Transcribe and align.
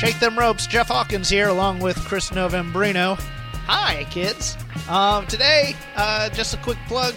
Shake 0.00 0.18
them 0.18 0.38
ropes. 0.38 0.66
Jeff 0.66 0.88
Hawkins 0.88 1.28
here, 1.28 1.48
along 1.48 1.80
with 1.80 1.94
Chris 2.06 2.30
Novembrino. 2.30 3.20
Hi, 3.66 4.06
kids. 4.10 4.56
Um, 4.88 5.26
today, 5.26 5.76
uh, 5.94 6.30
just 6.30 6.54
a 6.54 6.56
quick 6.56 6.78
plug. 6.88 7.14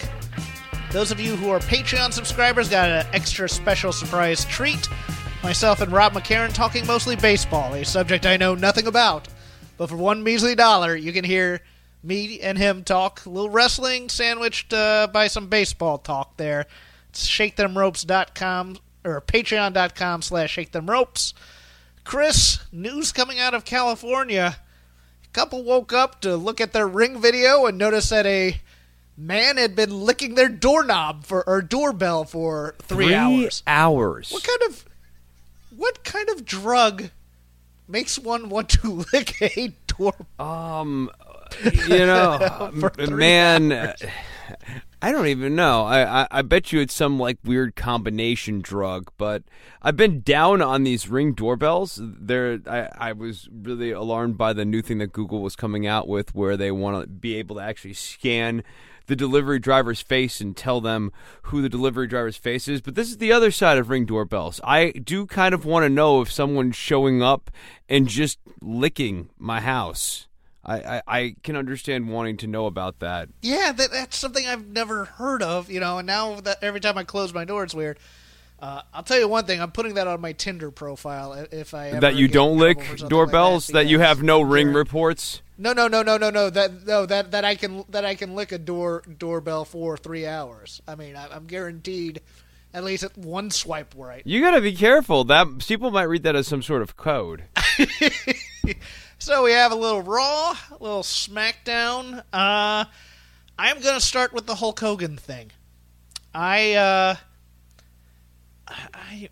Those 0.91 1.09
of 1.09 1.17
you 1.17 1.37
who 1.37 1.49
are 1.49 1.59
Patreon 1.59 2.11
subscribers 2.11 2.67
got 2.67 2.89
an 2.89 3.07
extra 3.13 3.47
special 3.47 3.93
surprise 3.93 4.43
treat. 4.43 4.89
Myself 5.43 5.79
and 5.79 5.93
Rob 5.93 6.11
McCarran 6.11 6.53
talking 6.53 6.85
mostly 6.85 7.15
baseball, 7.15 7.73
a 7.73 7.85
subject 7.85 8.25
I 8.25 8.35
know 8.35 8.53
nothing 8.53 8.85
about. 8.85 9.29
But 9.77 9.87
for 9.87 9.95
one 9.95 10.21
measly 10.21 10.53
dollar, 10.53 10.93
you 10.93 11.13
can 11.13 11.23
hear 11.23 11.61
me 12.03 12.41
and 12.41 12.57
him 12.57 12.83
talk 12.83 13.25
a 13.25 13.29
little 13.29 13.49
wrestling 13.49 14.09
sandwiched 14.09 14.73
uh, 14.73 15.07
by 15.07 15.27
some 15.27 15.47
baseball 15.47 15.99
talk 15.99 16.35
there. 16.35 16.65
It's 17.11 17.25
shakethemropes.com 17.29 18.77
or 19.05 19.21
patreon.com 19.21 20.21
slash 20.21 20.57
shakethemropes. 20.57 21.33
Chris, 22.03 22.59
news 22.71 23.11
coming 23.11 23.39
out 23.39 23.53
of 23.53 23.65
California. 23.65 24.57
A 25.23 25.27
couple 25.33 25.63
woke 25.63 25.93
up 25.93 26.21
to 26.21 26.35
look 26.35 26.59
at 26.59 26.73
their 26.73 26.87
ring 26.87 27.19
video 27.21 27.65
and 27.65 27.77
notice 27.77 28.09
that 28.09 28.25
a 28.25 28.59
man 29.17 29.57
had 29.57 29.75
been 29.75 29.91
licking 29.91 30.35
their 30.35 30.49
doorknob 30.49 31.23
for 31.25 31.47
or 31.47 31.61
doorbell 31.61 32.25
for 32.25 32.75
three, 32.79 33.13
hours. 33.13 33.63
hours. 33.67 34.31
What 34.31 34.43
kind 34.43 34.71
of 34.71 34.85
what 35.75 36.03
kind 36.03 36.29
of 36.29 36.45
drug 36.45 37.09
makes 37.87 38.19
one 38.19 38.49
want 38.49 38.69
to 38.69 39.05
lick 39.13 39.41
a 39.41 39.73
door? 39.87 40.13
Um, 40.39 41.09
you 41.63 42.05
know, 42.05 42.71
three 42.93 43.07
man, 43.07 43.71
hours. 43.71 44.03
I 45.03 45.11
don't 45.11 45.27
even 45.27 45.53
know. 45.53 45.83
I, 45.83 46.21
I 46.21 46.27
I 46.31 46.41
bet 46.43 46.71
you 46.71 46.79
it's 46.79 46.93
some 46.93 47.19
like 47.19 47.37
weird 47.43 47.75
combination 47.75 48.61
drug, 48.61 49.11
but 49.17 49.43
I've 49.81 49.97
been 49.97 50.21
down 50.21 50.61
on 50.61 50.83
these 50.83 51.09
ring 51.09 51.33
doorbells. 51.33 51.99
There, 52.01 52.61
I 52.65 52.87
I 53.09 53.11
was 53.11 53.49
really 53.51 53.91
alarmed 53.91 54.37
by 54.37 54.53
the 54.53 54.63
new 54.63 54.81
thing 54.81 54.99
that 54.99 55.11
Google 55.11 55.41
was 55.41 55.57
coming 55.57 55.85
out 55.85 56.07
with, 56.07 56.33
where 56.33 56.55
they 56.55 56.71
want 56.71 57.03
to 57.03 57.07
be 57.07 57.35
able 57.35 57.57
to 57.57 57.61
actually 57.61 57.95
scan 57.95 58.63
the 59.07 59.17
delivery 59.17 59.59
driver's 59.59 59.99
face 59.99 60.39
and 60.39 60.55
tell 60.55 60.79
them 60.79 61.11
who 61.41 61.61
the 61.61 61.67
delivery 61.67 62.07
driver's 62.07 62.37
face 62.37 62.69
is. 62.69 62.79
But 62.79 62.95
this 62.95 63.09
is 63.09 63.17
the 63.17 63.33
other 63.33 63.51
side 63.51 63.77
of 63.77 63.89
ring 63.89 64.05
doorbells. 64.05 64.61
I 64.63 64.91
do 64.91 65.25
kind 65.25 65.53
of 65.53 65.65
want 65.65 65.83
to 65.83 65.89
know 65.89 66.21
if 66.21 66.31
someone's 66.31 66.77
showing 66.77 67.21
up 67.21 67.51
and 67.89 68.07
just 68.07 68.39
licking 68.61 69.31
my 69.37 69.59
house. 69.59 70.29
I, 70.65 70.77
I, 70.77 71.01
I 71.07 71.35
can 71.43 71.55
understand 71.55 72.09
wanting 72.09 72.37
to 72.37 72.47
know 72.47 72.65
about 72.67 72.99
that. 72.99 73.29
Yeah, 73.41 73.73
that, 73.73 73.91
that's 73.91 74.17
something 74.17 74.47
I've 74.47 74.67
never 74.67 75.05
heard 75.05 75.43
of, 75.43 75.69
you 75.69 75.79
know. 75.79 75.97
And 75.97 76.07
now 76.07 76.39
that 76.41 76.63
every 76.63 76.79
time 76.79 76.97
I 76.97 77.03
close 77.03 77.33
my 77.33 77.45
door, 77.45 77.63
it's 77.63 77.73
weird. 77.73 77.99
Uh, 78.59 78.81
I'll 78.93 79.03
tell 79.03 79.19
you 79.19 79.27
one 79.27 79.45
thing: 79.45 79.61
I'm 79.61 79.71
putting 79.71 79.95
that 79.95 80.07
on 80.07 80.21
my 80.21 80.31
Tinder 80.31 80.71
profile 80.71 81.33
if 81.51 81.73
I 81.73 81.89
ever 81.89 81.99
that 81.99 82.15
you 82.15 82.29
don't 82.29 82.57
lick 82.57 82.77
trouble 82.77 82.91
for 82.91 82.97
something 82.97 83.09
doorbells. 83.09 83.69
like 83.69 83.73
that, 83.73 83.89
you 83.89 83.99
have 83.99 84.23
no 84.23 84.41
ring 84.41 84.71
reports. 84.71 85.41
No, 85.57 85.73
no, 85.73 85.89
no, 85.89 86.01
no, 86.01 86.17
no, 86.17 86.29
no. 86.29 86.49
That 86.49 86.85
no, 86.87 87.05
that 87.05 87.31
that 87.31 87.43
I 87.43 87.55
can 87.55 87.83
that 87.89 88.05
I 88.05 88.15
can 88.15 88.35
lick 88.35 88.53
a 88.53 88.57
door 88.57 89.03
doorbell 89.17 89.65
for 89.65 89.97
three 89.97 90.25
hours. 90.25 90.81
I 90.87 90.95
mean, 90.95 91.17
I, 91.17 91.27
I'm 91.35 91.45
guaranteed 91.45 92.21
at 92.73 92.85
least 92.85 93.03
at 93.03 93.17
one 93.17 93.51
swipe 93.51 93.93
right. 93.97 94.23
You 94.25 94.39
got 94.39 94.51
to 94.51 94.61
be 94.61 94.73
careful. 94.73 95.25
That 95.25 95.59
people 95.59 95.91
might 95.91 96.03
read 96.03 96.23
that 96.23 96.37
as 96.37 96.47
some 96.47 96.63
sort 96.63 96.81
of 96.81 96.95
code. 96.95 97.43
So 99.23 99.41
we 99.41 99.53
have 99.53 99.71
a 99.71 99.75
little 99.75 100.01
Raw, 100.01 100.51
a 100.51 100.77
little 100.81 101.01
SmackDown. 101.01 102.21
Uh, 102.33 102.83
I'm 103.57 103.79
gonna 103.79 104.01
start 104.01 104.33
with 104.33 104.47
the 104.47 104.55
Hulk 104.55 104.81
Hogan 104.81 105.15
thing. 105.15 105.53
I 106.33 106.73
uh, 106.73 107.15
I 108.67 109.29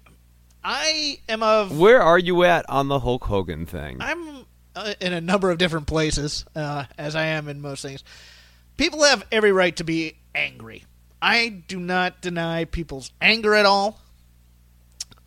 I 0.64 1.20
am 1.28 1.44
of 1.44 1.78
Where 1.78 2.02
are 2.02 2.18
you 2.18 2.46
at 2.46 2.70
on 2.70 2.88
the 2.88 3.00
Hulk 3.00 3.26
Hogan 3.26 3.66
thing? 3.66 3.98
I'm 4.00 4.46
uh, 4.78 4.94
in 5.02 5.12
a 5.12 5.20
number 5.20 5.52
of 5.52 5.58
different 5.58 5.88
places, 5.88 6.46
uh, 6.56 6.86
as 6.98 7.14
I 7.14 7.26
am 7.26 7.50
in 7.50 7.60
most 7.60 7.82
things. 7.82 8.02
People 8.78 9.04
have 9.04 9.26
every 9.30 9.52
right 9.52 9.76
to 9.76 9.84
be 9.84 10.16
angry. 10.34 10.86
I 11.22 11.50
do 11.68 11.82
not 11.82 12.22
deny 12.22 12.64
people's 12.64 13.12
anger 13.20 13.54
at 13.56 13.66
all. 13.66 14.00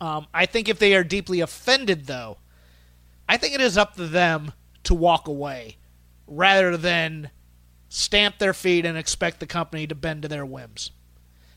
Um, 0.01 0.25
I 0.33 0.47
think 0.47 0.69
if 0.69 0.79
they 0.79 0.95
are 0.95 1.03
deeply 1.03 1.41
offended, 1.41 2.07
though, 2.07 2.37
I 3.27 3.37
think 3.37 3.53
it 3.53 3.61
is 3.61 3.77
up 3.77 3.95
to 3.95 4.07
them 4.07 4.53
to 4.83 4.93
walk 4.93 5.27
away 5.27 5.77
rather 6.27 6.77
than 6.77 7.31
stamp 7.89 8.39
their 8.39 8.53
feet 8.53 8.85
and 8.85 8.97
expect 8.97 9.39
the 9.39 9.47
company 9.47 9.87
to 9.87 9.95
bend 9.95 10.21
to 10.23 10.27
their 10.27 10.45
whims. 10.45 10.91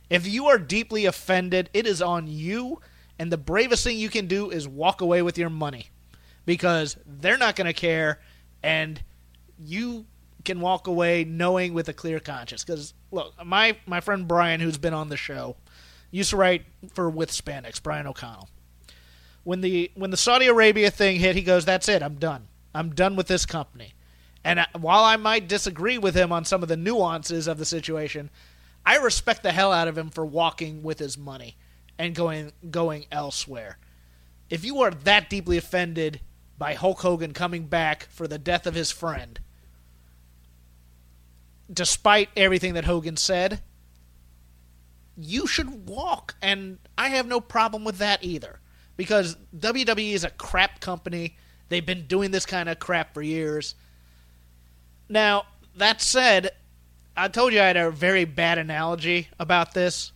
If 0.08 0.26
you 0.26 0.46
are 0.46 0.58
deeply 0.58 1.04
offended, 1.04 1.68
it 1.74 1.86
is 1.86 2.00
on 2.00 2.26
you, 2.26 2.80
and 3.18 3.30
the 3.30 3.36
bravest 3.36 3.84
thing 3.84 3.98
you 3.98 4.08
can 4.08 4.26
do 4.26 4.50
is 4.50 4.66
walk 4.66 5.00
away 5.00 5.20
with 5.22 5.36
your 5.36 5.50
money 5.50 5.90
because 6.46 6.96
they're 7.04 7.36
not 7.36 7.56
going 7.56 7.66
to 7.66 7.74
care, 7.74 8.20
and 8.62 9.02
you 9.58 10.06
can 10.44 10.60
walk 10.60 10.86
away 10.86 11.24
knowing 11.24 11.74
with 11.74 11.88
a 11.88 11.92
clear 11.92 12.20
conscience. 12.20 12.64
Because 12.64 12.94
look, 13.10 13.34
my 13.44 13.76
my 13.86 14.00
friend 14.00 14.26
Brian, 14.26 14.60
who's 14.60 14.78
been 14.78 14.94
on 14.94 15.08
the 15.08 15.16
show, 15.16 15.56
used 16.10 16.30
to 16.30 16.36
write 16.36 16.64
for 16.94 17.10
with 17.10 17.30
Spandex, 17.30 17.82
Brian 17.82 18.06
O'Connell. 18.06 18.48
When 19.48 19.62
the 19.62 19.90
when 19.94 20.10
the 20.10 20.18
Saudi 20.18 20.46
Arabia 20.46 20.90
thing 20.90 21.20
hit, 21.20 21.34
he 21.34 21.40
goes, 21.40 21.64
"That's 21.64 21.88
it. 21.88 22.02
I'm 22.02 22.16
done. 22.16 22.48
I'm 22.74 22.94
done 22.94 23.16
with 23.16 23.28
this 23.28 23.46
company." 23.46 23.94
And 24.44 24.60
I, 24.60 24.66
while 24.78 25.02
I 25.02 25.16
might 25.16 25.48
disagree 25.48 25.96
with 25.96 26.14
him 26.14 26.32
on 26.32 26.44
some 26.44 26.62
of 26.62 26.68
the 26.68 26.76
nuances 26.76 27.48
of 27.48 27.56
the 27.56 27.64
situation, 27.64 28.28
I 28.84 28.98
respect 28.98 29.42
the 29.42 29.52
hell 29.52 29.72
out 29.72 29.88
of 29.88 29.96
him 29.96 30.10
for 30.10 30.26
walking 30.26 30.82
with 30.82 30.98
his 30.98 31.16
money 31.16 31.56
and 31.96 32.14
going 32.14 32.52
going 32.70 33.06
elsewhere. 33.10 33.78
If 34.50 34.66
you 34.66 34.82
are 34.82 34.90
that 34.90 35.30
deeply 35.30 35.56
offended 35.56 36.20
by 36.58 36.74
Hulk 36.74 37.00
Hogan 37.00 37.32
coming 37.32 37.68
back 37.68 38.06
for 38.10 38.28
the 38.28 38.38
death 38.38 38.66
of 38.66 38.74
his 38.74 38.90
friend, 38.90 39.40
despite 41.72 42.28
everything 42.36 42.74
that 42.74 42.84
Hogan 42.84 43.16
said, 43.16 43.62
you 45.16 45.46
should 45.46 45.88
walk. 45.88 46.36
And 46.42 46.80
I 46.98 47.08
have 47.08 47.26
no 47.26 47.40
problem 47.40 47.82
with 47.82 47.96
that 47.96 48.22
either. 48.22 48.60
Because 48.98 49.36
WWE 49.56 50.12
is 50.12 50.24
a 50.24 50.30
crap 50.30 50.80
company. 50.80 51.38
They've 51.70 51.86
been 51.86 52.06
doing 52.06 52.32
this 52.32 52.44
kind 52.44 52.68
of 52.68 52.78
crap 52.78 53.14
for 53.14 53.22
years. 53.22 53.74
Now, 55.08 55.44
that 55.76 56.02
said, 56.02 56.50
I 57.16 57.28
told 57.28 57.54
you 57.54 57.60
I 57.60 57.64
had 57.64 57.78
a 57.78 57.90
very 57.90 58.26
bad 58.26 58.58
analogy 58.58 59.28
about 59.38 59.72
this. 59.72 60.12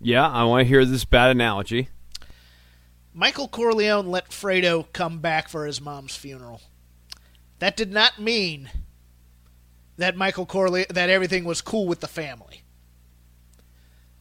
yeah, 0.00 0.28
I 0.28 0.42
want 0.44 0.62
to 0.62 0.68
hear 0.68 0.84
this 0.84 1.04
bad 1.04 1.30
analogy. 1.30 1.88
Michael 3.12 3.46
Corleone 3.46 4.08
let 4.08 4.30
Fredo 4.30 4.86
come 4.92 5.20
back 5.20 5.48
for 5.48 5.66
his 5.66 5.80
mom's 5.80 6.16
funeral. 6.16 6.60
That 7.60 7.76
did 7.76 7.92
not 7.92 8.18
mean 8.18 8.70
that 9.96 10.16
Michael 10.16 10.46
Corleone 10.46 10.86
that 10.90 11.10
everything 11.10 11.44
was 11.44 11.60
cool 11.60 11.86
with 11.86 12.00
the 12.00 12.08
family. 12.08 12.63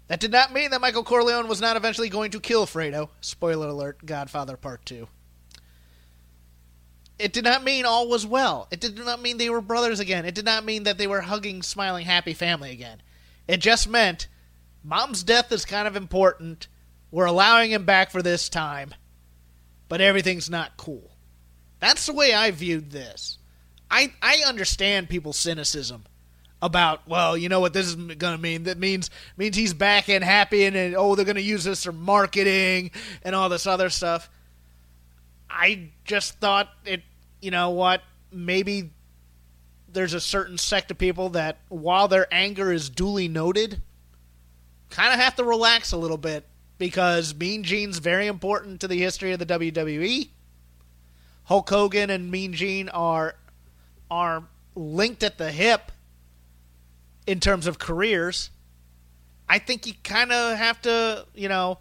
That 0.08 0.20
did 0.20 0.32
not 0.32 0.54
mean 0.54 0.72
that 0.72 0.82
Michael 0.82 1.04
Corleone 1.04 1.48
was 1.48 1.62
not 1.62 1.78
eventually 1.78 2.10
going 2.10 2.32
to 2.32 2.40
kill 2.40 2.66
Fredo. 2.66 3.10
Spoiler 3.22 3.70
alert, 3.70 4.06
Godfather 4.06 4.58
Part 4.58 4.86
2. 4.86 5.08
It 7.20 7.32
did 7.32 7.46
not 7.46 7.64
mean 7.64 7.86
all 7.86 8.10
was 8.10 8.26
well. 8.26 8.68
It 8.70 8.82
did 8.82 8.98
not 8.98 9.22
mean 9.22 9.38
they 9.38 9.50
were 9.50 9.62
brothers 9.62 10.00
again. 10.00 10.26
It 10.26 10.36
did 10.36 10.46
not 10.46 10.66
mean 10.66 10.84
that 10.84 10.98
they 10.98 11.08
were 11.08 11.22
hugging, 11.22 11.62
smiling, 11.62 12.06
happy 12.06 12.34
family 12.34 12.72
again. 12.72 13.02
It 13.48 13.58
just 13.58 13.88
meant 13.88 14.28
mom's 14.84 15.24
death 15.24 15.52
is 15.52 15.64
kind 15.64 15.88
of 15.88 15.96
important. 15.96 16.68
We're 17.12 17.26
allowing 17.26 17.72
him 17.72 17.86
back 17.86 18.12
for 18.12 18.22
this 18.22 18.50
time, 18.50 18.94
but 19.88 20.02
everything's 20.02 20.50
not 20.50 20.76
cool. 20.76 21.12
That's 21.80 22.06
the 22.08 22.14
way 22.14 22.34
I 22.34 22.52
viewed 22.52 22.92
this. 22.92 23.38
I 23.90 24.12
I 24.22 24.44
understand 24.48 25.10
people's 25.10 25.38
cynicism 25.38 26.06
about 26.63 27.06
well, 27.06 27.38
you 27.38 27.50
know 27.50 27.60
what 27.60 27.74
this 27.74 27.88
is 27.88 27.95
going 27.95 28.36
to 28.36 28.42
mean? 28.42 28.63
That 28.63 28.77
means 28.77 29.10
means 29.36 29.57
he's 29.57 29.74
back 29.74 30.07
and 30.07 30.24
happy, 30.24 30.63
and, 30.63 30.75
and 30.75 30.95
oh, 30.95 31.13
they're 31.13 31.25
going 31.25 31.36
to 31.36 31.42
use 31.42 31.65
this 31.65 31.83
for 31.83 31.92
marketing 31.92 32.92
and 33.21 33.36
all 33.36 33.50
this 33.50 33.68
other 33.68 33.89
stuff. 33.89 34.30
I 35.50 35.89
just 36.06 36.39
thought 36.39 36.69
it. 36.86 37.04
You 37.42 37.51
know 37.51 37.71
what? 37.71 38.01
Maybe 38.31 38.92
there's 39.92 40.13
a 40.13 40.21
certain 40.21 40.57
sect 40.57 40.89
of 40.89 40.98
people 40.98 41.30
that, 41.30 41.57
while 41.68 42.07
their 42.07 42.27
anger 42.31 42.71
is 42.71 42.89
duly 42.89 43.27
noted, 43.27 43.81
kind 44.89 45.13
of 45.13 45.19
have 45.19 45.36
to 45.36 45.44
relax 45.44 45.92
a 45.92 45.98
little 45.98 46.18
bit 46.18 46.45
because 46.77 47.36
Mean 47.36 47.63
Gene's 47.63 48.00
very 48.00 48.27
important 48.27 48.80
to 48.80 48.88
the 48.88 49.00
history 49.00 49.33
of 49.33 49.39
the 49.39 49.45
WWE. 49.45 50.30
Hulk 51.44 51.69
Hogan 51.69 52.09
and 52.09 52.31
Mean 52.31 52.54
Gene 52.54 52.88
are 52.88 53.36
are 54.09 54.45
linked 54.75 55.24
at 55.24 55.38
the 55.38 55.51
hip 55.51 55.92
in 57.28 57.40
terms 57.40 57.68
of 57.68 57.80
careers. 57.80 58.50
I 59.48 59.60
think 59.60 59.86
you 59.86 59.94
kind 60.04 60.31
of 60.31 60.58
have 60.58 60.81
to, 60.84 61.25
you 61.34 61.50
know, 61.50 61.80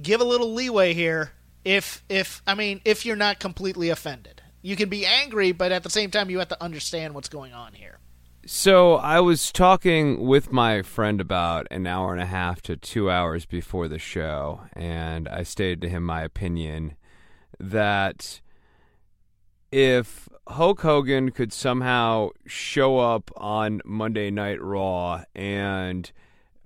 give 0.00 0.20
a 0.20 0.24
little 0.24 0.54
leeway 0.54 0.94
here 0.94 1.32
if 1.64 2.04
if 2.08 2.42
I 2.46 2.54
mean, 2.54 2.80
if 2.84 3.04
you're 3.04 3.16
not 3.16 3.38
completely 3.38 3.90
offended. 3.90 4.42
You 4.62 4.74
can 4.74 4.88
be 4.88 5.06
angry, 5.06 5.52
but 5.52 5.70
at 5.70 5.82
the 5.84 5.90
same 5.90 6.10
time 6.10 6.30
you 6.30 6.38
have 6.38 6.48
to 6.48 6.62
understand 6.62 7.14
what's 7.14 7.28
going 7.28 7.52
on 7.52 7.74
here. 7.74 7.98
So 8.46 8.94
I 8.94 9.20
was 9.20 9.50
talking 9.50 10.24
with 10.26 10.52
my 10.52 10.82
friend 10.82 11.20
about 11.20 11.66
an 11.70 11.86
hour 11.86 12.12
and 12.12 12.22
a 12.22 12.26
half 12.26 12.62
to 12.62 12.76
2 12.76 13.10
hours 13.10 13.44
before 13.44 13.88
the 13.88 13.98
show 13.98 14.60
and 14.72 15.28
I 15.28 15.42
stated 15.42 15.80
to 15.82 15.88
him 15.88 16.04
my 16.04 16.22
opinion 16.22 16.94
that 17.58 18.40
if 19.76 20.26
Hulk 20.48 20.80
Hogan 20.80 21.30
could 21.32 21.52
somehow 21.52 22.30
show 22.46 22.98
up 22.98 23.30
on 23.36 23.82
Monday 23.84 24.30
Night 24.30 24.58
Raw 24.62 25.24
and 25.34 26.10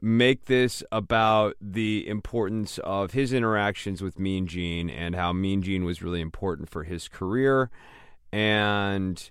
make 0.01 0.45
this 0.45 0.85
about 0.93 1.57
the 1.61 2.07
importance 2.07 2.79
of 2.85 3.11
his 3.11 3.33
interactions 3.33 4.01
with 4.01 4.21
Mean 4.21 4.47
Gene 4.47 4.89
and 4.89 5.17
how 5.17 5.33
Mean 5.33 5.61
Gene 5.61 5.85
was 5.85 6.03
really 6.03 6.21
important 6.21 6.71
for 6.71 6.85
his 6.85 7.09
career 7.09 7.69
and 8.31 9.29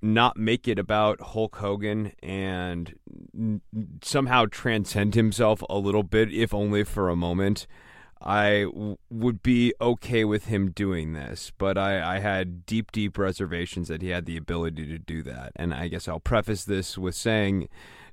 not 0.00 0.36
make 0.36 0.68
it 0.68 0.78
about 0.78 1.20
Hulk 1.20 1.56
Hogan 1.56 2.12
and 2.22 2.94
somehow 4.02 4.46
transcend 4.48 5.16
himself 5.16 5.64
a 5.68 5.78
little 5.78 6.04
bit, 6.04 6.32
if 6.32 6.54
only 6.54 6.84
for 6.84 7.08
a 7.08 7.16
moment. 7.16 7.66
I 8.26 8.62
w- 8.64 8.96
would 9.08 9.40
be 9.40 9.72
okay 9.80 10.24
with 10.24 10.46
him 10.46 10.72
doing 10.72 11.12
this, 11.12 11.52
but 11.56 11.78
I, 11.78 12.16
I 12.16 12.18
had 12.18 12.66
deep, 12.66 12.90
deep 12.90 13.16
reservations 13.16 13.86
that 13.86 14.02
he 14.02 14.08
had 14.08 14.26
the 14.26 14.36
ability 14.36 14.84
to 14.88 14.98
do 14.98 15.22
that. 15.22 15.52
And 15.54 15.72
I 15.72 15.86
guess 15.86 16.08
I'll 16.08 16.18
preface 16.18 16.64
this 16.64 16.98
with 16.98 17.14
saying 17.14 17.68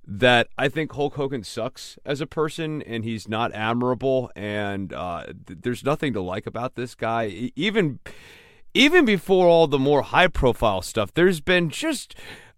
that 0.05 0.49
I 0.55 0.69
think 0.69 0.93
Hulk 0.93 1.15
Hogan 1.15 1.43
sucks 1.43 1.97
as 2.05 2.21
a 2.21 2.27
person 2.27 2.83
and 2.83 3.03
he's 3.03 3.27
not 3.27 3.55
admirable, 3.55 4.31
and 4.35 4.93
uh, 4.93 5.25
th- 5.47 5.59
there's 5.63 5.83
nothing 5.83 6.13
to 6.13 6.21
like 6.21 6.45
about 6.45 6.75
this 6.75 6.93
guy. 6.93 7.51
Even 7.55 7.99
even 8.75 9.05
before 9.05 9.47
all 9.47 9.65
the 9.65 9.79
more 9.79 10.03
high 10.03 10.27
profile 10.27 10.83
stuff, 10.83 11.11
there's 11.13 11.41
been 11.41 11.69
just 11.69 12.15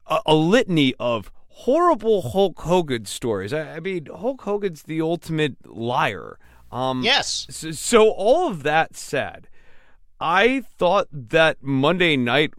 a, 0.08 0.19
a 0.25 0.36
litany 0.36 0.94
of 1.00 1.31
horrible 1.48 2.22
Hulk 2.22 2.60
Hogan 2.60 3.06
stories. 3.06 3.54
I, 3.54 3.75
I 3.75 3.80
mean, 3.80 4.08
Hulk 4.08 4.42
Hogan's 4.42 4.84
the 4.84 5.00
ultimate 5.00 5.56
liar. 5.66 6.38
Um, 6.75 7.04
yes. 7.04 7.48
So, 7.50 7.72
so, 7.72 8.10
all 8.10 8.50
of 8.50 8.63
that 8.63 8.98
said, 8.98 9.48
I 10.19 10.66
thought 10.77 11.07
that 11.10 11.63
Monday 11.63 12.18
night 12.18 12.51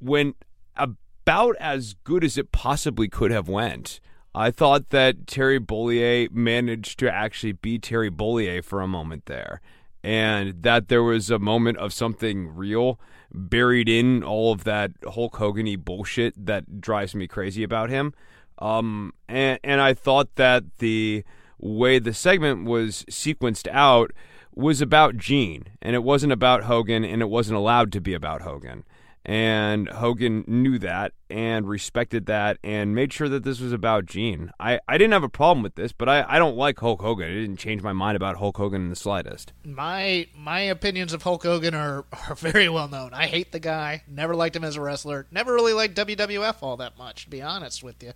went 0.00 0.36
about 0.74 1.54
as 1.60 1.92
good 2.02 2.24
as 2.24 2.38
it 2.38 2.50
possibly 2.50 3.08
could 3.08 3.30
have 3.30 3.46
went. 3.46 4.00
I 4.34 4.50
thought 4.50 4.88
that 4.88 5.26
Terry 5.26 5.60
Bollea 5.60 6.30
managed 6.30 6.98
to 7.00 7.12
actually 7.12 7.52
be 7.52 7.78
Terry 7.78 8.10
Bollea 8.10 8.64
for 8.64 8.80
a 8.80 8.88
moment 8.88 9.26
there, 9.26 9.60
and 10.02 10.62
that 10.62 10.88
there 10.88 11.02
was 11.02 11.28
a 11.28 11.38
moment 11.38 11.76
of 11.76 11.92
something 11.92 12.48
real 12.48 12.98
buried 13.30 13.90
in 13.90 14.24
all 14.24 14.50
of 14.50 14.64
that 14.64 14.92
Hulk 15.12 15.36
Hogan 15.36 15.78
bullshit 15.80 16.46
that 16.46 16.80
drives 16.80 17.14
me 17.14 17.26
crazy 17.26 17.62
about 17.62 17.90
him. 17.90 18.14
Um, 18.60 19.12
and 19.28 19.58
and 19.62 19.82
I 19.82 19.92
thought 19.92 20.36
that 20.36 20.64
the 20.78 21.22
way 21.58 21.98
the 21.98 22.14
segment 22.14 22.64
was 22.64 23.04
sequenced 23.10 23.68
out 23.68 24.12
was 24.54 24.80
about 24.80 25.16
Gene, 25.16 25.64
and 25.80 25.94
it 25.94 26.02
wasn't 26.02 26.32
about 26.32 26.64
Hogan, 26.64 27.04
and 27.04 27.22
it 27.22 27.28
wasn't 27.28 27.56
allowed 27.56 27.92
to 27.92 28.00
be 28.00 28.14
about 28.14 28.42
Hogan. 28.42 28.84
And 29.24 29.90
Hogan 29.90 30.42
knew 30.46 30.78
that 30.78 31.12
and 31.28 31.68
respected 31.68 32.24
that 32.26 32.56
and 32.64 32.94
made 32.94 33.12
sure 33.12 33.28
that 33.28 33.44
this 33.44 33.60
was 33.60 33.72
about 33.72 34.06
Gene. 34.06 34.50
I, 34.58 34.80
I 34.88 34.96
didn't 34.96 35.12
have 35.12 35.22
a 35.22 35.28
problem 35.28 35.62
with 35.62 35.74
this, 35.74 35.92
but 35.92 36.08
I, 36.08 36.24
I 36.26 36.38
don't 36.38 36.56
like 36.56 36.78
Hulk 36.78 37.02
Hogan. 37.02 37.28
It 37.28 37.34
didn't 37.34 37.58
change 37.58 37.82
my 37.82 37.92
mind 37.92 38.16
about 38.16 38.36
Hulk 38.36 38.56
Hogan 38.56 38.82
in 38.82 38.88
the 38.88 38.96
slightest. 38.96 39.52
My 39.64 40.28
my 40.34 40.60
opinions 40.60 41.12
of 41.12 41.22
Hulk 41.22 41.42
Hogan 41.42 41.74
are, 41.74 42.06
are 42.28 42.34
very 42.36 42.70
well 42.70 42.88
known. 42.88 43.12
I 43.12 43.26
hate 43.26 43.52
the 43.52 43.60
guy. 43.60 44.02
Never 44.08 44.34
liked 44.34 44.56
him 44.56 44.64
as 44.64 44.76
a 44.76 44.80
wrestler. 44.80 45.26
Never 45.30 45.52
really 45.52 45.74
liked 45.74 45.94
WWF 45.96 46.56
all 46.62 46.78
that 46.78 46.96
much, 46.96 47.24
to 47.24 47.30
be 47.30 47.42
honest 47.42 47.84
with 47.84 48.02
you. 48.02 48.12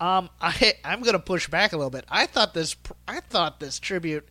Um, 0.00 0.30
I 0.40 0.74
I'm 0.84 1.02
gonna 1.02 1.18
push 1.18 1.48
back 1.48 1.72
a 1.72 1.76
little 1.76 1.90
bit. 1.90 2.06
I 2.08 2.26
thought 2.26 2.54
this 2.54 2.74
I 3.06 3.20
thought 3.20 3.60
this 3.60 3.78
tribute, 3.78 4.28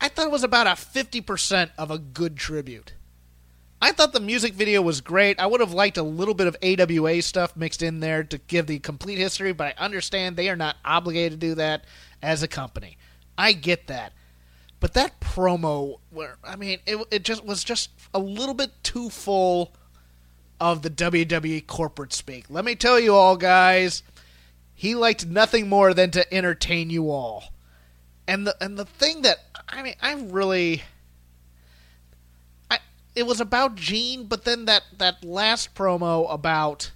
I 0.00 0.08
thought 0.08 0.26
it 0.26 0.32
was 0.32 0.44
about 0.44 0.66
a 0.66 0.76
fifty 0.76 1.20
percent 1.20 1.72
of 1.78 1.90
a 1.90 1.98
good 1.98 2.36
tribute. 2.36 2.92
I 3.80 3.90
thought 3.90 4.12
the 4.12 4.20
music 4.20 4.54
video 4.54 4.80
was 4.80 5.00
great. 5.00 5.40
I 5.40 5.46
would 5.46 5.60
have 5.60 5.72
liked 5.72 5.96
a 5.96 6.04
little 6.04 6.34
bit 6.34 6.46
of 6.46 6.56
AWA 6.62 7.20
stuff 7.20 7.56
mixed 7.56 7.82
in 7.82 7.98
there 7.98 8.22
to 8.22 8.38
give 8.38 8.68
the 8.68 8.78
complete 8.78 9.18
history, 9.18 9.52
but 9.52 9.74
I 9.76 9.84
understand 9.84 10.36
they 10.36 10.48
are 10.50 10.56
not 10.56 10.76
obligated 10.84 11.40
to 11.40 11.46
do 11.48 11.54
that 11.56 11.84
as 12.22 12.44
a 12.44 12.48
company. 12.48 12.96
I 13.36 13.54
get 13.54 13.88
that. 13.88 14.12
But 14.78 14.94
that 14.94 15.20
promo 15.20 15.98
where 16.10 16.36
I 16.44 16.56
mean 16.56 16.80
it 16.86 17.06
it 17.10 17.22
just 17.22 17.44
was 17.44 17.64
just 17.64 17.90
a 18.12 18.18
little 18.18 18.54
bit 18.54 18.70
too 18.82 19.08
full 19.08 19.72
of 20.60 20.82
the 20.82 20.90
WWE 20.90 21.66
corporate 21.66 22.12
speak. 22.12 22.44
Let 22.48 22.64
me 22.64 22.74
tell 22.74 23.00
you 23.00 23.14
all 23.14 23.36
guys, 23.36 24.02
he 24.74 24.94
liked 24.94 25.26
nothing 25.26 25.68
more 25.68 25.94
than 25.94 26.10
to 26.12 26.34
entertain 26.34 26.90
you 26.90 27.10
all. 27.10 27.44
And 28.26 28.46
the 28.46 28.56
and 28.60 28.78
the 28.78 28.84
thing 28.84 29.22
that 29.22 29.38
I 29.68 29.82
mean, 29.82 29.94
I 30.00 30.14
really 30.14 30.82
I 32.70 32.78
it 33.14 33.24
was 33.24 33.40
about 33.40 33.74
Gene, 33.74 34.24
but 34.24 34.44
then 34.44 34.64
that 34.66 34.82
that 34.98 35.24
last 35.24 35.74
promo 35.74 36.32
about 36.32 36.92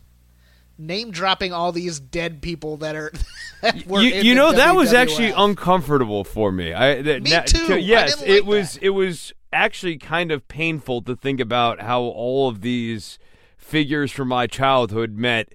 name 0.78 1.10
dropping 1.10 1.52
all 1.52 1.72
these 1.72 1.98
dead 1.98 2.42
people 2.42 2.76
that 2.78 2.94
are 2.94 3.12
that 3.62 3.86
you, 3.86 4.00
you 4.00 4.34
know 4.34 4.52
that 4.52 4.74
was 4.74 4.92
actually 4.92 5.30
uncomfortable 5.30 6.24
for 6.24 6.52
me. 6.52 6.72
I 6.72 7.02
me 7.02 7.30
that, 7.30 7.46
too. 7.46 7.78
Yes, 7.78 8.20
like 8.20 8.28
it 8.28 8.46
was 8.46 8.74
that. 8.74 8.84
it 8.84 8.90
was 8.90 9.32
actually 9.52 9.96
kind 9.96 10.30
of 10.30 10.46
painful 10.48 11.02
to 11.02 11.16
think 11.16 11.40
about 11.40 11.80
how 11.80 12.02
all 12.02 12.48
of 12.48 12.60
these 12.60 13.18
figures 13.56 14.12
from 14.12 14.28
my 14.28 14.46
childhood 14.46 15.16
met 15.16 15.54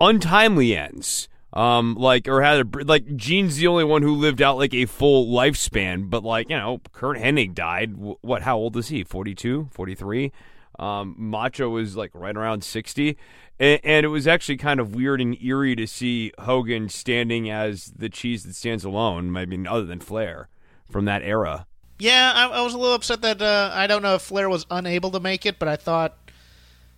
untimely 0.00 0.76
ends 0.76 1.28
um, 1.52 1.94
like 1.96 2.28
or 2.28 2.42
had 2.42 2.60
a 2.60 2.84
like 2.84 3.16
Gene's 3.16 3.56
the 3.56 3.66
only 3.66 3.84
one 3.84 4.02
who 4.02 4.14
lived 4.14 4.40
out 4.40 4.56
like 4.56 4.72
a 4.72 4.86
full 4.86 5.26
lifespan, 5.26 6.08
but 6.08 6.24
like 6.24 6.48
you 6.48 6.56
know, 6.56 6.80
Curt 6.92 7.18
Hennig 7.18 7.54
died. 7.54 7.94
What? 7.96 8.42
How 8.42 8.56
old 8.56 8.76
is 8.76 8.88
he? 8.88 9.04
42, 9.04 9.68
43? 9.70 10.32
Um, 10.78 11.14
Macho 11.18 11.68
was 11.68 11.96
like 11.96 12.10
right 12.14 12.36
around 12.36 12.64
sixty, 12.64 13.18
and, 13.60 13.80
and, 13.84 14.06
it 14.06 14.08
was 14.08 14.26
actually 14.26 14.56
kind 14.56 14.80
of 14.80 14.94
weird 14.94 15.20
and 15.20 15.40
eerie 15.42 15.76
to 15.76 15.86
see 15.86 16.32
Hogan 16.38 16.88
standing 16.88 17.50
as 17.50 17.92
the 17.94 18.08
cheese 18.08 18.44
that 18.44 18.54
stands 18.54 18.82
alone. 18.82 19.36
I 19.36 19.44
mean, 19.44 19.66
other 19.66 19.84
than 19.84 20.00
Flair 20.00 20.48
from 20.90 21.04
that 21.04 21.22
era. 21.22 21.66
Yeah, 21.98 22.32
I, 22.34 22.48
I 22.48 22.62
was 22.62 22.72
a 22.72 22.78
little 22.78 22.94
upset 22.94 23.20
that 23.20 23.42
uh, 23.42 23.70
I 23.74 23.86
don't 23.86 24.02
know 24.02 24.14
if 24.14 24.22
Flair 24.22 24.48
was 24.48 24.66
unable 24.70 25.10
to 25.10 25.20
make 25.20 25.44
it, 25.44 25.58
but 25.58 25.68
I 25.68 25.76
thought 25.76 26.16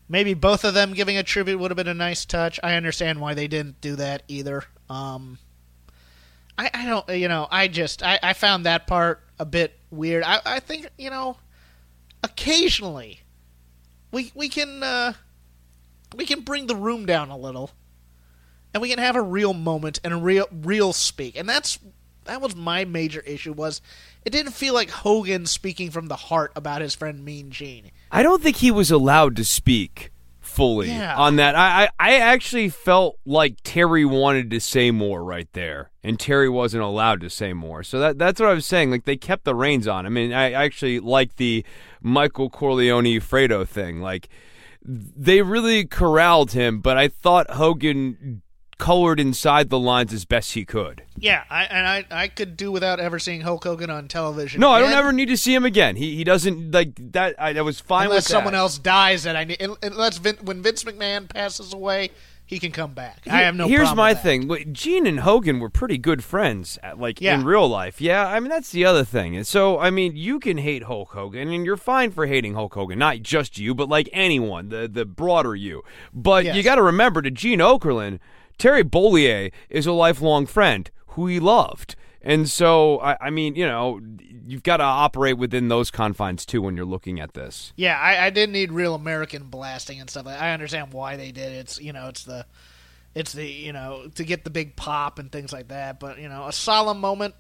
maybe 0.09 0.35
both 0.35 0.65
of 0.65 0.75
them 0.75 0.93
giving 0.93 1.17
a 1.17 1.23
tribute 1.23 1.59
would 1.59 1.71
have 1.71 1.77
been 1.77 1.89
a 1.89 1.95
nice 1.95 2.25
touch. 2.25 2.61
I 2.63 2.75
understand 2.75 3.21
why 3.21 3.35
they 3.35 3.49
didn't 3.49 3.81
do 3.81 3.97
that 3.97 4.23
either. 4.29 4.65
Um, 4.89 5.39
I, 6.57 6.71
I 6.73 6.87
don't, 6.87 7.09
you 7.11 7.29
know, 7.29 7.49
I 7.51 7.69
just, 7.69 8.03
I, 8.03 8.19
I 8.23 8.33
found 8.33 8.67
that 8.67 8.87
part 8.87 9.23
a 9.39 9.45
bit 9.45 9.79
weird. 9.91 10.23
I, 10.25 10.41
I 10.45 10.61
think, 10.61 10.89
you 10.99 11.11
know, 11.11 11.37
occasionally 12.23 13.21
we 14.15 14.33
we 14.35 14.49
can 14.49 14.83
uh, 14.83 15.13
we 16.17 16.25
can 16.25 16.41
bring 16.41 16.67
the 16.67 16.77
room 16.77 17.05
down 17.05 17.31
a 17.31 17.37
little, 17.37 17.73
and 18.73 18.81
we 18.81 18.89
can 18.89 18.99
have 18.99 19.17
a 19.17 19.23
real 19.23 19.53
moment 19.53 20.01
and 20.03 20.15
a 20.15 20.17
real 20.17 20.47
real 20.51 20.93
speak, 20.93 21.37
and 21.37 21.49
that's 21.49 21.79
that 22.25 22.41
was 22.41 22.57
my 22.57 22.87
major 22.87 23.21
issue 23.21 23.53
was 23.53 23.83
it 24.25 24.31
didn't 24.31 24.53
feel 24.53 24.73
like 24.73 24.89
Hogan 24.89 25.45
speaking 25.45 25.91
from 25.91 26.07
the 26.07 26.17
heart 26.17 26.53
about 26.57 26.81
his 26.81 26.95
friend 26.95 27.23
Mean 27.23 27.51
Gene. 27.51 27.91
I 28.15 28.23
don't 28.23 28.41
think 28.41 28.57
he 28.57 28.71
was 28.71 28.91
allowed 28.93 29.35
to 29.37 29.45
speak 29.45 30.13
fully 30.41 30.89
yeah. 30.89 31.17
on 31.17 31.35
that. 31.37 31.57
I, 31.57 31.85
I, 31.85 31.89
I 31.99 32.15
actually 32.17 32.69
felt 32.69 33.19
like 33.27 33.57
Terry 33.65 34.05
wanted 34.05 34.51
to 34.51 34.61
say 34.61 34.93
more 34.93 35.25
right 35.25 35.49
there, 35.53 35.91
and 36.05 36.19
Terry 36.19 36.49
wasn't 36.49 36.85
allowed 36.85 37.21
to 37.23 37.29
say 37.31 37.53
more. 37.53 37.83
So 37.83 37.99
that 37.99 38.19
that's 38.19 38.41
what 38.41 38.51
I 38.51 38.55
was 38.55 38.67
saying. 38.67 38.93
Like 38.93 39.05
they 39.05 39.17
kept 39.17 39.43
the 39.43 39.55
reins 39.55 39.89
on. 39.89 40.07
I 40.07 40.11
mean, 40.11 40.33
I 40.33 40.53
actually 40.53 41.01
like 41.01 41.37
the 41.37 41.65
Michael 42.01 42.51
Corleone 42.51 43.19
Fredo 43.21 43.67
thing. 43.67 44.01
Like 44.01 44.29
they 44.85 45.43
really 45.43 45.85
corralled 45.85 46.53
him, 46.53 46.81
but 46.81 46.97
I 46.97 47.09
thought 47.09 47.51
Hogan 47.51 48.43
colored 48.79 49.21
inside 49.21 49.71
the 49.71 49.79
lines 49.79 50.13
as 50.13 50.25
best 50.25 50.53
he 50.55 50.65
could. 50.65 51.03
Yeah, 51.17 51.45
I, 51.51 51.65
and 51.65 51.87
I 51.87 52.05
I 52.11 52.29
could 52.29 52.57
do 52.57 52.73
without 52.73 53.01
ever 53.01 53.19
seeing 53.19 53.41
Hulk 53.43 53.65
Hogan 53.65 53.91
on 53.91 54.09
television. 54.09 54.61
No, 54.61 54.71
I 54.71 54.81
don't 54.81 54.93
ever 54.93 55.13
need 55.13 55.29
to 55.29 55.37
see 55.37 55.55
him 55.55 55.65
again. 55.65 55.97
He 55.97 56.17
he 56.17 56.25
doesn't 56.25 56.73
like 56.73 57.13
that. 57.13 57.35
I, 57.39 57.59
I 57.59 57.63
was 57.63 57.81
fine 57.81 58.07
unless 58.07 58.25
with 58.25 58.29
someone 58.33 58.53
that. 58.53 58.59
else 58.59 58.79
dies 58.79 59.23
that 59.25 59.37
I 59.37 59.45
need. 59.45 59.67
Unless 59.83 60.19
Vin, 60.19 60.37
when 60.43 60.63
Vince 60.63 60.85
McMahon 60.85 61.29
passes 61.29 61.73
away, 61.73 62.11
he 62.47 62.59
can 62.59 62.73
come 62.73 62.93
back. 62.93 63.21
I 63.27 63.39
have 63.43 63.55
no. 63.55 63.69
Here's 63.69 63.95
my 63.95 64.13
thing: 64.13 64.73
Gene 64.73 65.07
and 65.07 65.21
Hogan 65.21 65.61
were 65.61 65.71
pretty 65.71 65.97
good 65.97 66.23
friends, 66.23 66.79
at, 66.83 66.99
like 66.99 67.21
Yeah. 67.21 67.35
in 67.39 67.45
real 67.45 67.67
life. 67.69 68.01
Yeah, 68.01 68.27
I 68.27 68.39
mean 68.41 68.51
that's 68.51 68.71
the 68.71 68.85
other 68.85 69.05
thing. 69.05 69.35
And 69.37 69.47
so, 69.47 69.79
I 69.79 69.91
mean, 69.91 70.15
you 70.17 70.39
can 70.39 70.59
hate 70.59 70.83
Hulk 70.83 71.11
Hogan, 71.11 71.49
and 71.51 71.65
you're 71.65 71.77
fine 71.79 72.11
for 72.11 72.27
hating 72.27 72.55
Hulk 72.55 72.75
Hogan, 72.75 72.99
not 72.99 73.23
just 73.23 73.59
you, 73.59 73.75
but 73.75 73.89
like 73.89 74.09
anyone, 74.13 74.69
the 74.69 74.89
the 74.89 75.05
broader 75.07 75.55
you. 75.55 75.83
But 76.13 76.45
you 76.55 76.63
got 76.63 76.75
to 76.75 76.83
remember, 76.83 77.23
to 77.23 77.31
Gene 77.31 77.61
Okerlund, 77.61 78.19
Terry 78.59 78.85
Bollea 78.85 79.53
is 79.69 79.87
a 79.87 79.93
lifelong 79.93 80.47
friend 80.47 80.91
who 81.09 81.27
he 81.27 81.41
loved. 81.41 81.97
And 82.23 82.49
so, 82.49 83.01
I, 83.01 83.17
I 83.21 83.31
mean, 83.31 83.55
you 83.55 83.67
know, 83.67 84.01
you've 84.47 84.63
got 84.63 84.79
to 84.79 84.85
operate 84.85 85.37
within 85.37 85.69
those 85.69 85.91
confines 85.91 86.47
too 86.47 86.63
when 86.63 86.75
you're 86.77 86.87
looking 86.87 87.21
at 87.21 87.35
this. 87.35 87.73
Yeah, 87.77 87.99
I, 87.99 88.27
I 88.27 88.31
didn't 88.31 88.53
need 88.53 88.73
real 88.73 88.95
American 88.95 89.45
blasting 89.45 90.01
and 90.01 90.09
stuff. 90.09 90.27
I 90.27 90.53
understand 90.53 90.93
why 90.93 91.17
they 91.17 91.33
did 91.33 91.53
it. 91.53 91.57
It's 91.57 91.81
you 91.81 91.93
know, 91.93 92.09
it's 92.09 92.25
the, 92.25 92.47
it's 93.15 93.35
the 93.35 93.47
you 93.47 93.75
know 93.75 94.09
to 94.15 94.25
get 94.25 94.45
the 94.45 94.51
big 94.51 94.75
pop 94.75 95.19
and 95.19 95.31
things 95.31 95.53
like 95.53 95.69
that. 95.69 96.01
But 96.01 96.19
you 96.19 96.31
know, 96.31 96.47
a 96.47 96.53
solemn 96.53 97.01
moment 97.01 97.35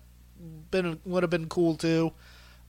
been 0.70 1.00
would 1.06 1.22
have 1.22 1.30
been 1.30 1.48
cool 1.48 1.76
too. 1.76 2.12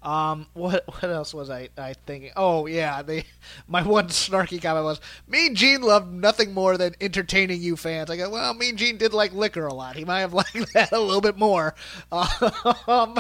Um, 0.06 0.46
what 0.54 0.86
what 0.88 1.04
else 1.04 1.34
was 1.34 1.50
I, 1.50 1.70
I 1.78 1.94
thinking? 2.06 2.32
Oh 2.36 2.68
yeah, 2.68 3.02
they 3.02 3.26
my 3.68 3.84
one 3.84 4.08
snarky 4.08 4.62
comment 4.62 4.86
was 4.86 5.02
Mean 5.28 5.56
Gene 5.56 5.82
loved 5.82 6.14
nothing 6.14 6.54
more 6.54 6.78
than 6.78 6.96
entertaining 7.02 7.62
you 7.62 7.76
fans. 7.76 8.10
I 8.10 8.18
go, 8.18 8.30
well, 8.30 8.54
Mean 8.54 8.78
Gene 8.78 8.98
did 8.98 9.14
like 9.14 9.34
liquor 9.34 9.66
a 9.66 9.74
lot. 9.74 9.96
He 9.96 10.06
might 10.06 10.22
have 10.22 10.34
liked 10.46 10.74
that 10.74 10.92
a 10.92 11.00
little 11.00 11.22
bit 11.22 11.38
more. 11.38 11.74
Um, 12.12 13.18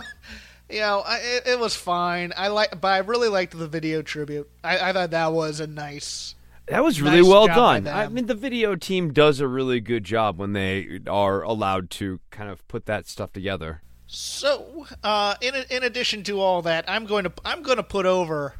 you 0.69 0.79
know, 0.79 1.03
I, 1.05 1.17
it, 1.17 1.47
it 1.47 1.59
was 1.59 1.75
fine. 1.75 2.33
I 2.37 2.47
like, 2.49 2.79
but 2.79 2.87
I 2.87 2.97
really 2.99 3.29
liked 3.29 3.57
the 3.57 3.67
video 3.67 4.01
tribute. 4.01 4.49
I, 4.63 4.89
I 4.89 4.93
thought 4.93 5.11
that 5.11 5.33
was 5.33 5.59
a 5.59 5.67
nice. 5.67 6.35
That 6.67 6.83
was 6.83 6.99
really 6.99 7.21
Nice 7.21 7.29
well 7.29 7.45
done. 7.45 7.87
I 7.87 8.07
mean, 8.07 8.25
the 8.25 8.33
video 8.33 8.75
team 8.75 9.13
does 9.13 9.39
a 9.39 9.47
really 9.47 9.79
good 9.79 10.03
job 10.03 10.39
when 10.39 10.53
they 10.53 10.99
are 11.05 11.43
allowed 11.43 11.91
to 11.91 12.19
kind 12.31 12.49
of 12.49 12.67
put 12.67 12.87
that 12.87 13.07
stuff 13.07 13.31
together. 13.33 13.83
So, 14.17 14.87
uh, 15.03 15.35
in 15.41 15.53
in 15.69 15.83
addition 15.83 16.23
to 16.23 16.39
all 16.39 16.61
that, 16.61 16.85
I'm 16.87 17.05
going 17.05 17.25
to 17.25 17.33
I'm 17.43 17.63
going 17.63 17.75
to 17.75 17.83
put 17.83 18.05
over 18.05 18.55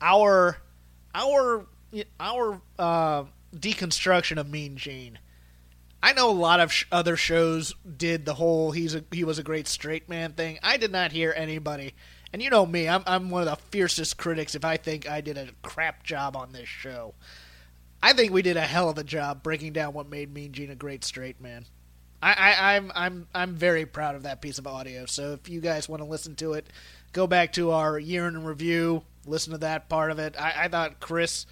our 0.00 0.56
our 1.14 1.66
our 2.18 2.62
uh, 2.78 3.24
deconstruction 3.54 4.38
of 4.38 4.48
Mean 4.48 4.78
Gene. 4.78 5.18
I 6.02 6.14
know 6.14 6.30
a 6.30 6.32
lot 6.32 6.60
of 6.60 6.72
sh- 6.72 6.86
other 6.90 7.18
shows 7.18 7.74
did 7.84 8.24
the 8.24 8.32
whole 8.32 8.70
he's 8.70 8.94
a 8.94 9.04
he 9.12 9.24
was 9.24 9.38
a 9.38 9.42
great 9.42 9.68
straight 9.68 10.08
man 10.08 10.32
thing. 10.32 10.58
I 10.62 10.78
did 10.78 10.90
not 10.90 11.12
hear 11.12 11.34
anybody, 11.36 11.92
and 12.32 12.42
you 12.42 12.48
know 12.48 12.64
me, 12.64 12.88
I'm 12.88 13.02
I'm 13.06 13.28
one 13.28 13.46
of 13.46 13.48
the 13.50 13.56
fiercest 13.56 14.16
critics 14.16 14.54
if 14.54 14.64
I 14.64 14.78
think 14.78 15.06
I 15.06 15.20
did 15.20 15.36
a 15.36 15.48
crap 15.60 16.02
job 16.02 16.34
on 16.34 16.52
this 16.52 16.68
show. 16.68 17.12
I 18.02 18.14
think 18.14 18.32
we 18.32 18.40
did 18.40 18.56
a 18.56 18.62
hell 18.62 18.88
of 18.88 18.96
a 18.96 19.04
job 19.04 19.42
breaking 19.42 19.74
down 19.74 19.92
what 19.92 20.08
made 20.08 20.32
Mean 20.32 20.52
Gene 20.52 20.70
a 20.70 20.74
great 20.74 21.04
straight 21.04 21.42
man. 21.42 21.66
I, 22.24 22.32
I, 22.32 22.76
I'm 22.76 22.92
I'm 22.94 23.26
I'm 23.34 23.54
very 23.54 23.84
proud 23.84 24.14
of 24.14 24.22
that 24.22 24.40
piece 24.40 24.58
of 24.58 24.66
audio. 24.66 25.04
So 25.04 25.32
if 25.32 25.50
you 25.50 25.60
guys 25.60 25.90
want 25.90 26.00
to 26.00 26.08
listen 26.08 26.34
to 26.36 26.54
it, 26.54 26.66
go 27.12 27.26
back 27.26 27.52
to 27.54 27.72
our 27.72 27.98
year 27.98 28.26
in 28.26 28.44
review, 28.44 29.02
listen 29.26 29.52
to 29.52 29.58
that 29.58 29.90
part 29.90 30.10
of 30.10 30.18
it. 30.18 30.34
I, 30.40 30.64
I 30.64 30.68
thought 30.68 31.00
Chris, 31.00 31.44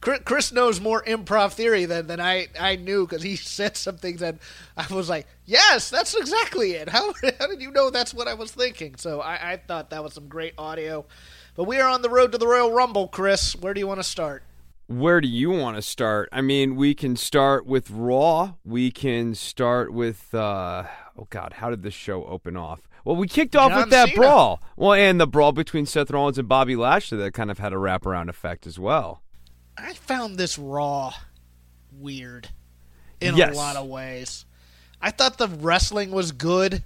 Chris 0.00 0.20
Chris 0.24 0.50
knows 0.50 0.80
more 0.80 1.00
improv 1.04 1.52
theory 1.52 1.84
than, 1.84 2.08
than 2.08 2.20
I, 2.20 2.48
I 2.58 2.74
knew 2.74 3.06
because 3.06 3.22
he 3.22 3.36
said 3.36 3.76
some 3.76 3.98
things 3.98 4.18
that 4.18 4.34
I 4.76 4.92
was 4.92 5.08
like, 5.08 5.28
yes, 5.44 5.90
that's 5.90 6.16
exactly 6.16 6.72
it. 6.72 6.88
How, 6.88 7.14
how 7.38 7.46
did 7.46 7.62
you 7.62 7.70
know 7.70 7.90
that's 7.90 8.12
what 8.12 8.26
I 8.26 8.34
was 8.34 8.50
thinking? 8.50 8.96
So 8.96 9.20
I, 9.20 9.52
I 9.52 9.56
thought 9.58 9.90
that 9.90 10.02
was 10.02 10.12
some 10.12 10.26
great 10.26 10.54
audio. 10.58 11.06
But 11.54 11.64
we 11.64 11.78
are 11.78 11.88
on 11.88 12.02
the 12.02 12.10
road 12.10 12.32
to 12.32 12.38
the 12.38 12.48
Royal 12.48 12.72
Rumble, 12.72 13.06
Chris. 13.06 13.54
Where 13.54 13.72
do 13.74 13.78
you 13.80 13.86
want 13.86 14.00
to 14.00 14.04
start? 14.04 14.42
Where 14.88 15.20
do 15.20 15.26
you 15.28 15.50
want 15.50 15.76
to 15.76 15.82
start? 15.82 16.28
I 16.30 16.40
mean, 16.42 16.76
we 16.76 16.94
can 16.94 17.16
start 17.16 17.66
with 17.66 17.90
Raw. 17.90 18.52
We 18.64 18.90
can 18.92 19.34
start 19.34 19.92
with 19.92 20.32
uh 20.34 20.84
oh 21.18 21.26
god, 21.30 21.54
how 21.54 21.70
did 21.70 21.82
this 21.82 21.94
show 21.94 22.24
open 22.24 22.56
off? 22.56 22.82
Well, 23.04 23.16
we 23.16 23.26
kicked 23.28 23.54
off 23.56 23.70
John 23.70 23.80
with 23.82 23.90
that 23.90 24.08
Cena. 24.08 24.20
brawl. 24.20 24.62
Well, 24.76 24.92
and 24.92 25.20
the 25.20 25.26
brawl 25.26 25.52
between 25.52 25.86
Seth 25.86 26.10
Rollins 26.10 26.38
and 26.38 26.48
Bobby 26.48 26.76
Lashley 26.76 27.18
that 27.18 27.34
kind 27.34 27.50
of 27.50 27.58
had 27.58 27.72
a 27.72 27.76
wraparound 27.76 28.28
effect 28.28 28.66
as 28.66 28.78
well. 28.78 29.22
I 29.78 29.92
found 29.94 30.38
this 30.38 30.58
Raw 30.58 31.12
weird 31.92 32.48
in 33.20 33.36
Yes. 33.36 33.54
a 33.54 33.56
lot 33.56 33.76
of 33.76 33.86
ways. 33.86 34.44
I 35.00 35.10
thought 35.10 35.38
the 35.38 35.48
wrestling 35.48 36.10
was 36.10 36.32
good. 36.32 36.82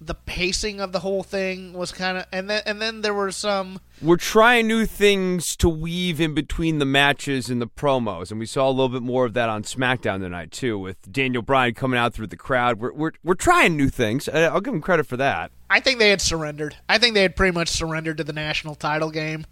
The 0.00 0.14
pacing 0.14 0.80
of 0.80 0.92
the 0.92 1.00
whole 1.00 1.24
thing 1.24 1.72
was 1.72 1.90
kind 1.90 2.18
of, 2.18 2.26
and 2.30 2.48
then 2.48 2.62
and 2.64 2.80
then 2.80 3.00
there 3.00 3.12
were 3.12 3.32
some. 3.32 3.80
We're 4.00 4.16
trying 4.16 4.68
new 4.68 4.86
things 4.86 5.56
to 5.56 5.68
weave 5.68 6.20
in 6.20 6.34
between 6.34 6.78
the 6.78 6.84
matches 6.84 7.50
and 7.50 7.60
the 7.60 7.66
promos, 7.66 8.30
and 8.30 8.38
we 8.38 8.46
saw 8.46 8.68
a 8.68 8.70
little 8.70 8.88
bit 8.88 9.02
more 9.02 9.24
of 9.24 9.34
that 9.34 9.48
on 9.48 9.64
SmackDown 9.64 10.20
tonight 10.20 10.52
too, 10.52 10.78
with 10.78 11.10
Daniel 11.10 11.42
Bryan 11.42 11.74
coming 11.74 11.98
out 11.98 12.14
through 12.14 12.28
the 12.28 12.36
crowd. 12.36 12.78
We're 12.78 12.92
we're, 12.92 13.12
we're 13.24 13.34
trying 13.34 13.76
new 13.76 13.88
things. 13.88 14.28
I'll 14.28 14.60
give 14.60 14.72
him 14.72 14.80
credit 14.80 15.06
for 15.06 15.16
that. 15.16 15.50
I 15.68 15.80
think 15.80 15.98
they 15.98 16.10
had 16.10 16.20
surrendered. 16.20 16.76
I 16.88 16.98
think 16.98 17.14
they 17.14 17.22
had 17.22 17.34
pretty 17.34 17.52
much 17.52 17.68
surrendered 17.68 18.18
to 18.18 18.24
the 18.24 18.32
national 18.32 18.76
title 18.76 19.10
game 19.10 19.46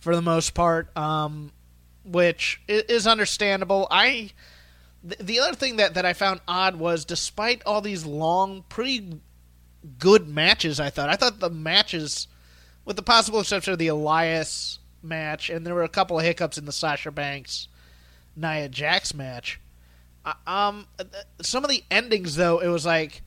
for 0.00 0.16
the 0.16 0.22
most 0.22 0.54
part, 0.54 0.94
um, 0.96 1.52
which 2.04 2.60
is 2.66 3.06
understandable. 3.06 3.86
I 3.92 4.32
the, 5.04 5.16
the 5.22 5.40
other 5.40 5.54
thing 5.54 5.76
that, 5.76 5.94
that 5.94 6.04
I 6.04 6.14
found 6.14 6.40
odd 6.48 6.76
was 6.76 7.04
despite 7.04 7.62
all 7.64 7.80
these 7.80 8.04
long, 8.04 8.64
pretty 8.68 9.20
good 9.98 10.28
matches, 10.28 10.80
I 10.80 10.90
thought 10.90 11.08
I 11.08 11.16
thought 11.16 11.40
the 11.40 11.50
matches, 11.50 12.26
with 12.84 12.96
the 12.96 13.02
possible 13.02 13.40
exception 13.40 13.72
of 13.72 13.78
the 13.78 13.88
Elias 13.88 14.78
match, 15.02 15.50
and 15.50 15.66
there 15.66 15.74
were 15.74 15.84
a 15.84 15.88
couple 15.88 16.18
of 16.18 16.24
hiccups 16.24 16.58
in 16.58 16.64
the 16.64 16.72
Sasha 16.72 17.10
Banks 17.10 17.68
Nia 18.36 18.68
Jax 18.68 19.14
match. 19.14 19.60
Um, 20.46 20.86
some 21.42 21.64
of 21.64 21.70
the 21.70 21.84
endings 21.90 22.36
though, 22.36 22.58
it 22.60 22.68
was 22.68 22.86
like 22.86 23.22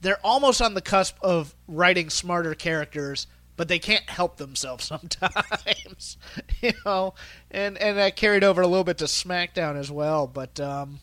they're 0.00 0.20
almost 0.22 0.60
on 0.60 0.74
the 0.74 0.82
cusp 0.82 1.16
of 1.22 1.54
writing 1.66 2.10
smarter 2.10 2.54
characters, 2.54 3.26
but 3.56 3.68
they 3.68 3.78
can't 3.78 4.08
help 4.08 4.36
themselves 4.36 4.84
sometimes, 4.86 6.18
you 6.60 6.72
know. 6.84 7.14
And 7.50 7.78
and 7.78 7.96
that 7.98 8.16
carried 8.16 8.44
over 8.44 8.60
a 8.60 8.66
little 8.66 8.84
bit 8.84 8.98
to 8.98 9.04
SmackDown 9.04 9.76
as 9.76 9.90
well. 9.90 10.26
But 10.26 10.60
um, 10.60 11.00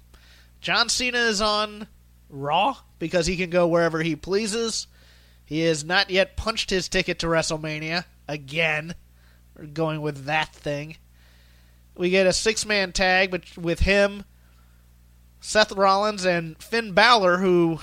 John 0.61 0.89
Cena 0.89 1.17
is 1.17 1.41
on 1.41 1.87
Raw 2.29 2.77
because 2.99 3.27
he 3.27 3.37
can 3.37 3.49
go 3.49 3.67
wherever 3.67 4.01
he 4.01 4.15
pleases. 4.15 4.87
He 5.45 5.61
has 5.61 5.83
not 5.83 6.09
yet 6.09 6.35
punched 6.35 6.69
his 6.69 6.89
ticket 6.89 7.19
to 7.19 7.27
WrestleMania 7.27 8.05
again. 8.27 8.95
We're 9.57 9.67
going 9.67 10.01
with 10.01 10.25
that 10.25 10.53
thing. 10.53 10.97
We 11.95 12.09
get 12.09 12.27
a 12.27 12.33
six 12.33 12.65
man 12.65 12.91
tag 12.91 13.41
with 13.57 13.79
him, 13.81 14.25
Seth 15.39 15.71
Rollins, 15.71 16.25
and 16.25 16.61
Finn 16.61 16.91
Balor, 16.93 17.37
who 17.37 17.79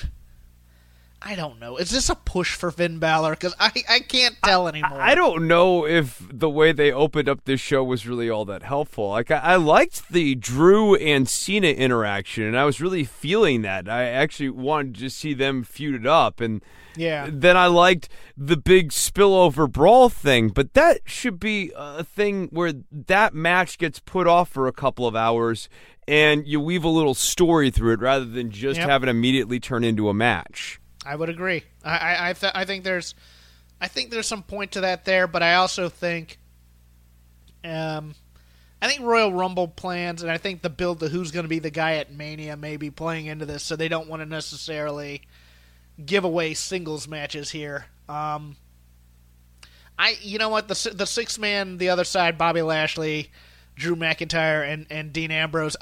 I 1.24 1.34
don't 1.36 1.60
know. 1.60 1.76
Is 1.76 1.90
this 1.90 2.08
a 2.10 2.14
push 2.14 2.54
for 2.54 2.70
Finn 2.70 2.98
Balor? 2.98 3.30
Because 3.30 3.54
I, 3.60 3.70
I 3.88 4.00
can't 4.00 4.34
tell 4.44 4.66
anymore. 4.68 5.00
I 5.00 5.14
don't 5.14 5.46
know 5.46 5.86
if 5.86 6.20
the 6.32 6.50
way 6.50 6.72
they 6.72 6.90
opened 6.92 7.28
up 7.28 7.44
this 7.44 7.60
show 7.60 7.84
was 7.84 8.06
really 8.06 8.28
all 8.28 8.44
that 8.46 8.62
helpful. 8.62 9.10
Like 9.10 9.30
I, 9.30 9.38
I 9.38 9.56
liked 9.56 10.08
the 10.10 10.34
Drew 10.34 10.94
and 10.96 11.28
Cena 11.28 11.68
interaction, 11.68 12.44
and 12.44 12.58
I 12.58 12.64
was 12.64 12.80
really 12.80 13.04
feeling 13.04 13.62
that. 13.62 13.88
I 13.88 14.04
actually 14.04 14.50
wanted 14.50 14.96
to 14.96 15.10
see 15.10 15.32
them 15.34 15.64
feuded 15.64 16.06
up, 16.06 16.40
and 16.40 16.62
Yeah. 16.96 17.28
then 17.30 17.56
I 17.56 17.66
liked 17.66 18.08
the 18.36 18.56
big 18.56 18.90
spillover 18.90 19.70
brawl 19.70 20.08
thing. 20.08 20.48
But 20.48 20.74
that 20.74 21.02
should 21.06 21.38
be 21.38 21.72
a 21.76 22.02
thing 22.04 22.48
where 22.50 22.72
that 22.90 23.32
match 23.34 23.78
gets 23.78 24.00
put 24.00 24.26
off 24.26 24.48
for 24.48 24.66
a 24.66 24.72
couple 24.72 25.06
of 25.06 25.14
hours, 25.14 25.68
and 26.08 26.46
you 26.48 26.58
weave 26.60 26.82
a 26.84 26.88
little 26.88 27.14
story 27.14 27.70
through 27.70 27.92
it 27.92 28.00
rather 28.00 28.24
than 28.24 28.50
just 28.50 28.80
Yep. 28.80 28.88
have 28.88 29.02
it 29.04 29.08
immediately 29.08 29.60
turn 29.60 29.84
into 29.84 30.08
a 30.08 30.14
match. 30.14 30.80
I 31.04 31.16
would 31.16 31.28
agree. 31.28 31.64
I 31.84 31.96
I 31.98 32.30
I, 32.30 32.32
th- 32.32 32.52
I 32.54 32.64
think 32.64 32.84
there's 32.84 33.14
I 33.80 33.88
think 33.88 34.10
there's 34.10 34.26
some 34.26 34.42
point 34.42 34.72
to 34.72 34.82
that 34.82 35.04
there, 35.04 35.26
but 35.26 35.42
I 35.42 35.54
also 35.54 35.88
think 35.88 36.38
um 37.64 38.14
I 38.80 38.88
think 38.88 39.00
Royal 39.00 39.32
Rumble 39.32 39.68
plans 39.68 40.22
and 40.22 40.30
I 40.30 40.38
think 40.38 40.62
the 40.62 40.70
build 40.70 41.00
to 41.00 41.08
who's 41.08 41.30
going 41.30 41.44
to 41.44 41.48
be 41.48 41.60
the 41.60 41.70
guy 41.70 41.94
at 41.94 42.12
Mania 42.12 42.56
may 42.56 42.76
be 42.76 42.90
playing 42.90 43.26
into 43.26 43.46
this, 43.46 43.62
so 43.62 43.76
they 43.76 43.88
don't 43.88 44.08
want 44.08 44.22
to 44.22 44.26
necessarily 44.26 45.22
give 46.04 46.24
away 46.24 46.54
singles 46.54 47.06
matches 47.08 47.50
here. 47.50 47.86
Um 48.08 48.56
I 49.98 50.16
you 50.20 50.38
know 50.38 50.48
what 50.48 50.68
the 50.68 50.92
the 50.94 51.06
six 51.06 51.38
man 51.38 51.78
the 51.78 51.88
other 51.90 52.04
side 52.04 52.38
Bobby 52.38 52.62
Lashley 52.62 53.30
Drew 53.76 53.96
McIntyre 53.96 54.70
and, 54.70 54.86
and 54.90 55.12
Dean 55.12 55.30
Ambrose. 55.30 55.76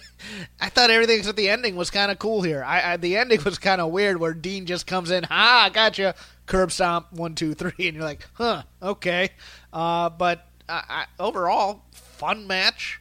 I 0.60 0.68
thought 0.68 0.90
everything 0.90 1.18
except 1.18 1.36
the 1.36 1.48
ending 1.48 1.76
was 1.76 1.90
kind 1.90 2.10
of 2.10 2.18
cool 2.18 2.42
here. 2.42 2.62
I, 2.64 2.92
I 2.92 2.96
the 2.96 3.16
ending 3.16 3.42
was 3.44 3.58
kind 3.58 3.80
of 3.80 3.90
weird 3.90 4.18
where 4.18 4.34
Dean 4.34 4.66
just 4.66 4.86
comes 4.86 5.10
in, 5.10 5.24
ha, 5.24 5.70
gotcha, 5.72 6.14
curb 6.46 6.70
stomp, 6.72 7.12
one, 7.12 7.34
two, 7.34 7.54
three, 7.54 7.72
and 7.88 7.96
you're 7.96 8.04
like, 8.04 8.26
huh, 8.34 8.62
okay. 8.82 9.30
Uh, 9.72 10.08
but 10.10 10.46
I, 10.68 10.82
I, 10.88 11.04
overall, 11.18 11.82
fun 11.92 12.46
match. 12.46 13.00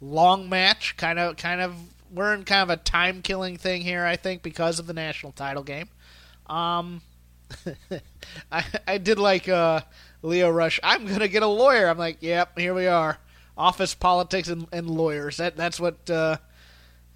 long 0.00 0.48
match. 0.48 0.96
Kind 0.96 1.18
of, 1.18 1.36
kind 1.36 1.60
of, 1.60 1.74
we're 2.12 2.34
in 2.34 2.44
kind 2.44 2.62
of 2.62 2.70
a 2.70 2.80
time 2.80 3.22
killing 3.22 3.56
thing 3.56 3.82
here, 3.82 4.04
I 4.04 4.16
think, 4.16 4.42
because 4.42 4.78
of 4.78 4.86
the 4.86 4.92
national 4.94 5.32
title 5.32 5.62
game. 5.62 5.88
Um, 6.46 7.02
I 8.52 8.64
I 8.86 8.98
did 8.98 9.18
like 9.18 9.48
uh, 9.48 9.80
Lio 10.22 10.50
Rush. 10.50 10.80
I'm 10.82 11.06
gonna 11.06 11.28
get 11.28 11.42
a 11.42 11.46
lawyer. 11.46 11.88
I'm 11.88 11.98
like, 11.98 12.18
yep, 12.20 12.58
here 12.58 12.74
we 12.74 12.86
are. 12.86 13.18
Office 13.56 13.94
politics 13.94 14.48
and, 14.48 14.66
and 14.72 14.88
lawyers. 14.88 15.36
That 15.36 15.56
that's 15.56 15.78
what 15.78 16.08
uh, 16.10 16.38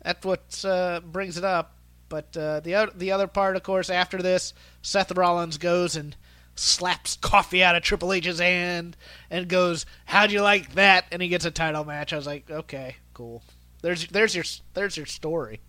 that's 0.02 0.24
what 0.24 0.64
uh, 0.64 1.00
brings 1.00 1.36
it 1.36 1.44
up. 1.44 1.74
But 2.08 2.36
uh, 2.36 2.60
the 2.60 2.74
other 2.74 2.92
the 2.94 3.12
other 3.12 3.26
part, 3.26 3.56
of 3.56 3.62
course, 3.62 3.90
after 3.90 4.22
this, 4.22 4.54
Seth 4.82 5.12
Rollins 5.12 5.58
goes 5.58 5.96
and 5.96 6.16
slaps 6.54 7.16
coffee 7.16 7.62
out 7.62 7.76
of 7.76 7.82
Triple 7.82 8.12
H's 8.12 8.38
hand 8.38 8.96
and 9.30 9.48
goes, 9.48 9.86
"How'd 10.06 10.32
you 10.32 10.42
like 10.42 10.74
that?" 10.74 11.06
And 11.12 11.20
he 11.22 11.28
gets 11.28 11.44
a 11.44 11.50
title 11.50 11.84
match. 11.84 12.12
I 12.12 12.16
was 12.16 12.26
like, 12.26 12.50
okay, 12.50 12.96
cool. 13.14 13.42
There's 13.82 14.06
there's 14.08 14.34
your 14.34 14.44
there's 14.74 14.96
your 14.96 15.06
story. 15.06 15.60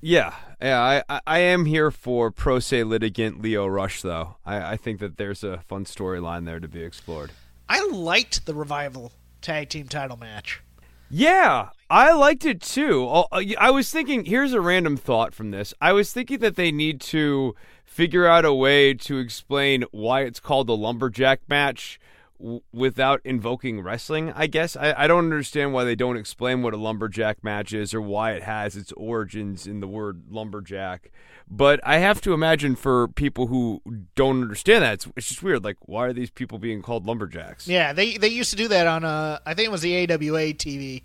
Yeah, 0.00 0.34
yeah, 0.62 1.02
I, 1.08 1.20
I 1.26 1.38
am 1.40 1.64
here 1.64 1.90
for 1.90 2.30
pro 2.30 2.60
se 2.60 2.84
litigant 2.84 3.42
Lio 3.42 3.66
Rush, 3.66 4.02
though. 4.02 4.36
I, 4.46 4.72
I 4.72 4.76
think 4.76 5.00
that 5.00 5.16
there's 5.16 5.42
a 5.42 5.58
fun 5.58 5.86
storyline 5.86 6.44
there 6.44 6.60
to 6.60 6.68
be 6.68 6.84
explored. 6.84 7.32
I 7.68 7.84
liked 7.88 8.46
the 8.46 8.54
revival 8.54 9.12
tag 9.40 9.68
team 9.68 9.88
title 9.88 10.16
match. 10.16 10.62
Yeah, 11.10 11.70
I 11.88 12.12
liked 12.12 12.44
it 12.44 12.60
too. 12.60 13.08
Uh, 13.08 13.42
I 13.58 13.70
was 13.70 13.90
thinking, 13.90 14.26
here's 14.26 14.52
a 14.52 14.60
random 14.60 14.96
thought 14.96 15.34
from 15.34 15.50
this. 15.50 15.72
I 15.80 15.92
was 15.92 16.12
thinking 16.12 16.40
that 16.40 16.56
they 16.56 16.70
need 16.70 17.00
to 17.02 17.54
figure 17.84 18.26
out 18.26 18.44
a 18.44 18.52
way 18.52 18.92
to 18.94 19.18
explain 19.18 19.84
why 19.90 20.22
it's 20.22 20.40
called 20.40 20.66
the 20.66 20.76
lumberjack 20.76 21.40
match 21.48 21.98
without 22.38 23.20
invoking 23.24 23.80
wrestling. 23.80 24.32
I 24.34 24.46
guess 24.46 24.76
I, 24.76 24.94
I 24.96 25.06
don't 25.06 25.24
understand 25.24 25.72
why 25.72 25.84
they 25.84 25.94
don't 25.94 26.16
explain 26.16 26.62
what 26.62 26.74
a 26.74 26.76
lumberjack 26.76 27.42
match 27.42 27.72
is 27.72 27.92
or 27.92 28.00
why 28.00 28.32
it 28.32 28.42
has 28.42 28.76
its 28.76 28.92
origins 28.92 29.66
in 29.66 29.80
the 29.80 29.88
word 29.88 30.24
lumberjack. 30.30 31.10
But 31.50 31.80
I 31.82 31.98
have 31.98 32.20
to 32.22 32.34
imagine 32.34 32.76
for 32.76 33.08
people 33.08 33.46
who 33.46 33.82
don't 34.14 34.42
understand 34.42 34.84
that, 34.84 34.94
it's, 34.94 35.08
it's 35.16 35.28
just 35.28 35.42
weird. 35.42 35.64
Like, 35.64 35.76
why 35.80 36.06
are 36.06 36.12
these 36.12 36.30
people 36.30 36.58
being 36.58 36.82
called 36.82 37.06
lumberjacks? 37.06 37.66
Yeah, 37.66 37.92
they 37.92 38.16
they 38.18 38.28
used 38.28 38.50
to 38.50 38.56
do 38.56 38.68
that 38.68 38.86
on 38.86 39.04
uh 39.04 39.38
I 39.44 39.54
think 39.54 39.66
it 39.66 39.72
was 39.72 39.82
the 39.82 39.96
AWA 39.96 40.54
TV 40.54 41.02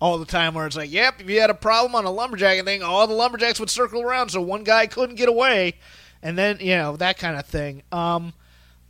all 0.00 0.18
the 0.18 0.26
time 0.26 0.54
where 0.54 0.66
it's 0.66 0.76
like, 0.76 0.90
yep, 0.90 1.20
if 1.20 1.30
you 1.30 1.40
had 1.40 1.50
a 1.50 1.54
problem 1.54 1.94
on 1.94 2.04
a 2.04 2.10
lumberjack 2.10 2.62
thing, 2.64 2.82
all 2.82 3.06
the 3.06 3.14
lumberjacks 3.14 3.60
would 3.60 3.70
circle 3.70 4.02
around 4.02 4.30
so 4.30 4.42
one 4.42 4.64
guy 4.64 4.86
couldn't 4.86 5.14
get 5.14 5.28
away, 5.28 5.74
and 6.22 6.36
then 6.36 6.58
you 6.60 6.76
know 6.76 6.96
that 6.96 7.16
kind 7.18 7.38
of 7.38 7.46
thing. 7.46 7.82
Um, 7.92 8.34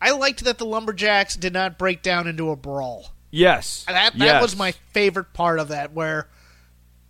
I 0.01 0.11
liked 0.13 0.45
that 0.45 0.59
the 0.59 0.67
lumberjacks 0.67 1.37
did 1.37 1.53
not 1.53 1.79
break 1.79 2.03
down 2.03 2.27
into 2.27 2.51
a 2.51 2.57
brawl. 2.57 3.13
Yes, 3.31 3.85
that 3.89 4.17
that 4.17 4.25
yes. 4.25 4.43
was 4.43 4.57
my 4.57 4.73
favorite 4.93 5.33
part 5.33 5.59
of 5.59 5.69
that, 5.69 5.93
where 5.93 6.29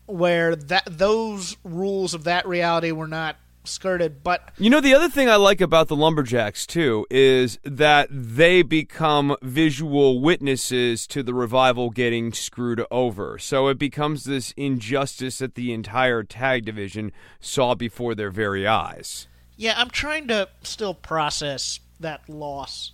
where 0.07 0.57
that 0.57 0.85
those 0.87 1.57
rules 1.65 2.15
of 2.15 2.25
that 2.25 2.47
reality 2.47 2.93
were 2.93 3.09
not 3.09 3.37
skirted. 3.65 4.23
But 4.23 4.51
you 4.59 4.71
know, 4.71 4.81
the 4.81 4.95
other 4.95 5.09
thing 5.09 5.29
I 5.29 5.37
like 5.37 5.61
about 5.61 5.89
the 5.89 5.97
lumberjacks 5.97 6.67
too 6.67 7.07
is 7.11 7.59
that 7.65 8.09
they 8.11 8.63
become 8.63 9.37
visual 9.43 10.21
witnesses 10.21 11.07
to 11.09 11.23
the 11.23 11.35
revival 11.35 11.91
getting 11.91 12.33
screwed 12.33 12.85
over. 12.91 13.39
So 13.39 13.69
it 13.69 13.79
becomes 13.79 14.25
this 14.25 14.53
injustice 14.57 15.39
that 15.39 15.55
the 15.55 15.73
entire 15.73 16.23
tag 16.23 16.65
division 16.65 17.13
saw 17.41 17.75
before 17.75 18.15
their 18.15 18.31
very 18.31 18.67
eyes. 18.67 19.29
Yeah, 19.57 19.75
I'm 19.77 19.91
trying 19.91 20.29
to 20.29 20.49
still 20.63 20.95
process 20.95 21.79
that 22.01 22.29
loss 22.29 22.93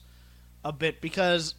a 0.65 0.73
bit 0.73 1.01
because 1.01 1.55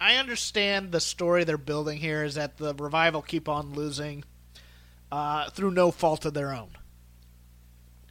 I 0.00 0.16
understand 0.16 0.92
the 0.92 1.00
story 1.00 1.44
they're 1.44 1.58
building 1.58 1.98
here 1.98 2.22
is 2.22 2.34
that 2.36 2.56
the 2.56 2.74
revival 2.74 3.22
keep 3.22 3.48
on 3.48 3.72
losing 3.72 4.24
uh, 5.10 5.50
through 5.50 5.72
no 5.72 5.90
fault 5.90 6.24
of 6.24 6.34
their 6.34 6.52
own 6.52 6.70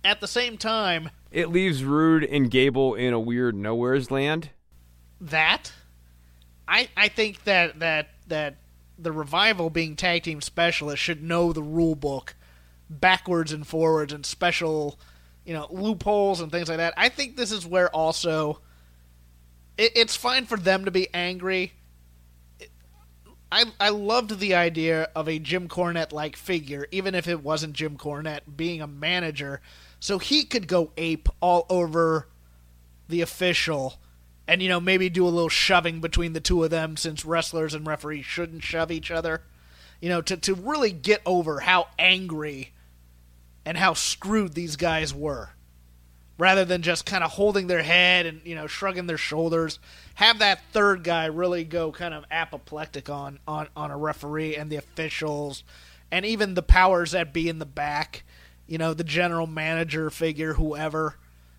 at 0.03 0.19
the 0.19 0.27
same 0.27 0.57
time, 0.57 1.09
it 1.31 1.50
leaves 1.50 1.83
Roode 1.83 2.23
and 2.23 2.49
Gable 2.49 2.95
in 2.95 3.13
a 3.13 3.19
weird 3.19 3.56
nowhere's 3.56 4.12
land. 4.12 4.49
That 5.19 5.71
I 6.67 6.89
I 6.97 7.08
think 7.08 7.43
that 7.43 7.79
that 7.79 8.10
that 8.27 8.56
the 8.97 9.12
revival 9.12 9.69
being 9.69 9.95
tag 9.95 10.23
team 10.23 10.41
specialists 10.41 11.03
should 11.03 11.23
know 11.23 11.53
the 11.53 11.63
rule 11.63 11.95
book 11.95 12.36
backwards 12.89 13.51
and 13.51 13.65
forwards 13.65 14.12
and 14.12 14.25
special 14.25 14.99
you 15.45 15.53
know 15.53 15.67
loopholes 15.69 16.41
and 16.41 16.51
things 16.51 16.67
like 16.67 16.77
that. 16.77 16.93
I 16.97 17.10
think 17.10 17.38
this 17.38 17.51
is 17.51 17.65
where 17.65 17.89
also 17.89 18.60
it, 19.77 19.91
it's 19.95 20.15
fine 20.15 20.45
for 20.45 20.57
them 20.57 20.86
to 20.86 20.91
be 20.91 21.07
angry. 21.13 21.73
I 23.51 23.65
I 23.79 23.89
loved 23.89 24.39
the 24.39 24.55
idea 24.55 25.10
of 25.15 25.27
a 25.27 25.39
Jim 25.39 25.67
Cornette 25.67 26.12
like 26.12 26.36
figure, 26.36 26.88
even 26.91 27.15
if 27.15 27.27
it 27.27 27.43
wasn't 27.43 27.73
Jim 27.73 27.97
Cornette 27.97 28.55
being 28.55 28.81
a 28.81 28.88
manager 28.88 29.62
so 30.01 30.17
he 30.17 30.43
could 30.43 30.67
go 30.67 30.91
ape 30.97 31.29
all 31.39 31.65
over 31.69 32.27
the 33.07 33.21
official 33.21 33.99
and 34.47 34.62
you 34.62 34.67
know 34.67 34.81
maybe 34.81 35.10
do 35.10 35.25
a 35.25 35.29
little 35.29 35.47
shoving 35.47 36.01
between 36.01 36.34
the 36.34 36.41
two 36.41 36.63
of 36.63 36.71
them 36.71 36.97
since 36.97 37.23
wrestlers 37.23 37.73
and 37.73 37.88
referees 37.88 38.25
shouldn't 38.25 38.63
shove 38.63 38.91
each 38.91 39.12
other 39.12 39.43
you 40.01 40.10
know 40.10 40.21
to 40.21 40.36
to 40.36 40.55
really 40.55 40.91
get 40.91 41.21
over 41.25 41.62
how 41.62 41.88
angry 41.99 42.73
and 43.63 43.77
how 43.77 43.93
screwed 43.93 44.53
these 44.53 44.75
guys 44.75 45.13
were 45.13 45.51
rather 46.41 46.65
than 46.65 46.82
just 46.82 47.06
kind 47.06 47.23
of 47.23 47.32
holding 47.32 47.67
their 47.67 47.84
head 47.84 48.25
and 48.25 48.41
you 48.43 48.56
know 48.56 48.67
shrugging 48.67 49.08
their 49.08 49.17
shoulders 49.17 49.80
have 50.15 50.39
that 50.39 50.60
third 50.71 51.04
guy 51.04 51.25
really 51.25 51.63
go 51.63 51.91
kind 51.91 52.13
of 52.13 52.25
apoplectic 52.32 53.10
on 53.10 53.39
on 53.47 53.67
on 53.75 53.91
a 53.91 53.97
referee 53.97 54.56
and 54.56 54.71
the 54.71 54.75
officials 54.75 55.63
and 56.12 56.25
even 56.25 56.54
the 56.54 56.63
powers 56.63 57.12
that 57.12 57.32
be 57.34 57.47
in 57.47 57.60
the 57.60 57.65
back 57.65 58.23
you 58.71 58.77
know, 58.77 58.93
the 58.93 59.04
general 59.04 59.47
manager 59.47 60.10
figure, 60.10 60.54
whoever 60.54 61.17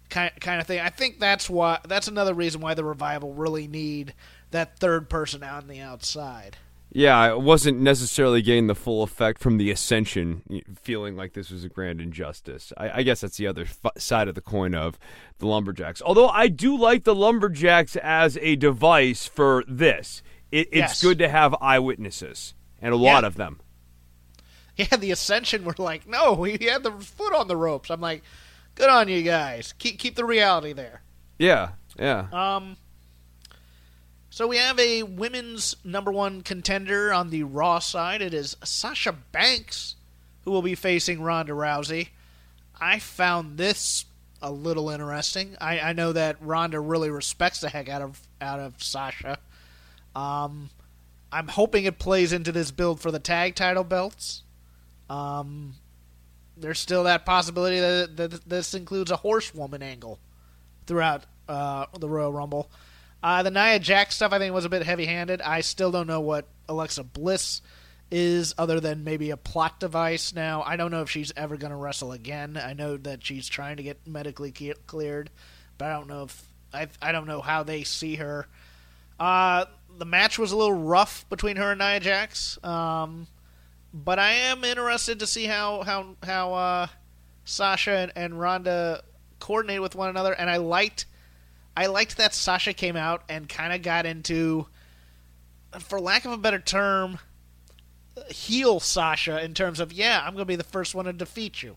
kind 0.09 0.33
kind 0.41 0.63
of 0.63 0.67
thing. 0.67 0.81
I 0.81 0.89
think 0.89 1.21
that's 1.21 1.51
why 1.51 1.79
that's 1.87 2.09
another 2.09 2.33
reason 2.33 2.63
why 2.63 2.73
the 2.73 2.85
revival 2.85 3.35
really 3.35 3.69
need 3.69 4.15
that 4.51 4.79
third 4.79 5.11
person 5.11 5.43
out 5.43 5.63
on 5.63 5.69
the 5.69 5.81
outside. 5.81 6.57
Yeah, 6.95 7.19
I 7.19 7.33
wasn't 7.33 7.81
necessarily 7.81 8.43
getting 8.43 8.67
the 8.67 8.75
full 8.75 9.03
effect 9.03 9.41
from 9.41 9.57
the 9.57 9.71
ascension, 9.71 10.65
feeling 10.83 11.17
like 11.17 11.33
this 11.33 11.51
was 11.51 11.65
a 11.65 11.71
grand 11.71 12.03
injustice. 12.03 12.71
I, 12.77 12.99
I 12.99 13.03
guess 13.03 13.23
that's 13.23 13.39
the 13.39 13.47
other 13.47 13.63
f- 13.63 13.93
side 13.97 14.29
of 14.29 14.35
the 14.35 14.43
coin 14.43 14.75
of 14.75 14.99
the 15.39 15.47
lumberjacks. 15.47 16.03
Although 16.03 16.29
I 16.29 16.49
do 16.49 16.77
like 16.77 17.05
the 17.05 17.15
lumberjacks 17.15 17.97
as 17.97 18.37
a 18.43 18.57
device 18.57 19.27
for 19.27 19.65
this. 19.67 20.23
It, 20.51 20.69
it's 20.69 20.77
yes. 20.77 21.03
good 21.03 21.19
to 21.21 21.31
have 21.31 21.55
eyewitnesses 21.63 22.53
and 22.83 22.93
a 22.93 22.99
yeah. 22.99 23.13
lot 23.15 23.25
of 23.25 23.37
them. 23.37 23.61
yeah, 24.77 24.97
the 24.97 25.11
Ascension 25.11 25.65
were 25.65 25.75
like, 25.79 26.07
no, 26.07 26.43
he 26.43 26.67
had 26.67 26.83
the 26.83 26.93
foot 26.93 27.35
on 27.35 27.49
the 27.49 27.57
ropes. 27.57 27.91
I'm 27.91 28.03
like, 28.03 28.23
good 28.75 28.91
on 28.91 29.09
you 29.09 29.23
guys. 29.23 29.73
Keep 29.79 29.99
keep 29.99 30.15
the 30.15 30.25
reality 30.25 30.73
there. 30.73 31.03
Yeah, 31.39 31.71
yeah. 31.99 32.27
Um. 32.33 32.77
So 34.33 34.47
we 34.47 34.57
have 34.57 34.81
a 34.81 35.03
women's 35.03 35.77
number 35.85 36.11
one 36.11 36.41
contender 36.41 37.13
on 37.13 37.29
the 37.29 37.43
Raw 37.43 37.81
side. 37.81 38.23
It 38.23 38.33
is 38.33 38.57
Sasha 38.65 39.13
Banks, 39.13 39.95
who 40.47 40.51
will 40.51 40.63
be 40.63 40.75
facing 40.75 41.21
Ronda 41.21 41.53
Rousey. 41.53 42.09
I 42.81 42.99
found 42.99 43.59
this 43.59 44.07
a 44.41 44.51
little 44.51 44.89
interesting. 44.89 45.55
I, 45.61 45.81
I 45.81 45.93
know 45.93 46.15
that 46.15 46.39
Ronda 46.41 46.81
really 46.81 47.11
respects 47.11 47.61
the 47.61 47.69
heck 47.69 47.91
out 47.91 48.01
of 48.01 48.27
out 48.41 48.59
of 48.59 48.83
Sasha. 48.83 49.37
Um, 50.17 50.71
I'm 51.31 51.49
hoping 51.49 51.85
it 51.85 51.99
plays 51.99 52.33
into 52.33 52.53
this 52.53 52.71
build 52.71 53.01
for 53.01 53.11
the 53.11 53.19
tag 53.19 53.55
title 53.55 53.85
belts. 53.85 54.45
Um, 55.11 55.75
there's 56.57 56.81
still 56.81 57.05
that 57.05 57.27
possibility 57.27 57.81
that, 57.81 58.17
that 58.17 58.49
this 58.49 58.73
includes 58.73 59.11
a 59.11 59.17
horsewoman 59.17 59.83
angle 59.83 60.19
throughout 60.87 61.25
uh, 61.51 61.85
the 61.99 62.09
Royal 62.09 62.33
Rumble. 62.33 62.71
Uh, 63.23 63.43
the 63.43 63.51
Nia 63.51 63.79
Jax 63.79 64.17
stuff 64.17 64.33
I 64.33 64.39
think 64.39 64.53
was 64.53 64.65
a 64.65 64.69
bit 64.69 64.83
heavy-handed. 64.83 65.41
I 65.41 65.61
still 65.61 65.91
don't 65.91 66.07
know 66.07 66.21
what 66.21 66.47
Alexa 66.69 67.05
Bliss 67.05 67.63
is, 68.11 68.55
other 68.59 68.79
than 68.79 69.05
maybe 69.05 69.31
a 69.31 69.37
plot 69.37 69.81
device. 69.81 70.35
Now 70.35 70.63
I 70.63 70.77
don't 70.77 70.91
know 70.91 71.03
if 71.03 71.11
she's 71.11 71.33
ever 71.37 71.57
going 71.57 71.71
to 71.71 71.77
wrestle 71.77 72.13
again. 72.13 72.61
I 72.63 72.75
know 72.75 72.97
that 72.99 73.25
she's 73.25 73.49
trying 73.49 73.79
to 73.79 73.83
get 73.83 74.07
medically 74.07 74.53
cleared, 74.87 75.31
but 75.79 75.87
I 75.89 75.93
don't 75.95 76.09
know 76.09 76.25
if 76.25 76.43
I 76.75 76.89
I 77.01 77.13
don't 77.13 77.27
know 77.27 77.41
how 77.41 77.63
they 77.63 77.85
see 77.85 78.17
her. 78.17 78.47
Uh, 79.19 79.67
the 79.99 80.05
match 80.05 80.39
was 80.39 80.53
a 80.53 80.57
little 80.57 80.75
rough 80.75 81.29
between 81.31 81.57
her 81.57 81.73
and 81.73 81.79
Nia 81.79 82.01
Jax. 82.01 82.63
Um, 82.65 83.29
but 83.95 84.19
I 84.19 84.33
am 84.33 84.65
interested 84.65 85.21
to 85.21 85.27
see 85.27 85.45
how 85.45 85.83
how 85.83 86.17
how 86.23 86.55
uh, 86.55 86.87
Sasha 87.45 87.93
and, 87.93 88.13
and 88.17 88.39
Ronda 88.39 89.03
coordinate 89.39 89.81
with 89.81 89.95
one 89.95 90.09
another. 90.09 90.33
And 90.33 90.51
I 90.51 90.57
liked 90.59 91.07
I 91.77 91.87
liked 91.87 92.17
that 92.19 92.35
Sasha 92.35 92.73
came 92.73 92.97
out 92.97 93.23
and 93.29 93.49
kind 93.49 93.73
of 93.73 93.83
got 93.83 94.07
into, 94.07 94.67
for 95.79 96.01
lack 96.01 96.25
of 96.25 96.33
a 96.33 96.37
better 96.37 96.59
term, 96.59 97.19
heel 98.29 98.81
Sasha 98.81 99.43
in 99.43 99.55
terms 99.55 99.81
of 99.81 99.93
yeah, 99.93 100.21
I'm 100.21 100.35
going 100.35 100.43
to 100.43 100.47
be 100.47 100.57
the 100.57 100.65
first 100.65 100.95
one 100.95 101.07
to 101.07 101.13
defeat 101.13 101.63
you. 101.63 101.77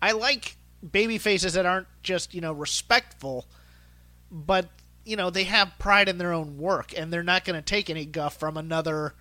I 0.00 0.12
like 0.12 0.56
baby 0.92 1.18
faces 1.18 1.54
that 1.54 1.66
aren't 1.66 1.86
just 2.02 2.34
you 2.34 2.40
know 2.40 2.52
respectful, 2.52 3.46
but 4.30 4.68
you 5.04 5.16
know 5.16 5.30
they 5.30 5.44
have 5.44 5.78
pride 5.78 6.08
in 6.08 6.18
their 6.18 6.32
own 6.32 6.58
work 6.58 6.96
and 6.96 7.12
they're 7.12 7.22
not 7.22 7.44
going 7.44 7.56
to 7.56 7.62
take 7.62 7.90
any 7.90 8.06
guff 8.06 8.38
from 8.38 8.56
another 8.56 9.14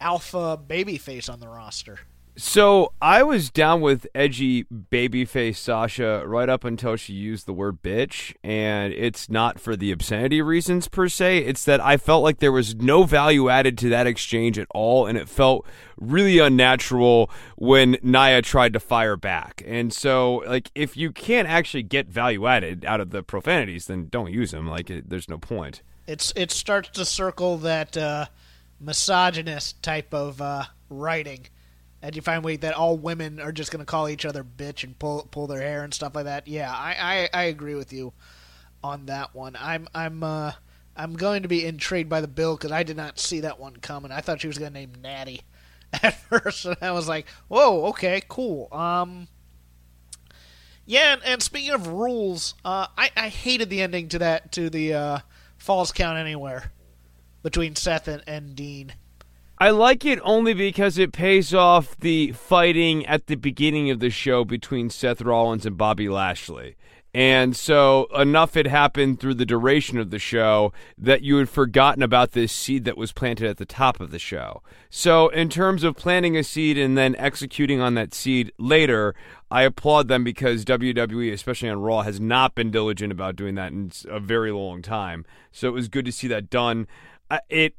alpha 0.00 0.58
babyface 0.58 1.30
on 1.30 1.40
the 1.40 1.48
roster. 1.48 2.00
So 2.40 2.92
I 3.02 3.24
was 3.24 3.50
down 3.50 3.80
with 3.80 4.06
edgy 4.14 4.62
babyface 4.62 5.56
Sasha 5.56 6.22
right 6.24 6.48
up 6.48 6.62
until 6.62 6.94
she 6.94 7.12
used 7.12 7.46
the 7.46 7.52
word 7.52 7.82
bitch, 7.82 8.32
and 8.44 8.92
it's 8.92 9.28
not 9.28 9.58
for 9.58 9.74
the 9.74 9.90
obscenity 9.90 10.40
reasons 10.40 10.86
per 10.86 11.08
se. 11.08 11.38
It's 11.38 11.64
that 11.64 11.80
I 11.80 11.96
felt 11.96 12.22
like 12.22 12.38
there 12.38 12.52
was 12.52 12.76
no 12.76 13.02
value 13.02 13.48
added 13.48 13.76
to 13.78 13.88
that 13.88 14.06
exchange 14.06 14.56
at 14.56 14.68
all, 14.70 15.04
and 15.04 15.18
it 15.18 15.28
felt 15.28 15.66
really 15.96 16.38
unnatural 16.38 17.28
when 17.56 17.96
Nia 18.04 18.40
tried 18.40 18.72
to 18.74 18.78
fire 18.78 19.16
back. 19.16 19.64
And 19.66 19.92
so, 19.92 20.44
like, 20.46 20.70
if 20.76 20.96
you 20.96 21.10
can't 21.10 21.48
actually 21.48 21.82
get 21.82 22.06
value 22.06 22.46
added 22.46 22.84
out 22.84 23.00
of 23.00 23.10
the 23.10 23.24
profanities, 23.24 23.86
then 23.86 24.06
don't 24.12 24.32
use 24.32 24.52
them. 24.52 24.68
Like, 24.68 24.90
it, 24.90 25.10
there's 25.10 25.28
no 25.28 25.38
point. 25.38 25.82
It's 26.06 26.32
it 26.36 26.52
starts 26.52 26.90
to 26.90 27.04
circle 27.04 27.56
that 27.58 27.96
uh, 27.96 28.26
misogynist 28.78 29.82
type 29.82 30.14
of 30.14 30.40
uh, 30.40 30.66
writing 30.88 31.48
and 32.02 32.14
you 32.14 32.22
find 32.22 32.44
that 32.60 32.74
all 32.74 32.96
women 32.96 33.40
are 33.40 33.52
just 33.52 33.70
going 33.70 33.80
to 33.80 33.86
call 33.86 34.08
each 34.08 34.24
other 34.24 34.44
bitch 34.44 34.84
and 34.84 34.98
pull 34.98 35.26
pull 35.30 35.46
their 35.46 35.60
hair 35.60 35.82
and 35.82 35.92
stuff 35.92 36.14
like 36.14 36.24
that. 36.26 36.46
Yeah, 36.46 36.72
I, 36.72 37.28
I, 37.34 37.40
I 37.40 37.42
agree 37.44 37.74
with 37.74 37.92
you 37.92 38.12
on 38.82 39.06
that 39.06 39.34
one. 39.34 39.56
I'm 39.58 39.88
I'm 39.94 40.22
uh, 40.22 40.52
I'm 40.96 41.14
going 41.14 41.42
to 41.42 41.48
be 41.48 41.64
intrigued 41.64 42.08
by 42.08 42.20
the 42.20 42.28
bill 42.28 42.56
because 42.56 42.72
I 42.72 42.82
did 42.82 42.96
not 42.96 43.18
see 43.18 43.40
that 43.40 43.58
one 43.58 43.76
coming. 43.76 44.12
I 44.12 44.20
thought 44.20 44.40
she 44.40 44.46
was 44.46 44.58
going 44.58 44.72
to 44.72 44.78
name 44.78 44.92
Natty 45.02 45.42
at 46.02 46.14
first, 46.14 46.64
and 46.64 46.76
I 46.80 46.92
was 46.92 47.08
like, 47.08 47.26
whoa, 47.48 47.86
okay, 47.86 48.22
cool. 48.28 48.68
Um, 48.72 49.28
yeah, 50.86 51.14
and, 51.14 51.22
and 51.24 51.42
speaking 51.42 51.70
of 51.70 51.88
rules, 51.88 52.54
uh, 52.64 52.86
I 52.96 53.10
I 53.16 53.28
hated 53.28 53.70
the 53.70 53.82
ending 53.82 54.08
to 54.10 54.20
that 54.20 54.52
to 54.52 54.70
the 54.70 54.94
uh, 54.94 55.18
Falls 55.56 55.90
Count 55.92 56.16
Anywhere 56.16 56.72
between 57.42 57.74
Seth 57.76 58.08
and, 58.08 58.22
and 58.26 58.54
Dean. 58.54 58.94
I 59.60 59.70
like 59.70 60.04
it 60.04 60.20
only 60.22 60.54
because 60.54 60.98
it 60.98 61.10
pays 61.12 61.52
off 61.52 61.96
the 61.98 62.30
fighting 62.30 63.04
at 63.06 63.26
the 63.26 63.34
beginning 63.34 63.90
of 63.90 63.98
the 63.98 64.08
show 64.08 64.44
between 64.44 64.88
Seth 64.88 65.20
Rollins 65.20 65.66
and 65.66 65.76
Bobby 65.76 66.08
Lashley. 66.08 66.76
And 67.12 67.56
so 67.56 68.06
enough 68.16 68.54
had 68.54 68.68
happened 68.68 69.18
through 69.18 69.34
the 69.34 69.46
duration 69.46 69.98
of 69.98 70.10
the 70.10 70.20
show 70.20 70.72
that 70.96 71.22
you 71.22 71.38
had 71.38 71.48
forgotten 71.48 72.04
about 72.04 72.32
this 72.32 72.52
seed 72.52 72.84
that 72.84 72.96
was 72.96 73.10
planted 73.10 73.48
at 73.48 73.56
the 73.56 73.64
top 73.64 73.98
of 73.98 74.12
the 74.12 74.18
show. 74.20 74.62
So, 74.90 75.28
in 75.28 75.48
terms 75.48 75.82
of 75.82 75.96
planting 75.96 76.36
a 76.36 76.44
seed 76.44 76.78
and 76.78 76.96
then 76.96 77.16
executing 77.16 77.80
on 77.80 77.94
that 77.94 78.14
seed 78.14 78.52
later, 78.58 79.14
I 79.50 79.62
applaud 79.62 80.06
them 80.06 80.22
because 80.22 80.64
WWE, 80.66 81.32
especially 81.32 81.70
on 81.70 81.80
Raw, 81.80 82.02
has 82.02 82.20
not 82.20 82.54
been 82.54 82.70
diligent 82.70 83.10
about 83.10 83.36
doing 83.36 83.54
that 83.56 83.72
in 83.72 83.90
a 84.08 84.20
very 84.20 84.52
long 84.52 84.82
time. 84.82 85.24
So, 85.50 85.66
it 85.66 85.72
was 85.72 85.88
good 85.88 86.04
to 86.04 86.12
see 86.12 86.28
that 86.28 86.50
done 86.50 86.86
it 87.48 87.74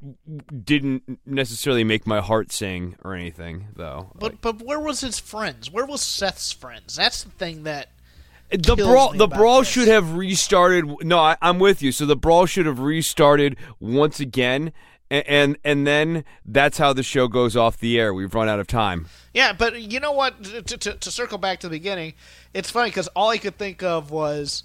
didn't 0.64 1.20
necessarily 1.26 1.84
make 1.84 2.06
my 2.06 2.20
heart 2.20 2.52
sing 2.52 2.96
or 3.02 3.14
anything, 3.14 3.68
though. 3.74 4.12
But 4.14 4.32
like, 4.32 4.40
but 4.40 4.62
where 4.62 4.80
was 4.80 5.00
his 5.00 5.18
friends? 5.18 5.70
Where 5.70 5.86
was 5.86 6.02
Seth's 6.02 6.52
friends? 6.52 6.96
That's 6.96 7.24
the 7.24 7.30
thing 7.30 7.64
that 7.64 7.88
the 8.50 8.76
brawl. 8.76 9.12
The 9.12 9.26
brawl 9.26 9.60
this. 9.60 9.68
should 9.68 9.88
have 9.88 10.14
restarted. 10.14 10.86
No, 11.02 11.18
I, 11.18 11.36
am 11.40 11.58
with 11.58 11.82
you. 11.82 11.92
So 11.92 12.06
the 12.06 12.16
brawl 12.16 12.46
should 12.46 12.66
have 12.66 12.78
restarted 12.78 13.56
once 13.78 14.20
again, 14.20 14.72
and, 15.10 15.26
and 15.26 15.58
and 15.64 15.86
then 15.86 16.24
that's 16.44 16.78
how 16.78 16.92
the 16.92 17.02
show 17.02 17.28
goes 17.28 17.56
off 17.56 17.78
the 17.78 17.98
air. 17.98 18.12
We've 18.14 18.34
run 18.34 18.48
out 18.48 18.60
of 18.60 18.66
time. 18.66 19.06
Yeah, 19.34 19.52
but 19.52 19.80
you 19.80 20.00
know 20.00 20.12
what? 20.12 20.42
To, 20.44 20.62
to, 20.62 20.94
to 20.94 21.10
circle 21.10 21.38
back 21.38 21.60
to 21.60 21.68
the 21.68 21.76
beginning, 21.76 22.14
it's 22.54 22.70
funny 22.70 22.90
because 22.90 23.08
all 23.08 23.30
I 23.30 23.38
could 23.38 23.56
think 23.56 23.82
of 23.82 24.10
was 24.10 24.64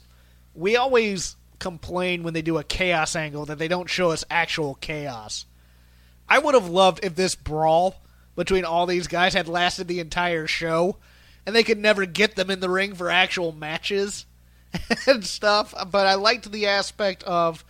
we 0.56 0.76
always 0.76 1.36
complain 1.60 2.24
when 2.24 2.34
they 2.34 2.42
do 2.42 2.58
a 2.58 2.64
chaos 2.64 3.16
angle 3.16 3.46
that 3.46 3.58
they 3.58 3.68
don't 3.68 3.90
show 3.90 4.12
us 4.12 4.24
actual 4.30 4.76
chaos. 4.76 5.46
I 6.28 6.40
would 6.40 6.54
have 6.54 6.70
loved 6.70 7.04
if 7.04 7.16
this 7.16 7.36
brawl 7.36 8.02
between 8.36 8.66
all 8.66 8.86
these 8.86 9.08
guys 9.08 9.34
had 9.34 9.48
lasted 9.48 9.88
the 9.88 10.00
entire 10.00 10.48
show 10.48 10.98
and 11.46 11.56
they 11.56 11.64
could 11.64 11.78
never 11.78 12.06
get 12.06 12.36
them 12.36 12.50
in 12.50 12.60
the 12.60 12.70
ring 12.70 12.96
for 12.96 13.10
actual 13.10 13.52
matches 13.52 14.26
and 15.08 15.26
stuff. 15.26 15.74
But 15.92 16.08
I 16.08 16.16
liked 16.16 16.52
the 16.52 16.68
aspect 16.68 17.24
of 17.24 17.64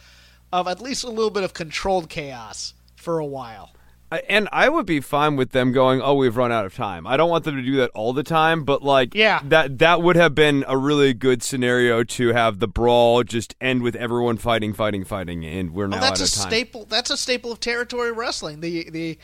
of 0.51 0.67
at 0.67 0.79
least 0.81 1.03
a 1.03 1.09
little 1.09 1.31
bit 1.31 1.43
of 1.43 1.53
controlled 1.53 2.09
chaos 2.09 2.73
for 2.95 3.19
a 3.19 3.25
while 3.25 3.71
and 4.11 4.47
I 4.51 4.69
would 4.69 4.85
be 4.85 4.99
fine 4.99 5.35
with 5.35 5.51
them 5.51 5.71
going, 5.71 6.01
"Oh, 6.01 6.13
we've 6.13 6.35
run 6.37 6.51
out 6.51 6.65
of 6.65 6.75
time." 6.75 7.07
I 7.07 7.17
don't 7.17 7.29
want 7.29 7.43
them 7.43 7.55
to 7.55 7.61
do 7.61 7.75
that 7.77 7.91
all 7.91 8.13
the 8.13 8.23
time, 8.23 8.63
but 8.63 8.83
like, 8.83 9.15
yeah, 9.15 9.41
that 9.45 9.79
that 9.79 10.01
would 10.01 10.15
have 10.15 10.35
been 10.35 10.63
a 10.67 10.77
really 10.77 11.13
good 11.13 11.41
scenario 11.43 12.03
to 12.03 12.33
have 12.33 12.59
the 12.59 12.67
brawl 12.67 13.23
just 13.23 13.55
end 13.59 13.81
with 13.81 13.95
everyone 13.95 14.37
fighting, 14.37 14.73
fighting, 14.73 15.03
fighting, 15.03 15.43
and 15.45 15.71
we're 15.71 15.87
now 15.87 15.97
well, 15.97 16.09
that's 16.09 16.21
out 16.21 16.27
of 16.27 16.33
time. 16.33 16.49
Staple. 16.49 16.85
That's 16.85 17.09
a 17.09 17.17
staple 17.17 17.51
of 17.51 17.59
territory 17.59 18.11
wrestling. 18.11 18.61
The 18.61 18.89
the 18.89 19.17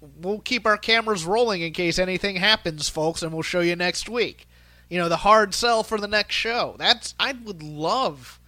we'll 0.00 0.40
keep 0.40 0.66
our 0.66 0.78
cameras 0.78 1.24
rolling 1.24 1.62
in 1.62 1.72
case 1.72 1.98
anything 1.98 2.36
happens, 2.36 2.88
folks, 2.88 3.22
and 3.22 3.32
we'll 3.32 3.42
show 3.42 3.60
you 3.60 3.76
next 3.76 4.08
week. 4.08 4.48
You 4.88 4.98
know, 4.98 5.08
the 5.08 5.18
hard 5.18 5.54
sell 5.54 5.82
for 5.82 5.98
the 5.98 6.08
next 6.08 6.34
show. 6.34 6.76
That's 6.78 7.14
I 7.18 7.32
would 7.32 7.62
love 7.62 8.40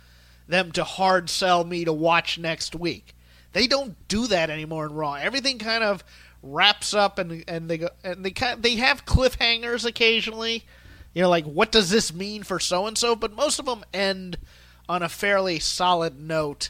them 0.48 0.72
to 0.72 0.84
hard 0.84 1.28
sell 1.28 1.64
me 1.64 1.84
to 1.84 1.92
watch 1.92 2.38
next 2.38 2.74
week. 2.74 3.15
They 3.56 3.66
don't 3.66 3.96
do 4.06 4.26
that 4.26 4.50
anymore 4.50 4.84
in 4.84 4.92
Raw. 4.92 5.14
Everything 5.14 5.58
kind 5.58 5.82
of 5.82 6.04
wraps 6.42 6.92
up 6.92 7.18
and 7.18 7.42
and 7.48 7.70
they 7.70 7.78
go 7.78 7.88
and 8.04 8.22
they 8.22 8.30
kind 8.30 8.52
of, 8.52 8.60
they 8.60 8.74
have 8.74 9.06
cliffhangers 9.06 9.86
occasionally. 9.86 10.66
You 11.14 11.22
know, 11.22 11.30
like 11.30 11.46
what 11.46 11.72
does 11.72 11.88
this 11.88 12.12
mean 12.12 12.42
for 12.42 12.60
so 12.60 12.86
and 12.86 12.98
so? 12.98 13.16
But 13.16 13.32
most 13.32 13.58
of 13.58 13.64
them 13.64 13.82
end 13.94 14.36
on 14.90 15.02
a 15.02 15.08
fairly 15.08 15.58
solid 15.58 16.20
note 16.20 16.68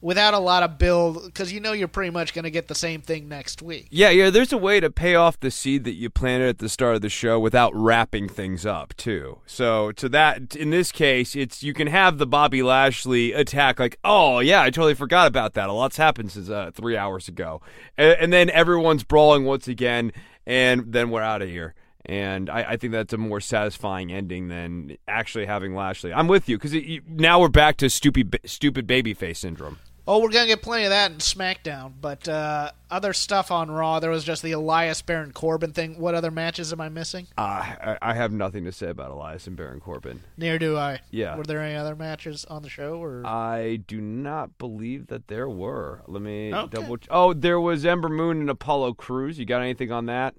without 0.00 0.34
a 0.34 0.38
lot 0.38 0.62
of 0.62 0.78
build 0.78 1.24
because 1.24 1.52
you 1.52 1.60
know 1.60 1.72
you're 1.72 1.88
pretty 1.88 2.10
much 2.10 2.32
going 2.34 2.44
to 2.44 2.50
get 2.50 2.68
the 2.68 2.74
same 2.74 3.00
thing 3.00 3.28
next 3.28 3.62
week. 3.62 3.88
Yeah, 3.90 4.10
yeah. 4.10 4.30
There's 4.30 4.52
a 4.52 4.58
way 4.58 4.80
to 4.80 4.90
pay 4.90 5.14
off 5.14 5.40
the 5.40 5.50
seed 5.50 5.84
that 5.84 5.94
you 5.94 6.10
planted 6.10 6.48
at 6.48 6.58
the 6.58 6.68
start 6.68 6.94
of 6.94 7.02
the 7.02 7.08
show 7.08 7.38
without 7.38 7.74
wrapping 7.74 8.28
things 8.28 8.64
up 8.64 8.94
too. 8.96 9.40
So 9.46 9.92
to 9.92 10.08
that, 10.10 10.54
in 10.54 10.70
this 10.70 10.92
case, 10.92 11.34
it's 11.34 11.62
you 11.62 11.74
can 11.74 11.88
have 11.88 12.18
the 12.18 12.26
Bobby 12.26 12.62
Lashley 12.62 13.32
attack 13.32 13.78
like, 13.78 13.98
oh 14.04 14.38
yeah, 14.40 14.62
I 14.62 14.70
totally 14.70 14.94
forgot 14.94 15.26
about 15.26 15.54
that. 15.54 15.68
A 15.68 15.72
lot's 15.72 15.96
happened 15.96 16.32
since 16.32 16.48
uh, 16.48 16.70
three 16.72 16.96
hours 16.96 17.28
ago, 17.28 17.60
and, 17.96 18.16
and 18.20 18.32
then 18.32 18.50
everyone's 18.50 19.04
brawling 19.04 19.44
once 19.44 19.68
again, 19.68 20.12
and 20.46 20.92
then 20.92 21.10
we're 21.10 21.22
out 21.22 21.42
of 21.42 21.48
here. 21.48 21.74
And 22.06 22.48
I, 22.48 22.62
I, 22.70 22.76
think 22.78 22.94
that's 22.94 23.12
a 23.12 23.18
more 23.18 23.40
satisfying 23.40 24.10
ending 24.10 24.48
than 24.48 24.96
actually 25.06 25.44
having 25.44 25.74
Lashley. 25.74 26.10
I'm 26.10 26.26
with 26.26 26.48
you 26.48 26.56
because 26.56 26.74
now 27.06 27.40
we're 27.40 27.48
back 27.48 27.76
to 27.78 27.90
stupid, 27.90 28.38
stupid 28.46 28.86
babyface 28.86 29.36
syndrome. 29.36 29.78
Oh, 30.10 30.20
we're 30.20 30.30
gonna 30.30 30.46
get 30.46 30.62
plenty 30.62 30.84
of 30.84 30.90
that 30.90 31.10
in 31.10 31.18
SmackDown, 31.18 31.92
but 32.00 32.26
uh, 32.26 32.70
other 32.90 33.12
stuff 33.12 33.50
on 33.50 33.70
Raw. 33.70 34.00
There 34.00 34.08
was 34.08 34.24
just 34.24 34.42
the 34.42 34.52
Elias 34.52 35.02
Baron 35.02 35.32
Corbin 35.32 35.74
thing. 35.74 35.98
What 35.98 36.14
other 36.14 36.30
matches 36.30 36.72
am 36.72 36.80
I 36.80 36.88
missing? 36.88 37.26
Uh, 37.36 37.40
I, 37.42 37.98
I 38.00 38.14
have 38.14 38.32
nothing 38.32 38.64
to 38.64 38.72
say 38.72 38.88
about 38.88 39.10
Elias 39.10 39.46
and 39.46 39.54
Baron 39.54 39.80
Corbin. 39.80 40.22
Neither 40.38 40.58
do 40.58 40.78
I. 40.78 41.00
Yeah. 41.10 41.36
Were 41.36 41.44
there 41.44 41.60
any 41.60 41.76
other 41.76 41.94
matches 41.94 42.46
on 42.46 42.62
the 42.62 42.70
show? 42.70 42.94
Or 42.94 43.22
I 43.26 43.80
do 43.86 44.00
not 44.00 44.56
believe 44.56 45.08
that 45.08 45.28
there 45.28 45.46
were. 45.46 46.00
Let 46.06 46.22
me 46.22 46.54
okay. 46.54 46.80
double. 46.80 46.96
Oh, 47.10 47.34
there 47.34 47.60
was 47.60 47.84
Ember 47.84 48.08
Moon 48.08 48.40
and 48.40 48.48
Apollo 48.48 48.94
Crews. 48.94 49.38
You 49.38 49.44
got 49.44 49.60
anything 49.60 49.92
on 49.92 50.06
that? 50.06 50.34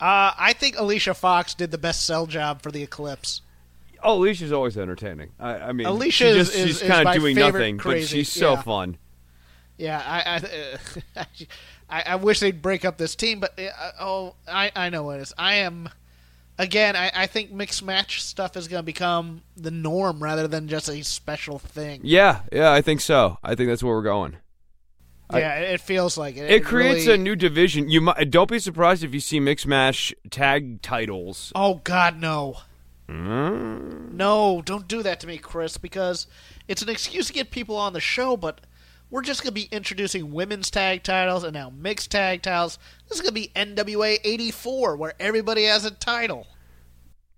Uh, 0.00 0.32
I 0.38 0.54
think 0.54 0.78
Alicia 0.78 1.12
Fox 1.12 1.52
did 1.52 1.72
the 1.72 1.78
best 1.78 2.06
sell 2.06 2.24
job 2.24 2.62
for 2.62 2.70
the 2.70 2.82
Eclipse. 2.82 3.42
Oh, 4.02 4.18
Alicia's 4.18 4.52
always 4.52 4.76
entertaining. 4.78 5.32
I, 5.38 5.54
I 5.54 5.72
mean, 5.72 5.86
Alicia 5.86 6.32
she 6.32 6.38
just, 6.38 6.54
is, 6.54 6.78
she's 6.78 6.88
kind 6.88 7.08
of 7.08 7.14
doing 7.14 7.36
nothing, 7.36 7.78
crazy. 7.78 8.00
but 8.00 8.08
she's 8.08 8.32
so 8.32 8.52
yeah. 8.52 8.62
fun. 8.62 8.98
Yeah, 9.78 10.02
I, 10.04 10.76
I, 11.88 12.02
I, 12.06 12.16
wish 12.16 12.40
they'd 12.40 12.60
break 12.60 12.84
up 12.84 12.98
this 12.98 13.14
team, 13.14 13.38
but 13.38 13.58
uh, 13.58 13.90
oh, 14.00 14.34
I, 14.48 14.72
I 14.74 14.90
know 14.90 15.04
what 15.04 15.20
it 15.20 15.22
is. 15.22 15.32
I 15.38 15.54
am, 15.56 15.88
again, 16.58 16.96
I, 16.96 17.12
I 17.14 17.26
think 17.26 17.52
mixed 17.52 17.84
match 17.84 18.22
stuff 18.22 18.56
is 18.56 18.66
going 18.66 18.80
to 18.80 18.84
become 18.86 19.42
the 19.56 19.70
norm 19.70 20.22
rather 20.22 20.48
than 20.48 20.66
just 20.66 20.88
a 20.88 21.02
special 21.04 21.60
thing. 21.60 22.00
Yeah, 22.02 22.40
yeah, 22.52 22.72
I 22.72 22.82
think 22.82 23.00
so. 23.00 23.38
I 23.42 23.54
think 23.54 23.68
that's 23.68 23.82
where 23.82 23.94
we're 23.94 24.02
going. 24.02 24.38
Yeah, 25.32 25.38
I, 25.38 25.56
it 25.58 25.80
feels 25.80 26.16
like 26.16 26.36
it. 26.36 26.50
It, 26.50 26.50
it 26.50 26.64
creates 26.64 27.06
really... 27.06 27.20
a 27.20 27.22
new 27.22 27.36
division. 27.36 27.88
You 27.88 28.00
might, 28.00 28.30
don't 28.30 28.50
be 28.50 28.58
surprised 28.58 29.04
if 29.04 29.14
you 29.14 29.20
see 29.20 29.38
mixed 29.38 29.66
match 29.66 30.14
tag 30.30 30.82
titles. 30.82 31.52
Oh 31.54 31.80
God, 31.84 32.18
no. 32.18 32.58
Mm. 33.08 34.12
No, 34.12 34.62
don't 34.64 34.86
do 34.86 35.02
that 35.02 35.20
to 35.20 35.26
me, 35.26 35.38
Chris, 35.38 35.78
because 35.78 36.26
it's 36.66 36.82
an 36.82 36.88
excuse 36.88 37.28
to 37.28 37.32
get 37.32 37.50
people 37.50 37.76
on 37.76 37.94
the 37.94 38.00
show, 38.00 38.36
but 38.36 38.60
we're 39.10 39.22
just 39.22 39.42
going 39.42 39.54
to 39.54 39.60
be 39.60 39.68
introducing 39.72 40.32
women's 40.32 40.70
tag 40.70 41.02
titles 41.02 41.42
and 41.42 41.54
now 41.54 41.70
mixed 41.70 42.10
tag 42.10 42.42
titles. 42.42 42.78
This 43.08 43.18
is 43.18 43.22
going 43.22 43.34
to 43.34 43.40
be 43.40 43.52
NWA 43.56 44.18
84, 44.22 44.96
where 44.96 45.14
everybody 45.18 45.64
has 45.64 45.86
a 45.86 45.90
title. 45.90 46.46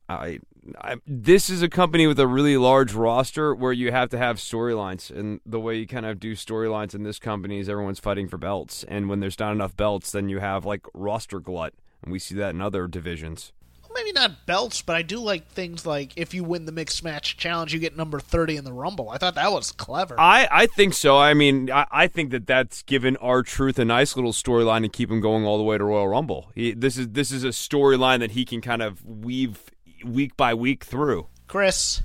I, 0.08 0.40
I, 0.80 0.96
this 1.06 1.48
is 1.48 1.62
a 1.62 1.68
company 1.68 2.08
with 2.08 2.18
a 2.18 2.26
really 2.26 2.56
large 2.56 2.92
roster 2.92 3.54
where 3.54 3.72
you 3.72 3.92
have 3.92 4.08
to 4.10 4.18
have 4.18 4.38
storylines, 4.38 5.16
and 5.16 5.40
the 5.46 5.60
way 5.60 5.76
you 5.76 5.86
kind 5.86 6.04
of 6.04 6.18
do 6.18 6.34
storylines 6.34 6.96
in 6.96 7.04
this 7.04 7.20
company 7.20 7.60
is 7.60 7.68
everyone's 7.68 8.00
fighting 8.00 8.26
for 8.26 8.38
belts, 8.38 8.82
and 8.88 9.08
when 9.08 9.20
there's 9.20 9.38
not 9.38 9.52
enough 9.52 9.76
belts, 9.76 10.10
then 10.10 10.28
you 10.28 10.40
have 10.40 10.64
like 10.64 10.84
roster 10.94 11.38
glut, 11.38 11.74
and 12.02 12.10
we 12.10 12.18
see 12.18 12.34
that 12.34 12.56
in 12.56 12.60
other 12.60 12.88
divisions 12.88 13.52
maybe 14.00 14.12
not 14.12 14.46
belts, 14.46 14.82
but 14.82 14.96
I 14.96 15.02
do 15.02 15.18
like 15.18 15.48
things 15.48 15.84
like 15.84 16.12
if 16.16 16.32
you 16.34 16.44
win 16.44 16.64
the 16.64 16.72
mixed 16.72 17.04
match 17.04 17.36
challenge, 17.36 17.74
you 17.74 17.80
get 17.80 17.96
number 17.96 18.18
thirty 18.20 18.56
in 18.56 18.64
the 18.64 18.72
Rumble. 18.72 19.10
I 19.10 19.18
thought 19.18 19.34
that 19.34 19.52
was 19.52 19.72
clever. 19.72 20.18
I, 20.18 20.48
I 20.50 20.66
think 20.66 20.94
so. 20.94 21.18
I 21.18 21.34
mean, 21.34 21.70
I, 21.70 21.86
I 21.90 22.06
think 22.06 22.30
that 22.30 22.46
that's 22.46 22.82
given 22.82 23.16
R-Truth 23.18 23.78
a 23.78 23.84
nice 23.84 24.16
little 24.16 24.32
storyline 24.32 24.82
to 24.82 24.88
keep 24.88 25.10
him 25.10 25.20
going 25.20 25.44
all 25.44 25.58
the 25.58 25.64
way 25.64 25.78
to 25.78 25.84
Royal 25.84 26.08
Rumble. 26.08 26.50
He, 26.54 26.72
this 26.72 26.96
is 26.96 27.08
this 27.08 27.30
is 27.30 27.44
a 27.44 27.48
storyline 27.48 28.20
that 28.20 28.32
he 28.32 28.44
can 28.44 28.60
kind 28.60 28.82
of 28.82 29.04
weave 29.04 29.70
week 30.04 30.36
by 30.36 30.54
week 30.54 30.84
through. 30.84 31.26
Chris, 31.46 32.02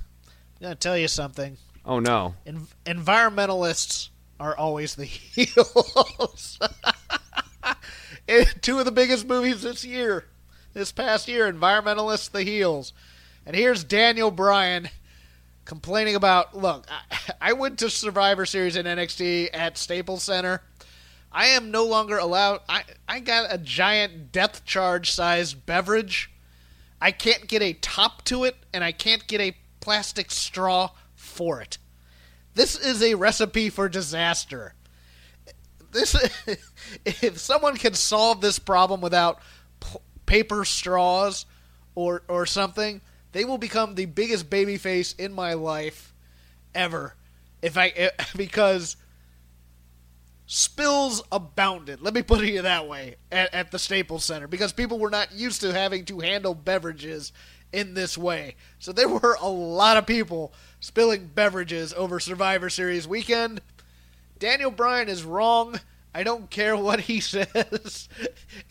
I'm 0.60 0.62
gonna 0.62 0.74
tell 0.74 0.98
you 0.98 1.08
something. 1.08 1.56
Oh 1.84 2.00
no! 2.00 2.34
En- 2.46 2.66
environmentalists 2.84 4.10
are 4.38 4.56
always 4.56 4.94
the 4.94 5.04
heels. 5.04 6.58
Two 8.60 8.78
of 8.80 8.84
the 8.84 8.92
biggest 8.92 9.26
movies 9.26 9.62
this 9.62 9.84
year, 9.84 10.26
this 10.76 10.92
past 10.92 11.26
year, 11.26 11.50
environmentalists 11.50 12.30
the 12.30 12.42
heels, 12.42 12.92
and 13.46 13.56
here's 13.56 13.82
Daniel 13.82 14.30
Bryan 14.30 14.90
complaining 15.64 16.14
about. 16.14 16.54
Look, 16.54 16.86
I, 17.10 17.16
I 17.40 17.52
went 17.54 17.78
to 17.78 17.88
Survivor 17.88 18.44
Series 18.44 18.76
in 18.76 18.84
NXT 18.84 19.48
at 19.54 19.78
Staples 19.78 20.22
Center. 20.22 20.60
I 21.32 21.46
am 21.46 21.70
no 21.70 21.86
longer 21.86 22.18
allowed. 22.18 22.60
I 22.68 22.84
I 23.08 23.20
got 23.20 23.46
a 23.50 23.56
giant 23.56 24.32
death 24.32 24.66
charge 24.66 25.12
sized 25.12 25.64
beverage. 25.64 26.30
I 27.00 27.10
can't 27.10 27.46
get 27.46 27.62
a 27.62 27.72
top 27.72 28.22
to 28.24 28.44
it, 28.44 28.56
and 28.74 28.84
I 28.84 28.92
can't 28.92 29.26
get 29.26 29.40
a 29.40 29.56
plastic 29.80 30.30
straw 30.30 30.90
for 31.14 31.62
it. 31.62 31.78
This 32.52 32.78
is 32.78 33.02
a 33.02 33.14
recipe 33.14 33.70
for 33.70 33.88
disaster. 33.88 34.74
This, 35.92 36.14
if 37.06 37.38
someone 37.38 37.76
can 37.76 37.94
solve 37.94 38.42
this 38.42 38.58
problem 38.58 39.00
without 39.00 39.40
paper 40.26 40.64
straws 40.64 41.46
or 41.94 42.22
or 42.28 42.46
something, 42.46 43.00
they 43.32 43.44
will 43.44 43.58
become 43.58 43.94
the 43.94 44.06
biggest 44.06 44.50
babyface 44.50 45.18
in 45.18 45.32
my 45.32 45.54
life 45.54 46.14
ever. 46.74 47.14
If 47.62 47.78
I 47.78 47.88
eh, 47.88 48.10
because 48.36 48.96
spills 50.46 51.22
abounded. 51.32 52.00
Let 52.00 52.14
me 52.14 52.22
put 52.22 52.42
it 52.42 52.62
that 52.62 52.88
way 52.88 53.16
at, 53.30 53.52
at 53.52 53.70
the 53.72 53.78
Staples 53.78 54.24
Center 54.24 54.46
because 54.46 54.72
people 54.72 54.98
were 54.98 55.10
not 55.10 55.32
used 55.32 55.60
to 55.62 55.72
having 55.72 56.04
to 56.06 56.20
handle 56.20 56.54
beverages 56.54 57.32
in 57.72 57.94
this 57.94 58.16
way. 58.16 58.54
So 58.78 58.92
there 58.92 59.08
were 59.08 59.36
a 59.40 59.48
lot 59.48 59.96
of 59.96 60.06
people 60.06 60.54
spilling 60.80 61.26
beverages 61.34 61.92
over 61.92 62.20
Survivor 62.20 62.70
Series 62.70 63.08
weekend. 63.08 63.60
Daniel 64.38 64.70
Bryan 64.70 65.08
is 65.08 65.24
wrong. 65.24 65.80
I 66.16 66.22
don't 66.22 66.48
care 66.48 66.74
what 66.74 67.00
he 67.00 67.20
says. 67.34 68.08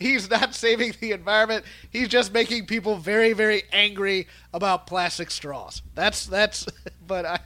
He's 0.00 0.28
not 0.28 0.52
saving 0.52 0.94
the 0.98 1.12
environment. 1.12 1.64
He's 1.90 2.08
just 2.08 2.32
making 2.32 2.66
people 2.66 2.96
very, 2.96 3.34
very 3.34 3.62
angry 3.72 4.26
about 4.52 4.88
plastic 4.88 5.30
straws. 5.30 5.82
That's 5.94 6.26
that's. 6.26 6.66
But 7.06 7.24
I, 7.24 7.38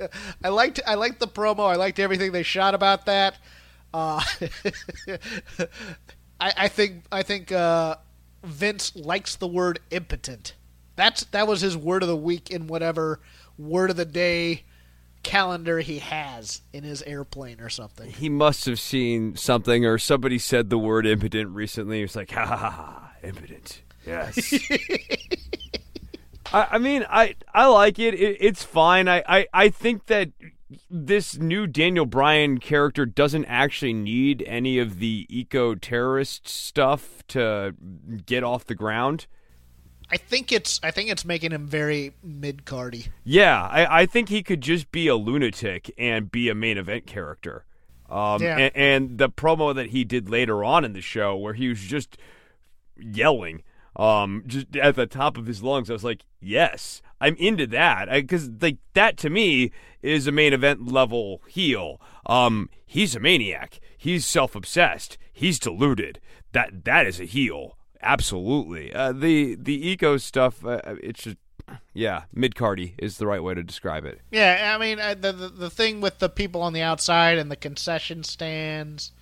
I 0.42 0.48
liked 0.48 0.80
I 0.86 0.94
liked 0.94 1.20
the 1.20 1.28
promo. 1.28 1.68
I 1.70 1.76
liked 1.76 1.98
everything 1.98 2.32
they 2.32 2.42
shot 2.42 2.74
about 2.74 3.04
that. 3.04 3.36
Uh, 3.92 4.24
I, 6.40 6.52
I 6.56 6.68
think 6.68 7.04
I 7.12 7.22
think 7.22 7.52
uh, 7.52 7.96
Vince 8.42 8.96
likes 8.96 9.36
the 9.36 9.46
word 9.46 9.80
impotent. 9.90 10.54
That's 10.96 11.24
that 11.24 11.46
was 11.46 11.60
his 11.60 11.76
word 11.76 12.02
of 12.02 12.08
the 12.08 12.16
week 12.16 12.50
in 12.50 12.68
whatever 12.68 13.20
word 13.58 13.90
of 13.90 13.96
the 13.96 14.06
day 14.06 14.64
calendar 15.22 15.80
he 15.80 15.98
has 15.98 16.62
in 16.72 16.84
his 16.84 17.02
airplane 17.02 17.60
or 17.60 17.68
something. 17.68 18.10
He 18.10 18.28
must 18.28 18.66
have 18.66 18.80
seen 18.80 19.36
something, 19.36 19.84
or 19.84 19.98
somebody 19.98 20.38
said 20.38 20.70
the 20.70 20.78
word 20.78 21.06
impotent 21.06 21.50
recently. 21.50 21.98
He 21.98 22.02
was 22.02 22.16
like, 22.16 22.30
ha 22.30 22.46
ha 22.46 22.56
ha, 22.56 22.70
ha 22.70 23.12
impotent. 23.22 23.82
Yes. 24.06 24.54
I, 26.52 26.68
I, 26.72 26.78
mean, 26.78 27.04
I 27.08 27.36
I 27.52 27.66
like 27.66 27.98
it. 27.98 28.14
it 28.14 28.38
it's 28.40 28.62
fine. 28.62 29.08
I, 29.08 29.22
I, 29.28 29.46
I 29.52 29.68
think 29.68 30.06
that 30.06 30.30
this 30.88 31.38
new 31.38 31.66
Daniel 31.66 32.06
Bryan 32.06 32.58
character 32.58 33.06
doesn't 33.06 33.44
actually 33.46 33.92
need 33.92 34.42
any 34.46 34.78
of 34.78 34.98
the 34.98 35.26
eco 35.28 35.74
terrorist 35.74 36.48
stuff 36.48 37.22
to 37.28 37.74
get 38.26 38.44
off 38.44 38.66
the 38.66 38.74
ground. 38.74 39.26
I 40.10 40.16
think 40.16 40.50
it's 40.52 40.80
I 40.82 40.90
think 40.90 41.10
it's 41.10 41.24
making 41.24 41.52
him 41.52 41.66
very 41.66 42.14
mid 42.22 42.64
cardy. 42.64 43.08
Yeah, 43.24 43.68
I, 43.70 44.02
I 44.02 44.06
think 44.06 44.28
he 44.28 44.42
could 44.42 44.60
just 44.60 44.90
be 44.90 45.06
a 45.06 45.16
lunatic 45.16 45.92
and 45.96 46.30
be 46.30 46.48
a 46.48 46.54
main 46.54 46.78
event 46.78 47.06
character. 47.06 47.64
Um, 48.08 48.42
yeah. 48.42 48.58
and, 48.58 48.72
and 48.74 49.18
the 49.18 49.28
promo 49.28 49.72
that 49.74 49.90
he 49.90 50.02
did 50.02 50.28
later 50.28 50.64
on 50.64 50.84
in 50.84 50.94
the 50.94 51.00
show, 51.00 51.36
where 51.36 51.54
he 51.54 51.68
was 51.68 51.78
just 51.78 52.18
yelling, 52.96 53.62
um, 53.94 54.42
just 54.46 54.74
at 54.76 54.96
the 54.96 55.06
top 55.06 55.36
of 55.36 55.46
his 55.46 55.62
lungs, 55.62 55.88
I 55.88 55.92
was 55.92 56.02
like, 56.02 56.24
yes, 56.40 57.02
I'm 57.20 57.36
into 57.36 57.66
that 57.68 58.08
because 58.10 58.50
like 58.60 58.78
that 58.94 59.16
to 59.18 59.30
me 59.30 59.70
is 60.02 60.26
a 60.26 60.32
main 60.32 60.52
event 60.52 60.90
level 60.90 61.42
heel. 61.46 62.00
Um, 62.26 62.68
he's 62.84 63.14
a 63.14 63.20
maniac. 63.20 63.78
He's 63.96 64.26
self 64.26 64.56
obsessed. 64.56 65.18
He's 65.32 65.58
deluded. 65.58 66.20
That 66.52 66.84
that 66.84 67.06
is 67.06 67.20
a 67.20 67.24
heel. 67.24 67.76
Absolutely. 68.02 68.92
Uh, 68.92 69.12
the 69.12 69.56
the 69.56 69.88
eco 69.88 70.16
stuff, 70.16 70.64
uh, 70.64 70.80
it's 71.02 71.22
just 71.24 71.36
yeah, 71.92 72.22
mid 72.32 72.54
cardy 72.54 72.94
is 72.98 73.18
the 73.18 73.26
right 73.26 73.42
way 73.42 73.54
to 73.54 73.62
describe 73.62 74.04
it. 74.04 74.20
Yeah, 74.30 74.74
I 74.74 74.78
mean 74.78 74.98
uh, 74.98 75.14
the, 75.14 75.32
the, 75.32 75.48
the 75.48 75.70
thing 75.70 76.00
with 76.00 76.18
the 76.18 76.28
people 76.28 76.62
on 76.62 76.72
the 76.72 76.82
outside 76.82 77.38
and 77.38 77.50
the 77.50 77.56
concession 77.56 78.24
stands, 78.24 79.12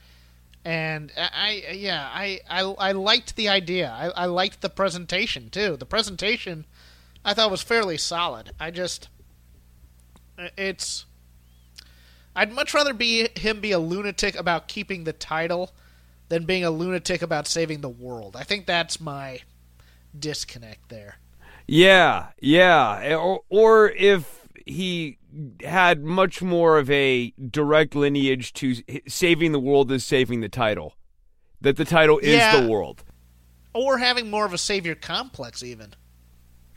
and 0.64 1.12
I, 1.16 1.64
I 1.68 1.72
yeah 1.72 2.08
I, 2.12 2.40
I 2.48 2.60
I 2.60 2.92
liked 2.92 3.36
the 3.36 3.48
idea. 3.48 3.90
I, 3.90 4.22
I 4.22 4.26
liked 4.26 4.60
the 4.60 4.70
presentation 4.70 5.50
too. 5.50 5.76
The 5.76 5.86
presentation 5.86 6.64
I 7.24 7.34
thought 7.34 7.50
was 7.50 7.62
fairly 7.62 7.98
solid. 7.98 8.52
I 8.60 8.70
just 8.70 9.08
it's 10.56 11.04
I'd 12.34 12.52
much 12.52 12.72
rather 12.72 12.94
be 12.94 13.28
him 13.36 13.60
be 13.60 13.72
a 13.72 13.78
lunatic 13.78 14.36
about 14.36 14.68
keeping 14.68 15.04
the 15.04 15.12
title 15.12 15.72
than 16.28 16.44
being 16.44 16.64
a 16.64 16.70
lunatic 16.70 17.22
about 17.22 17.46
saving 17.46 17.80
the 17.80 17.88
world. 17.88 18.36
I 18.36 18.44
think 18.44 18.66
that's 18.66 19.00
my 19.00 19.40
disconnect 20.18 20.88
there. 20.88 21.18
Yeah, 21.66 22.28
yeah. 22.40 23.14
Or, 23.16 23.40
or 23.48 23.90
if 23.90 24.46
he 24.66 25.18
had 25.62 26.04
much 26.04 26.42
more 26.42 26.78
of 26.78 26.90
a 26.90 27.32
direct 27.50 27.94
lineage 27.94 28.52
to 28.54 28.76
saving 29.06 29.52
the 29.52 29.60
world 29.60 29.90
is 29.92 30.04
saving 30.04 30.40
the 30.40 30.48
title. 30.48 30.94
That 31.60 31.76
the 31.76 31.84
title 31.84 32.18
is 32.18 32.36
yeah. 32.36 32.60
the 32.60 32.68
world. 32.68 33.02
Or 33.74 33.98
having 33.98 34.30
more 34.30 34.44
of 34.44 34.52
a 34.52 34.58
savior 34.58 34.94
complex, 34.94 35.62
even. 35.62 35.94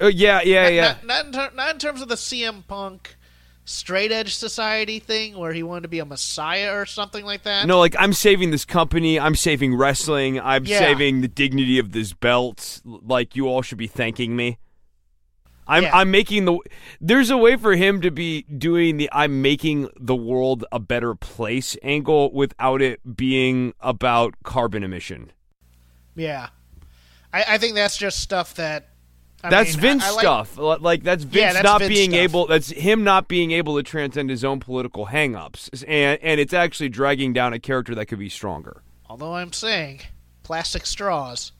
Uh, 0.02 0.08
yeah, 0.08 0.42
yeah, 0.42 0.64
not, 0.64 0.74
yeah. 0.74 0.82
Not, 0.82 1.06
not, 1.06 1.26
in 1.26 1.32
ter- 1.32 1.56
not 1.56 1.74
in 1.74 1.80
terms 1.80 2.02
of 2.02 2.08
the 2.08 2.16
CM 2.16 2.66
Punk 2.68 3.16
straight 3.65 4.12
edge 4.12 4.36
society 4.36 5.00
thing 5.00 5.38
where 5.38 5.54
he 5.54 5.63
wanted 5.63 5.82
to 5.82 5.88
be 5.88 6.00
a 6.00 6.06
messiah 6.06 6.74
or 6.74 6.86
something 6.86 7.26
like 7.26 7.43
that. 7.43 7.67
No, 7.67 7.80
like 7.80 7.95
I'm 8.00 8.13
saving 8.13 8.52
this 8.52 8.65
company, 8.65 9.19
I'm 9.19 9.36
saving 9.36 9.76
wrestling, 9.76 10.39
I'm 10.39 10.65
yeah. 10.65 10.80
saving 10.80 11.21
the 11.21 11.28
dignity 11.28 11.80
of 11.80 11.91
this 11.91 12.13
belt. 12.13 12.82
Like 12.86 13.36
you 13.36 13.47
all 13.47 13.62
should 13.62 13.78
be 13.78 13.88
thanking 13.88 14.36
me. 14.36 14.60
I'm 15.67 15.84
yeah. 15.84 15.91
I'm 15.93 16.12
making 16.12 16.45
the 16.45 16.60
there's 17.00 17.30
a 17.30 17.38
way 17.38 17.56
for 17.56 17.76
him 17.76 18.02
to 18.02 18.12
be 18.12 18.43
doing 18.43 18.97
the 18.97 19.10
I'm 19.12 19.41
making 19.41 19.89
the 20.00 20.15
world 20.15 20.65
a 20.71 20.80
better 20.80 21.15
place 21.15 21.78
angle 21.84 22.32
without 22.34 22.82
it 22.82 23.15
being 23.15 23.74
about 23.80 24.36
carbon 24.43 24.84
emission. 24.84 25.32
Yeah. 26.15 26.50
I, 27.34 27.45
I 27.47 27.58
think 27.58 27.76
that's 27.76 27.95
just 27.95 28.19
stuff 28.19 28.56
that 28.56 28.89
I 29.43 29.49
that's 29.49 29.73
mean, 29.73 29.82
Vince 29.82 30.04
I, 30.04 30.08
I 30.08 30.12
like, 30.12 30.21
stuff. 30.21 30.58
Like 30.58 31.04
that's 31.04 31.23
Vince 31.23 31.36
yeah, 31.36 31.54
that's 31.54 31.63
not 31.63 31.80
Vince 31.80 31.93
being 31.93 32.12
stuff. 32.12 32.21
able. 32.21 32.47
That's 32.47 32.69
him 32.69 33.04
not 33.04 33.27
being 33.27 33.51
able 33.51 33.75
to 33.77 33.84
transcend 33.84 34.30
his 34.30 34.43
own 34.43 34.60
political 34.60 35.08
hangups, 35.08 35.84
and 35.88 36.19
and 36.21 36.39
it's 36.39 36.54
actually 36.54 36.89
dragging 36.89 37.34
down 37.34 37.54
a 37.54 37.60
character 37.60 37.95
that 37.95 38.06
could 38.06 38.19
be 38.19 38.30
stronger. 38.30 38.84
Although 39.10 39.36
I'm 39.36 39.51
saying, 39.51 40.01
plastic 40.43 40.86
straws, 40.86 41.51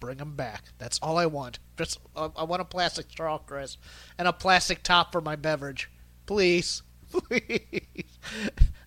bring 0.00 0.18
them 0.18 0.36
back. 0.36 0.64
That's 0.78 0.98
all 1.00 1.16
I 1.18 1.26
want. 1.26 1.58
Just 1.76 1.98
uh, 2.14 2.28
I 2.36 2.44
want 2.44 2.62
a 2.62 2.66
plastic 2.66 3.10
straw, 3.10 3.38
Chris, 3.38 3.78
and 4.18 4.28
a 4.28 4.32
plastic 4.32 4.82
top 4.82 5.10
for 5.12 5.20
my 5.20 5.34
beverage, 5.36 5.90
please, 6.26 6.82
please. 7.10 8.18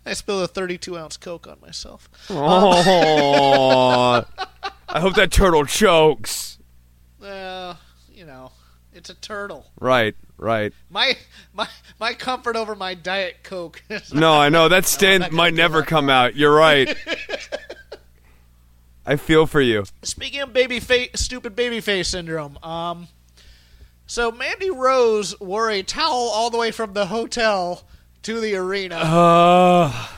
I 0.06 0.14
spilled 0.14 0.44
a 0.44 0.48
32 0.48 0.98
ounce 0.98 1.18
Coke 1.18 1.48
on 1.48 1.60
myself. 1.60 2.10
Oh, 2.30 4.24
I 4.90 5.00
hope 5.00 5.16
that 5.16 5.32
turtle 5.32 5.66
chokes. 5.66 6.60
Well. 7.20 7.72
Uh, 7.72 7.76
know, 8.28 8.52
it's 8.94 9.10
a 9.10 9.16
turtle. 9.16 9.66
Right, 9.80 10.16
right. 10.38 10.72
My 10.90 11.18
my 11.54 11.68
my 12.00 12.14
comfort 12.14 12.56
over 12.56 12.76
my 12.76 12.94
diet 12.94 13.38
coke. 13.42 13.82
no, 14.14 14.34
I 14.34 14.50
know 14.50 14.70
that 14.70 14.86
stand 14.86 15.24
no, 15.24 15.30
might 15.30 15.56
never 15.56 15.82
come 15.82 16.10
out. 16.10 16.36
You're 16.36 16.54
right. 16.54 16.96
I 19.06 19.16
feel 19.16 19.48
for 19.48 19.62
you. 19.62 19.86
Speaking 20.04 20.42
of 20.42 20.52
baby 20.52 20.82
face, 20.82 21.12
stupid 21.16 21.56
baby 21.56 21.80
face 21.80 22.10
syndrome. 22.10 22.62
Um, 22.62 23.08
so 24.06 24.32
Mandy 24.32 24.70
Rose 24.70 25.40
wore 25.40 25.72
a 25.72 25.82
towel 25.82 26.14
all 26.14 26.50
the 26.50 26.58
way 26.58 26.72
from 26.72 26.92
the 26.92 27.06
hotel 27.06 27.84
to 28.24 28.42
the 28.42 28.56
arena. 28.56 29.00
Oh, 29.02 30.14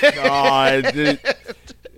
God. 0.00 1.18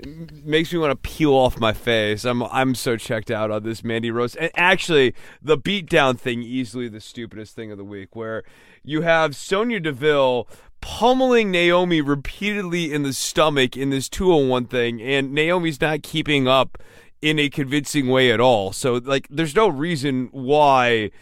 Makes 0.05 0.73
me 0.73 0.79
want 0.79 0.91
to 0.91 1.09
peel 1.09 1.33
off 1.33 1.61
my 1.61 1.73
face. 1.73 2.25
I'm 2.25 2.43
I'm 2.43 2.75
so 2.75 2.97
checked 2.97 3.31
out 3.31 3.51
on 3.51 3.63
this 3.63 3.85
Mandy 3.85 4.11
Rose. 4.11 4.35
And 4.35 4.51
actually, 4.57 5.15
the 5.41 5.57
beatdown 5.57 6.19
thing 6.19 6.43
easily 6.43 6.89
the 6.89 7.01
stupidest 7.01 7.55
thing 7.55 7.71
of 7.71 7.79
the 7.79 7.85
week, 7.85 8.17
where 8.17 8.43
you 8.83 9.03
have 9.03 9.37
Sonya 9.37 9.81
Deville 9.81 10.49
pummeling 10.81 11.53
Naomi 11.53 12.01
repeatedly 12.01 12.93
in 12.93 13.05
the 13.05 13.13
stomach 13.13 13.77
in 13.77 13.91
this 13.91 14.09
two 14.09 14.33
on 14.33 14.49
one 14.49 14.67
thing, 14.67 15.01
and 15.01 15.33
Naomi's 15.33 15.81
not 15.81 16.03
keeping 16.03 16.49
up 16.49 16.79
in 17.21 17.39
a 17.39 17.49
convincing 17.49 18.09
way 18.09 18.33
at 18.33 18.41
all. 18.41 18.73
So 18.73 18.95
like, 18.95 19.29
there's 19.31 19.55
no 19.55 19.69
reason 19.69 20.29
why 20.33 21.13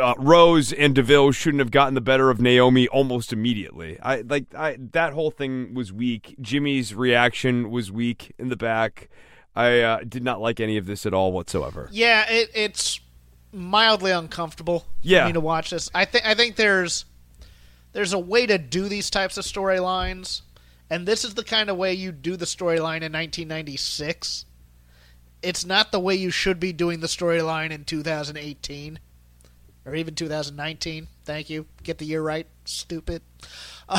uh, 0.00 0.14
Rose 0.18 0.72
and 0.72 0.94
Deville 0.94 1.32
shouldn't 1.32 1.60
have 1.60 1.70
gotten 1.70 1.94
the 1.94 2.00
better 2.00 2.30
of 2.30 2.40
Naomi 2.40 2.88
almost 2.88 3.32
immediately. 3.32 3.98
I 4.00 4.22
like 4.22 4.54
I 4.54 4.76
that 4.92 5.12
whole 5.12 5.30
thing 5.30 5.74
was 5.74 5.92
weak. 5.92 6.36
Jimmy's 6.40 6.94
reaction 6.94 7.70
was 7.70 7.90
weak 7.92 8.32
in 8.38 8.48
the 8.48 8.56
back. 8.56 9.08
I 9.54 9.80
uh, 9.80 10.00
did 10.08 10.22
not 10.22 10.40
like 10.40 10.60
any 10.60 10.76
of 10.76 10.86
this 10.86 11.04
at 11.06 11.14
all 11.14 11.32
whatsoever. 11.32 11.88
Yeah, 11.92 12.26
it, 12.30 12.50
it's 12.54 13.00
mildly 13.52 14.10
uncomfortable 14.12 14.86
Yeah. 15.02 15.22
for 15.22 15.26
me 15.28 15.32
to 15.32 15.40
watch 15.40 15.70
this. 15.70 15.90
I 15.94 16.04
think 16.04 16.26
I 16.26 16.34
think 16.34 16.56
there's 16.56 17.04
there's 17.92 18.12
a 18.12 18.18
way 18.18 18.46
to 18.46 18.58
do 18.58 18.88
these 18.88 19.10
types 19.10 19.36
of 19.38 19.44
storylines, 19.44 20.42
and 20.90 21.06
this 21.06 21.24
is 21.24 21.34
the 21.34 21.44
kind 21.44 21.70
of 21.70 21.76
way 21.76 21.94
you 21.94 22.12
do 22.12 22.36
the 22.36 22.44
storyline 22.44 23.02
in 23.02 23.12
1996. 23.12 24.44
It's 25.40 25.64
not 25.64 25.92
the 25.92 26.00
way 26.00 26.14
you 26.16 26.30
should 26.30 26.58
be 26.58 26.72
doing 26.72 27.00
the 27.00 27.06
storyline 27.06 27.70
in 27.70 27.84
2018 27.84 28.98
or 29.84 29.94
even 29.94 30.14
2019. 30.14 31.08
Thank 31.24 31.50
you. 31.50 31.66
Get 31.82 31.98
the 31.98 32.04
year 32.04 32.22
right. 32.22 32.46
Stupid. 32.64 33.22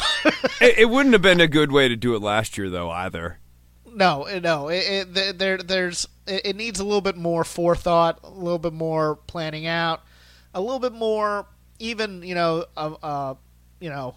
it, 0.62 0.80
it 0.80 0.90
wouldn't 0.90 1.14
have 1.14 1.22
been 1.22 1.42
a 1.42 1.48
good 1.48 1.72
way 1.72 1.88
to 1.88 1.96
do 1.96 2.16
it 2.16 2.22
last 2.22 2.58
year 2.58 2.70
though 2.70 2.90
either. 2.90 3.40
No, 3.86 4.28
no. 4.40 4.70
It, 4.70 5.08
it, 5.18 5.40
there, 5.40 5.58
there's. 5.58 6.08
It, 6.28 6.46
it 6.46 6.56
needs 6.56 6.80
a 6.80 6.84
little 6.84 7.02
bit 7.02 7.18
more 7.18 7.44
forethought, 7.44 8.20
a 8.24 8.30
little 8.30 8.60
bit 8.60 8.74
more 8.74 9.16
planning 9.16 9.66
out, 9.66 10.04
a 10.54 10.62
little 10.62 10.80
bit 10.80 10.94
more. 10.94 11.48
Even 11.80 12.22
you 12.24 12.36
know, 12.36 12.66
uh, 12.78 12.96
uh, 13.02 13.36
you 13.80 13.90
know, 13.90 14.16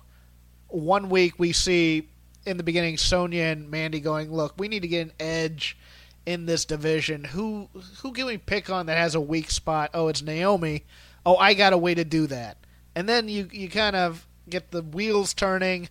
one 0.68 1.08
week 1.08 1.38
we 1.38 1.52
see 1.52 2.08
in 2.44 2.56
the 2.56 2.62
beginning 2.62 2.98
Sonya 2.98 3.44
and 3.44 3.70
Mandy 3.70 4.00
going, 4.00 4.32
"Look, 4.32 4.54
we 4.58 4.68
need 4.68 4.82
to 4.82 4.88
get 4.88 5.06
an 5.06 5.12
edge 5.20 5.78
in 6.26 6.46
this 6.46 6.64
division. 6.64 7.24
Who 7.24 7.68
who 8.02 8.12
can 8.12 8.26
we 8.26 8.38
pick 8.38 8.70
on 8.70 8.86
that 8.86 8.98
has 8.98 9.14
a 9.14 9.20
weak 9.20 9.50
spot? 9.50 9.90
Oh, 9.94 10.08
it's 10.08 10.22
Naomi. 10.22 10.84
Oh, 11.24 11.36
I 11.36 11.54
got 11.54 11.72
a 11.72 11.78
way 11.78 11.94
to 11.94 12.04
do 12.04 12.26
that." 12.28 12.58
And 12.94 13.08
then 13.08 13.28
you 13.28 13.48
you 13.52 13.68
kind 13.68 13.96
of 13.96 14.26
get 14.48 14.70
the 14.70 14.82
wheels 14.82 15.34
turning. 15.34 15.88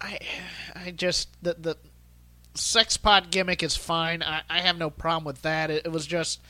I 0.00 0.18
I 0.74 0.90
just 0.90 1.28
the 1.42 1.54
the 1.54 1.76
sex 2.54 2.96
pot 2.96 3.30
gimmick 3.30 3.62
is 3.62 3.76
fine. 3.76 4.22
I, 4.22 4.42
I 4.48 4.60
have 4.60 4.78
no 4.78 4.90
problem 4.90 5.24
with 5.24 5.42
that. 5.42 5.70
It, 5.70 5.86
it 5.86 5.92
was 5.92 6.06
just, 6.06 6.40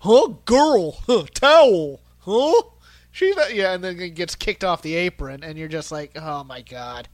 huh, 0.00 0.28
girl, 0.44 0.92
huh, 1.06 1.24
towel, 1.34 2.00
huh? 2.20 2.62
She's 3.10 3.36
yeah, 3.52 3.72
and 3.74 3.82
then 3.82 3.98
it 3.98 4.10
gets 4.10 4.34
kicked 4.34 4.64
off 4.64 4.82
the 4.82 4.94
apron, 4.94 5.42
and 5.42 5.58
you're 5.58 5.68
just 5.68 5.90
like, 5.90 6.16
oh 6.16 6.44
my 6.44 6.62
god, 6.62 7.08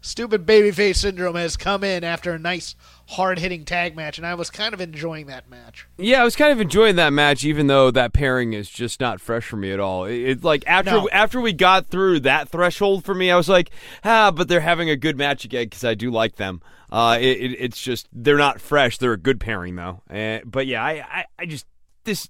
stupid 0.00 0.46
babyface 0.46 0.96
syndrome 0.96 1.36
has 1.36 1.56
come 1.56 1.84
in 1.84 2.04
after 2.04 2.32
a 2.32 2.38
nice 2.38 2.74
hard 3.08 3.38
hitting 3.38 3.64
tag 3.64 3.96
match, 3.96 4.18
and 4.18 4.26
I 4.26 4.34
was 4.34 4.50
kind 4.50 4.72
of 4.72 4.80
enjoying 4.80 5.26
that 5.26 5.48
match. 5.50 5.86
Yeah, 5.98 6.20
I 6.20 6.24
was 6.24 6.36
kind 6.36 6.52
of 6.52 6.60
enjoying 6.60 6.96
that 6.96 7.12
match, 7.12 7.44
even 7.44 7.66
though 7.66 7.90
that 7.90 8.12
pairing 8.12 8.52
is 8.52 8.70
just 8.70 9.00
not 9.00 9.20
fresh 9.20 9.44
for 9.46 9.56
me 9.56 9.72
at 9.72 9.80
all. 9.80 10.04
It, 10.04 10.14
it 10.18 10.44
like 10.44 10.64
after 10.66 10.92
No. 10.92 11.08
after 11.10 11.40
we 11.40 11.52
got 11.52 11.86
through 11.88 12.20
that 12.20 12.48
threshold 12.48 13.04
for 13.04 13.14
me, 13.14 13.30
I 13.30 13.36
was 13.36 13.48
like, 13.48 13.70
ah, 14.04 14.30
but 14.30 14.48
they're 14.48 14.60
having 14.60 14.88
a 14.90 14.96
good 14.96 15.16
match 15.18 15.44
again 15.44 15.64
because 15.64 15.84
I 15.84 15.94
do 15.94 16.10
like 16.10 16.36
them. 16.36 16.62
Uh, 16.92 17.18
it, 17.20 17.38
it, 17.38 17.56
it's 17.60 17.80
just 17.80 18.08
they're 18.12 18.36
not 18.36 18.60
fresh. 18.60 18.98
They're 18.98 19.12
a 19.12 19.18
good 19.18 19.38
pairing 19.40 19.76
though. 19.76 20.02
Uh, 20.10 20.40
but 20.44 20.66
yeah, 20.66 20.82
I, 20.84 21.04
I, 21.08 21.24
I 21.38 21.46
just 21.46 21.66
this 22.04 22.28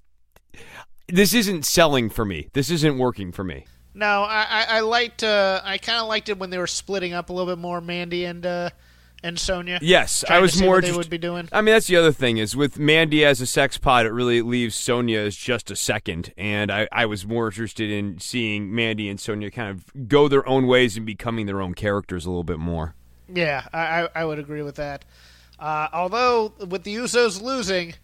this 1.09 1.35
isn't 1.35 1.65
selling 1.65 2.09
for 2.11 2.25
me. 2.25 2.49
This 2.53 2.71
isn't 2.71 2.99
working 2.99 3.33
for 3.33 3.45
me. 3.45 3.67
No, 3.95 4.23
I 4.23 4.47
I, 4.49 4.65
I 4.69 4.81
liked 4.81 5.23
uh, 5.23 5.61
I 5.65 5.79
kind 5.79 6.01
of 6.01 6.09
liked 6.09 6.29
it 6.29 6.39
when 6.39 6.51
they 6.51 6.59
were 6.59 6.67
splitting 6.67 7.13
up 7.13 7.31
a 7.31 7.33
little 7.33 7.53
bit 7.53 7.61
more, 7.61 7.81
Mandy 7.81 8.25
and 8.25 8.45
uh, 8.47 8.71
and 9.23 9.39
Sonya. 9.39 9.79
Yes, 9.83 10.25
I 10.29 10.39
was 10.39 10.61
more 10.61 10.77
what 10.77 10.85
they 10.85 10.93
would 10.93 11.11
be 11.11 11.19
doing. 11.19 11.49
I 11.53 11.61
mean, 11.61 11.75
that's 11.75 11.87
the 11.87 11.97
other 11.97 12.13
thing 12.13 12.39
is 12.39 12.57
with 12.57 12.79
Mandy 12.79 13.25
as 13.25 13.41
a 13.41 13.47
sex 13.47 13.79
pod, 13.79 14.07
it 14.07 14.13
really 14.13 14.43
leaves 14.43 14.75
Sonya 14.75 15.21
as 15.21 15.37
just 15.37 15.71
a 15.71 15.77
second. 15.77 16.33
And 16.37 16.71
I, 16.71 16.89
I 16.93 17.07
was 17.07 17.27
more 17.27 17.49
interested 17.49 17.91
in 17.91 18.19
seeing 18.21 18.75
Mandy 18.75 19.09
and 19.09 19.21
Sonya 19.21 19.51
kind 19.51 19.71
of 19.71 20.09
go 20.09 20.29
their 20.29 20.47
own 20.49 20.67
ways 20.67 20.97
and 20.97 21.05
becoming 21.05 21.47
their 21.47 21.61
own 21.61 21.75
characters 21.75 22.27
a 22.27 22.31
little 22.31 22.45
bit 22.45 22.59
more. 22.59 22.95
Yeah, 23.29 23.67
I, 23.73 24.03
I, 24.03 24.09
I 24.17 24.25
would 24.25 24.39
agree 24.39 24.63
with 24.63 24.77
that. 24.77 25.05
Uh, 25.59 25.89
although, 25.93 26.53
with 26.67 26.85
the 26.85 26.95
Usos 26.97 27.41
losing, 27.41 27.95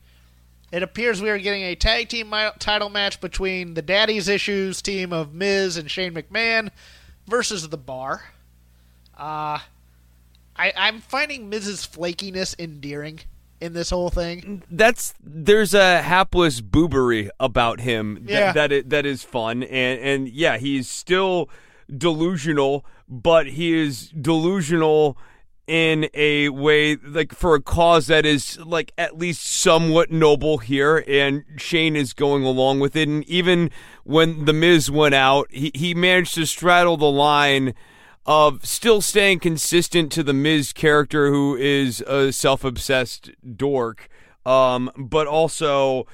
it 0.72 0.82
appears 0.82 1.22
we 1.22 1.30
are 1.30 1.38
getting 1.38 1.62
a 1.62 1.74
tag 1.74 2.08
team 2.08 2.34
title 2.58 2.88
match 2.90 3.20
between 3.20 3.74
the 3.74 3.82
Daddy's 3.82 4.28
Issues 4.28 4.82
team 4.82 5.12
of 5.12 5.32
Miz 5.34 5.76
and 5.76 5.90
Shane 5.90 6.14
McMahon 6.14 6.70
versus 7.26 7.68
The 7.68 7.76
Bar. 7.76 8.24
Uh, 9.16 9.58
I, 10.56 10.72
I'm 10.76 11.00
finding 11.00 11.48
Miz's 11.48 11.86
flakiness 11.86 12.58
endearing 12.58 13.20
in 13.60 13.72
this 13.72 13.90
whole 13.90 14.10
thing. 14.10 14.62
That's 14.70 15.14
there's 15.22 15.72
a 15.74 16.02
hapless 16.02 16.60
boobery 16.60 17.30
about 17.40 17.80
him 17.80 18.24
that 18.26 18.30
Yeah. 18.32 18.52
that, 18.52 18.72
it, 18.72 18.90
that 18.90 19.06
is 19.06 19.22
fun 19.22 19.62
and 19.62 20.00
and 20.00 20.28
yeah, 20.28 20.58
he's 20.58 20.88
still 20.88 21.48
delusional, 21.94 22.84
but 23.08 23.46
he 23.46 23.72
is 23.72 24.08
delusional 24.10 25.16
in 25.66 26.08
a 26.14 26.48
way 26.48 26.96
like 26.96 27.32
for 27.32 27.54
a 27.56 27.60
cause 27.60 28.06
that 28.06 28.24
is 28.24 28.58
like 28.58 28.92
at 28.96 29.18
least 29.18 29.44
somewhat 29.44 30.10
noble 30.10 30.58
here 30.58 31.04
and 31.08 31.44
Shane 31.56 31.96
is 31.96 32.12
going 32.12 32.44
along 32.44 32.78
with 32.78 32.94
it 32.94 33.08
and 33.08 33.24
even 33.24 33.70
when 34.04 34.44
the 34.44 34.52
Miz 34.52 34.90
went 34.90 35.14
out 35.14 35.48
he, 35.50 35.72
he 35.74 35.92
managed 35.92 36.34
to 36.36 36.46
straddle 36.46 36.96
the 36.96 37.10
line 37.10 37.74
of 38.24 38.64
still 38.64 39.00
staying 39.00 39.40
consistent 39.40 40.12
to 40.12 40.22
the 40.22 40.32
Miz 40.32 40.72
character 40.72 41.30
who 41.30 41.56
is 41.56 42.00
a 42.02 42.32
self-obsessed 42.32 43.30
dork 43.56 44.08
um 44.44 44.88
but 44.96 45.26
also 45.26 46.06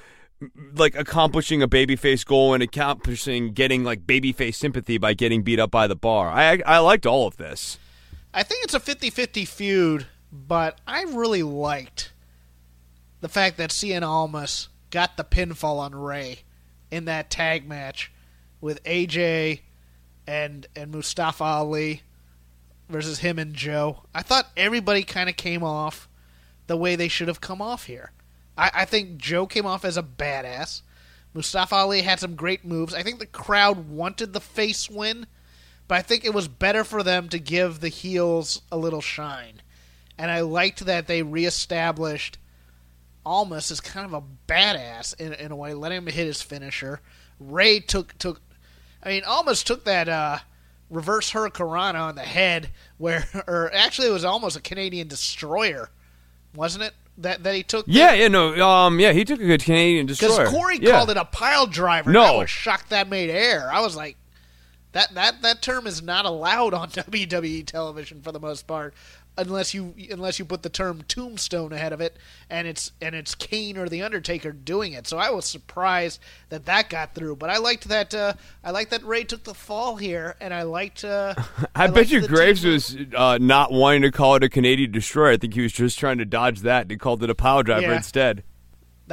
like 0.75 0.95
accomplishing 0.95 1.61
a 1.61 1.67
babyface 1.67 2.25
goal 2.25 2.53
and 2.53 2.63
accomplishing 2.63 3.53
getting 3.53 3.83
like 3.83 4.05
babyface 4.05 4.55
sympathy 4.55 4.97
by 4.97 5.13
getting 5.13 5.43
beat 5.43 5.59
up 5.59 5.71
by 5.71 5.87
the 5.87 5.95
bar. 5.95 6.29
I 6.29 6.61
I 6.65 6.79
liked 6.79 7.05
all 7.05 7.27
of 7.27 7.37
this. 7.37 7.77
I 8.33 8.43
think 8.43 8.63
it's 8.63 8.73
a 8.73 8.79
50 8.79 9.09
50 9.09 9.45
feud, 9.45 10.07
but 10.31 10.79
I 10.87 11.03
really 11.03 11.43
liked 11.43 12.11
the 13.21 13.29
fact 13.29 13.57
that 13.57 13.69
Cien 13.69 14.01
Almas 14.01 14.69
got 14.89 15.17
the 15.17 15.23
pinfall 15.23 15.79
on 15.79 15.95
Rey 15.95 16.39
in 16.91 17.05
that 17.05 17.29
tag 17.29 17.67
match 17.67 18.11
with 18.61 18.83
AJ 18.83 19.61
and 20.27 20.67
and 20.75 20.91
Mustafa 20.91 21.43
Ali 21.43 22.01
versus 22.89 23.19
him 23.19 23.39
and 23.39 23.53
Joe. 23.53 24.03
I 24.13 24.21
thought 24.21 24.51
everybody 24.55 25.03
kind 25.03 25.29
of 25.29 25.37
came 25.37 25.63
off 25.63 26.07
the 26.67 26.77
way 26.77 26.95
they 26.95 27.07
should 27.07 27.27
have 27.27 27.41
come 27.41 27.61
off 27.61 27.85
here. 27.85 28.11
I, 28.57 28.71
I 28.73 28.85
think 28.85 29.17
Joe 29.17 29.45
came 29.47 29.65
off 29.65 29.85
as 29.85 29.97
a 29.97 30.03
badass. 30.03 30.81
Mustafa 31.33 31.75
Ali 31.75 32.01
had 32.01 32.19
some 32.19 32.35
great 32.35 32.63
moves. 32.63 32.93
I 32.93 33.03
think 33.03 33.19
the 33.19 33.25
crowd 33.25 33.89
wanted 33.89 34.33
the 34.33 34.39
face 34.39 34.89
win, 34.89 35.25
but 35.87 35.95
I 35.95 36.01
think 36.01 36.23
it 36.25 36.33
was 36.33 36.47
better 36.47 36.83
for 36.83 37.03
them 37.03 37.29
to 37.29 37.39
give 37.39 37.79
the 37.79 37.89
heels 37.89 38.61
a 38.71 38.77
little 38.77 39.01
shine. 39.01 39.61
And 40.17 40.29
I 40.31 40.41
liked 40.41 40.85
that 40.85 41.07
they 41.07 41.23
reestablished 41.23 42.37
Almas 43.25 43.71
as 43.71 43.79
kind 43.81 44.05
of 44.05 44.13
a 44.13 44.23
badass 44.51 45.19
in, 45.19 45.33
in 45.33 45.51
a 45.51 45.55
way, 45.55 45.73
letting 45.73 45.99
him 45.99 46.07
hit 46.07 46.25
his 46.27 46.41
finisher. 46.41 46.99
Rey 47.39 47.79
took 47.79 48.17
took, 48.17 48.41
I 49.01 49.09
mean, 49.09 49.23
Almas 49.25 49.63
took 49.63 49.85
that 49.85 50.07
uh, 50.09 50.39
reverse 50.89 51.31
hurricanrana 51.31 51.95
on 51.99 52.15
the 52.15 52.21
head, 52.21 52.69
where, 52.97 53.25
or 53.47 53.71
actually, 53.73 54.07
it 54.07 54.11
was 54.11 54.25
almost 54.25 54.55
a 54.57 54.61
Canadian 54.61 55.07
destroyer, 55.07 55.89
wasn't 56.55 56.83
it? 56.85 56.93
That 57.19 57.43
that 57.43 57.55
he 57.55 57.63
took. 57.63 57.85
Yeah, 57.87 58.13
yeah, 58.13 58.27
no, 58.27 58.59
um, 58.67 58.99
yeah, 58.99 59.13
he 59.13 59.23
took 59.23 59.39
a 59.39 59.45
good 59.45 59.63
Canadian 59.63 60.05
destroyer. 60.05 60.39
Because 60.39 60.49
Corey 60.53 60.79
Yeah. 60.81 60.91
called 60.91 61.09
it 61.11 61.17
a 61.17 61.25
pile 61.25 61.67
driver. 61.67 62.11
No. 62.11 62.23
I 62.23 62.37
was 62.37 62.49
shocked 62.49 62.89
that 62.89 63.07
made 63.07 63.29
air. 63.29 63.69
I 63.71 63.81
was 63.81 63.95
like, 63.95 64.17
that 64.93 65.13
that 65.13 65.41
that 65.41 65.61
term 65.61 65.85
is 65.85 66.01
not 66.01 66.25
allowed 66.25 66.73
on 66.73 66.89
WWE 66.91 67.65
television 67.65 68.21
for 68.21 68.31
the 68.31 68.39
most 68.39 68.65
part, 68.67 68.93
unless 69.37 69.73
you 69.73 69.93
unless 70.11 70.39
you 70.39 70.45
put 70.45 70.61
the 70.63 70.69
term 70.69 71.01
tombstone 71.07 71.73
ahead 71.73 71.91
of 71.93 72.01
it, 72.01 72.17
and 72.49 72.67
it's 72.67 72.91
and 73.01 73.13
it's 73.13 73.35
Kane 73.35 73.77
or 73.77 73.89
the 73.89 74.01
Undertaker 74.03 74.51
doing 74.51 74.93
it. 74.93 75.07
So 75.07 75.17
I 75.17 75.29
was 75.31 75.45
surprised 75.45 76.19
that 76.49 76.65
that 76.65 76.89
got 76.89 77.13
through. 77.15 77.35
But 77.37 77.49
I 77.49 77.57
liked 77.57 77.87
that 77.89 78.13
uh, 78.15 78.33
I 78.63 78.71
liked 78.71 78.91
that 78.91 79.03
Rey 79.03 79.23
took 79.23 79.43
the 79.43 79.53
fall 79.53 79.95
here, 79.97 80.35
and 80.39 80.53
I 80.53 80.61
liked. 80.63 81.03
Uh, 81.03 81.33
I, 81.75 81.87
bet 81.87 81.95
liked 81.95 82.11
you 82.11 82.27
Graves 82.27 82.61
team- 82.61 82.71
was 82.73 82.97
uh, 83.15 83.37
not 83.41 83.71
wanting 83.71 84.03
to 84.03 84.11
call 84.11 84.35
it 84.35 84.43
a 84.43 84.49
Canadian 84.49 84.91
destroyer. 84.91 85.31
I 85.31 85.37
think 85.37 85.53
he 85.55 85.61
was 85.61 85.73
just 85.73 85.99
trying 85.99 86.19
to 86.19 86.25
dodge 86.25 86.61
that 86.61 86.83
and 86.83 86.91
he 86.91 86.97
called 86.97 87.23
it 87.23 87.29
a 87.29 87.35
pile 87.35 87.63
driver 87.63 87.81
Yeah. 87.87 87.95
instead. 87.97 88.43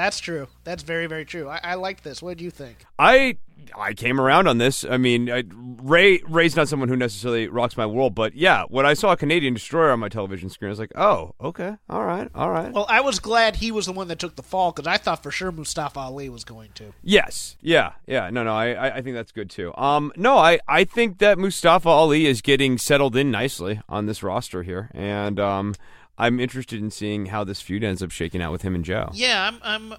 That's 0.00 0.18
true. 0.18 0.48
That's 0.64 0.82
very, 0.82 1.06
very 1.06 1.26
true. 1.26 1.46
I, 1.46 1.60
I 1.62 1.74
like 1.74 2.02
this. 2.02 2.22
What 2.22 2.38
do 2.38 2.44
you 2.44 2.50
think? 2.50 2.86
I 2.98 3.36
I 3.76 3.92
came 3.92 4.18
around 4.18 4.46
on 4.46 4.56
this. 4.56 4.82
I 4.82 4.96
mean, 4.96 5.30
I, 5.30 5.44
Rey 5.52 6.22
Rey's 6.26 6.56
not 6.56 6.68
someone 6.68 6.88
who 6.88 6.96
necessarily 6.96 7.48
rocks 7.48 7.76
my 7.76 7.84
world, 7.84 8.14
but 8.14 8.34
yeah, 8.34 8.64
when 8.70 8.86
I 8.86 8.94
saw 8.94 9.12
a 9.12 9.16
Canadian 9.18 9.52
destroyer 9.52 9.90
on 9.90 10.00
my 10.00 10.08
television 10.08 10.48
screen, 10.48 10.70
I 10.70 10.72
was 10.72 10.78
like, 10.78 10.92
oh, 10.96 11.34
okay, 11.38 11.76
all 11.90 12.06
right, 12.06 12.30
all 12.34 12.50
right. 12.50 12.72
Well, 12.72 12.86
I 12.88 13.02
was 13.02 13.18
glad 13.18 13.56
he 13.56 13.70
was 13.70 13.84
the 13.84 13.92
one 13.92 14.08
that 14.08 14.18
took 14.18 14.36
the 14.36 14.42
fall 14.42 14.72
because 14.72 14.86
I 14.86 14.96
thought 14.96 15.22
for 15.22 15.30
sure 15.30 15.52
Mustafa 15.52 16.00
Ali 16.00 16.30
was 16.30 16.44
going 16.44 16.70
to. 16.76 16.94
Yes, 17.02 17.58
yeah, 17.60 17.92
yeah. 18.06 18.30
No, 18.30 18.42
no, 18.42 18.54
I, 18.54 18.72
I 18.72 18.96
I 18.96 19.02
think 19.02 19.16
that's 19.16 19.32
good 19.32 19.50
too. 19.50 19.74
Um, 19.76 20.14
no, 20.16 20.38
I, 20.38 20.60
I 20.66 20.84
think 20.84 21.18
that 21.18 21.38
Mustafa 21.38 21.90
Ali 21.90 22.24
is 22.24 22.40
getting 22.40 22.78
settled 22.78 23.16
in 23.16 23.30
nicely 23.30 23.82
on 23.86 24.06
this 24.06 24.22
roster 24.22 24.62
here, 24.62 24.90
and 24.94 25.38
um, 25.38 25.74
I'm 26.20 26.38
interested 26.38 26.80
in 26.82 26.90
seeing 26.90 27.26
how 27.26 27.44
this 27.44 27.62
feud 27.62 27.82
ends 27.82 28.02
up 28.02 28.10
shaking 28.10 28.42
out 28.42 28.52
with 28.52 28.60
him 28.60 28.74
and 28.74 28.84
Joe. 28.84 29.08
Yeah, 29.14 29.50
I'm. 29.50 29.58
I'm 29.62 29.98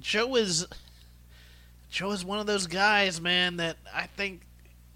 Joe 0.00 0.34
is. 0.34 0.66
Joe 1.88 2.10
is 2.10 2.24
one 2.24 2.40
of 2.40 2.46
those 2.46 2.66
guys, 2.66 3.20
man, 3.20 3.58
that 3.58 3.76
I 3.94 4.06
think 4.06 4.42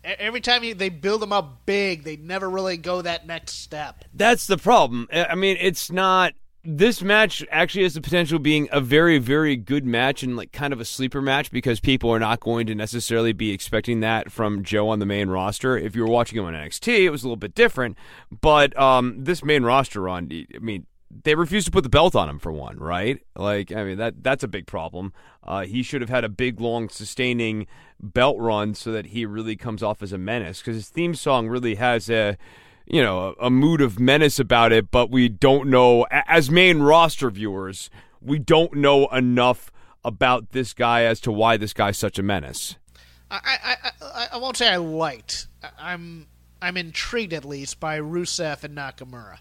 every 0.03 0.41
time 0.41 0.65
you, 0.65 0.75
they 0.75 0.89
build 0.89 1.23
him 1.23 1.33
up 1.33 1.67
big, 1.67 2.05
they 2.05 2.17
never 2.17 2.49
really 2.49 2.77
go 2.77 3.03
that 3.03 3.27
next 3.27 3.53
step. 3.61 4.05
That's 4.15 4.47
the 4.47 4.57
problem. 4.57 5.09
I 5.13 5.35
mean, 5.35 5.57
it's 5.61 5.91
not. 5.91 6.33
This 6.69 7.01
match 7.01 7.45
actually 7.53 7.85
has 7.85 7.95
the 7.95 8.01
potential 8.01 8.41
being 8.41 8.69
a 8.73 8.81
very, 8.81 9.19
very 9.19 9.55
good 9.57 9.87
match 9.87 10.25
and 10.25 10.37
like 10.37 10.51
kind 10.51 10.73
of 10.73 10.81
a 10.81 10.85
sleeper 10.85 11.23
match 11.23 11.53
because 11.53 11.79
people 11.79 12.11
are 12.11 12.19
not 12.19 12.41
going 12.41 12.67
to 12.67 12.75
necessarily 12.75 13.33
be 13.33 13.53
expecting 13.53 14.01
that 14.01 14.33
from 14.33 14.65
Joe 14.65 14.89
on 14.89 14.99
the 14.99 15.07
main 15.07 15.29
roster. 15.29 15.79
If 15.79 15.95
you 15.95 16.03
were 16.03 16.11
watching 16.11 16.39
him 16.39 16.45
on 16.45 16.55
NXT, 16.55 17.05
it 17.05 17.11
was 17.11 17.23
a 17.23 17.27
little 17.27 17.37
bit 17.37 17.55
different. 17.55 17.97
But 18.41 18.77
um, 18.77 19.23
this 19.23 19.45
main 19.45 19.63
roster 19.63 20.01
run, 20.01 20.29
I 20.33 20.59
mean, 20.59 20.87
they 21.23 21.37
refused 21.37 21.67
to 21.67 21.71
put 21.71 21.85
the 21.85 21.89
belt 21.89 22.17
on 22.17 22.29
him 22.29 22.41
for 22.41 22.51
one, 22.51 22.79
right? 22.79 23.21
Like, 23.37 23.71
I 23.71 23.85
mean 23.85 23.99
that 23.99 24.25
that's 24.25 24.43
a 24.43 24.49
big 24.49 24.67
problem. 24.67 25.13
Uh, 25.45 25.65
he 25.65 25.85
should 25.85 26.01
have 26.01 26.11
had 26.11 26.25
a 26.25 26.29
big, 26.29 26.61
long, 26.61 26.89
sustaining 26.89 27.69
belt 28.01 28.39
run 28.41 28.75
so 28.75 28.91
that 28.91 29.07
he 29.07 29.25
really 29.25 29.55
comes 29.55 29.83
off 29.85 30.03
as 30.03 30.13
a 30.13 30.19
menace. 30.19 30.59
Because 30.59 30.75
his 30.75 30.89
theme 30.89 31.15
song 31.15 31.47
really 31.47 31.77
has 31.77 32.11
a, 32.11 32.37
you 32.87 33.03
know, 33.03 33.35
a, 33.41 33.47
a 33.47 33.51
mood 33.51 33.81
of 33.81 33.99
menace 33.99 34.39
about 34.39 34.73
it. 34.73 34.91
But 34.91 35.11
we 35.11 35.29
don't 35.29 35.69
know, 35.69 36.07
as 36.11 36.51
main 36.51 36.81
roster 36.81 37.31
viewers, 37.31 37.91
we 38.21 38.39
don't 38.39 38.75
know 38.75 39.07
enough 39.09 39.71
about 40.05 40.53
this 40.53 40.73
guy 40.73 41.03
as 41.03 41.21
to 41.21 41.33
why 41.33 41.57
this 41.57 41.73
guy's 41.73 41.99
such 41.99 42.19
a 42.19 42.23
menace. 42.23 42.77
I, 43.31 43.59
I, 43.65 43.91
I, 44.01 44.27
I 44.35 44.37
won't 44.39 44.57
say 44.57 44.69
I 44.69 44.77
liked. 44.77 45.49
I- 45.63 45.93
I'm, 45.93 46.27
I'm 46.63 46.77
intrigued 46.77 47.33
at 47.33 47.45
least 47.45 47.81
by 47.81 47.99
Rusev 47.99 48.63
and 48.65 48.77
Nakamura. 48.77 49.39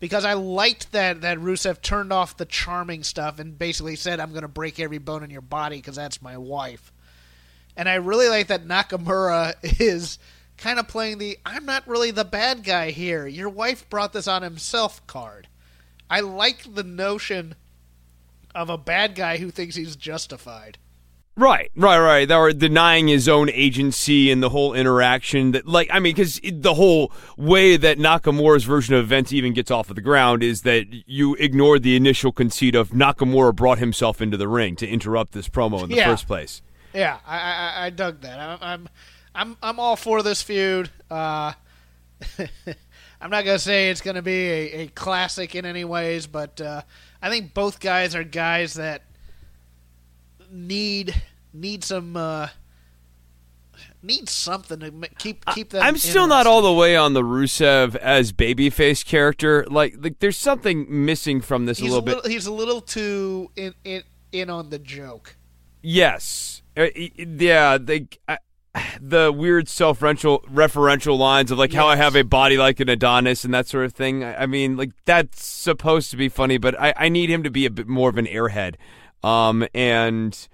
Because 0.00 0.24
I 0.24 0.34
liked 0.34 0.92
that, 0.92 1.20
that 1.20 1.38
Rusev 1.38 1.80
turned 1.80 2.12
off 2.12 2.36
the 2.36 2.44
charming 2.44 3.04
stuff 3.04 3.38
and 3.38 3.56
basically 3.56 3.94
said, 3.96 4.18
I'm 4.18 4.30
going 4.30 4.42
to 4.42 4.48
break 4.48 4.80
every 4.80 4.98
bone 4.98 5.22
in 5.22 5.30
your 5.30 5.40
body 5.42 5.76
because 5.76 5.94
that's 5.94 6.20
my 6.20 6.36
wife. 6.36 6.92
And 7.76 7.88
I 7.88 7.94
really 7.94 8.28
like 8.28 8.48
that 8.48 8.66
Nakamura 8.66 9.54
is 9.80 10.18
kind 10.62 10.78
of 10.78 10.86
playing 10.86 11.18
the 11.18 11.38
I'm 11.44 11.66
not 11.66 11.86
really 11.88 12.12
the 12.12 12.24
bad 12.24 12.62
guy 12.62 12.90
here. 12.90 13.26
Your 13.26 13.48
wife 13.48 13.88
brought 13.90 14.12
this 14.12 14.28
on 14.28 14.42
himself 14.42 15.04
card. 15.06 15.48
I 16.08 16.20
like 16.20 16.74
the 16.74 16.84
notion 16.84 17.56
of 18.54 18.70
a 18.70 18.78
bad 18.78 19.14
guy 19.14 19.38
who 19.38 19.50
thinks 19.50 19.74
he's 19.74 19.96
justified. 19.96 20.78
Right, 21.34 21.70
right, 21.74 21.98
right. 21.98 22.28
They 22.28 22.36
were 22.36 22.52
denying 22.52 23.08
his 23.08 23.26
own 23.26 23.48
agency 23.48 24.30
and 24.30 24.42
the 24.42 24.50
whole 24.50 24.74
interaction. 24.74 25.52
That, 25.52 25.66
like, 25.66 25.88
I 25.90 25.98
mean, 25.98 26.14
because 26.14 26.38
the 26.44 26.74
whole 26.74 27.10
way 27.38 27.78
that 27.78 27.96
Nakamura's 27.96 28.64
version 28.64 28.94
of 28.94 29.02
events 29.02 29.32
even 29.32 29.54
gets 29.54 29.70
off 29.70 29.88
of 29.88 29.96
the 29.96 30.02
ground 30.02 30.42
is 30.42 30.60
that 30.62 30.84
you 31.06 31.34
ignored 31.36 31.84
the 31.84 31.96
initial 31.96 32.32
conceit 32.32 32.74
of 32.74 32.90
Nakamura 32.90 33.56
brought 33.56 33.78
himself 33.78 34.20
into 34.20 34.36
the 34.36 34.46
ring 34.46 34.76
to 34.76 34.86
interrupt 34.86 35.32
this 35.32 35.48
promo 35.48 35.82
in 35.82 35.88
the 35.88 35.96
Yeah. 35.96 36.10
first 36.10 36.26
place. 36.26 36.60
Yeah, 36.92 37.16
I, 37.26 37.38
I, 37.38 37.86
I 37.86 37.90
dug 37.90 38.20
that. 38.20 38.38
I'm, 38.38 38.58
I'm, 38.60 38.88
I'm, 39.34 39.56
I'm 39.62 39.78
all 39.80 39.96
for 39.96 40.22
this 40.22 40.42
feud. 40.42 40.90
Uh, 41.10 41.52
I'm 43.20 43.30
not 43.30 43.44
gonna 43.44 43.58
say 43.58 43.90
it's 43.90 44.00
gonna 44.00 44.22
be 44.22 44.48
a, 44.48 44.72
a 44.80 44.86
classic 44.88 45.54
in 45.54 45.64
any 45.64 45.84
ways, 45.84 46.26
but 46.26 46.60
uh, 46.60 46.82
I 47.20 47.30
think 47.30 47.54
both 47.54 47.78
guys 47.78 48.14
are 48.16 48.24
guys 48.24 48.74
that 48.74 49.02
need 50.50 51.14
need 51.52 51.84
some 51.84 52.16
uh, 52.16 52.48
need 54.02 54.28
something 54.28 54.80
to 54.80 54.90
keep 55.18 55.44
keep 55.46 55.70
them. 55.70 55.82
I'm 55.82 55.96
still 55.96 56.26
not 56.26 56.46
all 56.46 56.62
the 56.62 56.72
way 56.72 56.96
on 56.96 57.14
the 57.14 57.22
Rusev 57.22 57.94
as 57.96 58.32
babyface 58.32 59.04
character. 59.04 59.64
Like, 59.68 59.94
like 59.98 60.18
there's 60.18 60.36
something 60.36 60.86
missing 60.88 61.40
from 61.40 61.66
this 61.66 61.78
He's 61.78 61.92
a 61.92 62.00
little 62.00 62.22
bit. 62.22 62.30
He's 62.30 62.46
a 62.46 62.52
little 62.52 62.80
too 62.80 63.50
in 63.56 63.74
in, 63.84 64.02
in 64.32 64.50
on 64.50 64.70
the 64.70 64.78
joke. 64.78 65.36
Yes. 65.80 66.62
Uh, 66.76 66.86
yeah, 66.94 67.78
they 67.78 68.08
uh, 68.26 68.36
the 69.00 69.30
weird 69.30 69.68
self-referential 69.68 71.18
lines 71.18 71.50
of 71.50 71.58
like 71.58 71.72
how 71.72 71.86
I 71.86 71.96
have 71.96 72.16
a 72.16 72.22
body 72.22 72.56
like 72.56 72.80
an 72.80 72.88
Adonis 72.88 73.44
and 73.44 73.52
that 73.52 73.66
sort 73.66 73.84
of 73.84 73.92
thing. 73.92 74.24
I, 74.24 74.42
I 74.42 74.46
mean, 74.46 74.76
like 74.76 74.92
that's 75.04 75.44
supposed 75.44 76.10
to 76.12 76.16
be 76.16 76.28
funny, 76.28 76.58
but 76.58 76.80
I, 76.80 76.94
I 76.96 77.08
need 77.08 77.28
him 77.30 77.42
to 77.42 77.50
be 77.50 77.66
a 77.66 77.70
bit 77.70 77.86
more 77.86 78.08
of 78.08 78.16
an 78.16 78.26
airhead. 78.26 78.76
Um, 79.22 79.66
and 79.74 80.48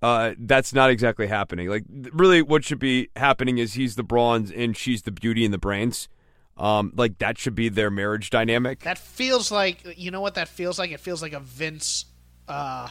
uh, 0.00 0.34
that's 0.38 0.72
not 0.72 0.90
exactly 0.90 1.26
happening. 1.26 1.68
Like, 1.68 1.84
really, 2.12 2.42
what 2.42 2.64
should 2.64 2.78
be 2.78 3.08
happening 3.16 3.58
is 3.58 3.74
he's 3.74 3.96
the 3.96 4.04
bronze 4.04 4.50
and 4.50 4.76
she's 4.76 5.02
the 5.02 5.10
beauty 5.10 5.44
and 5.44 5.52
the 5.52 5.58
brains. 5.58 6.08
Um, 6.56 6.92
like 6.96 7.18
that 7.18 7.38
should 7.38 7.54
be 7.54 7.68
their 7.68 7.90
marriage 7.90 8.30
dynamic. 8.30 8.80
That 8.80 8.98
feels 8.98 9.52
like 9.52 9.96
you 9.96 10.10
know 10.10 10.20
what 10.20 10.34
that 10.34 10.48
feels 10.48 10.78
like. 10.78 10.90
It 10.90 11.00
feels 11.00 11.22
like 11.22 11.32
a 11.32 11.40
Vince 11.40 12.06
uh, 12.48 12.88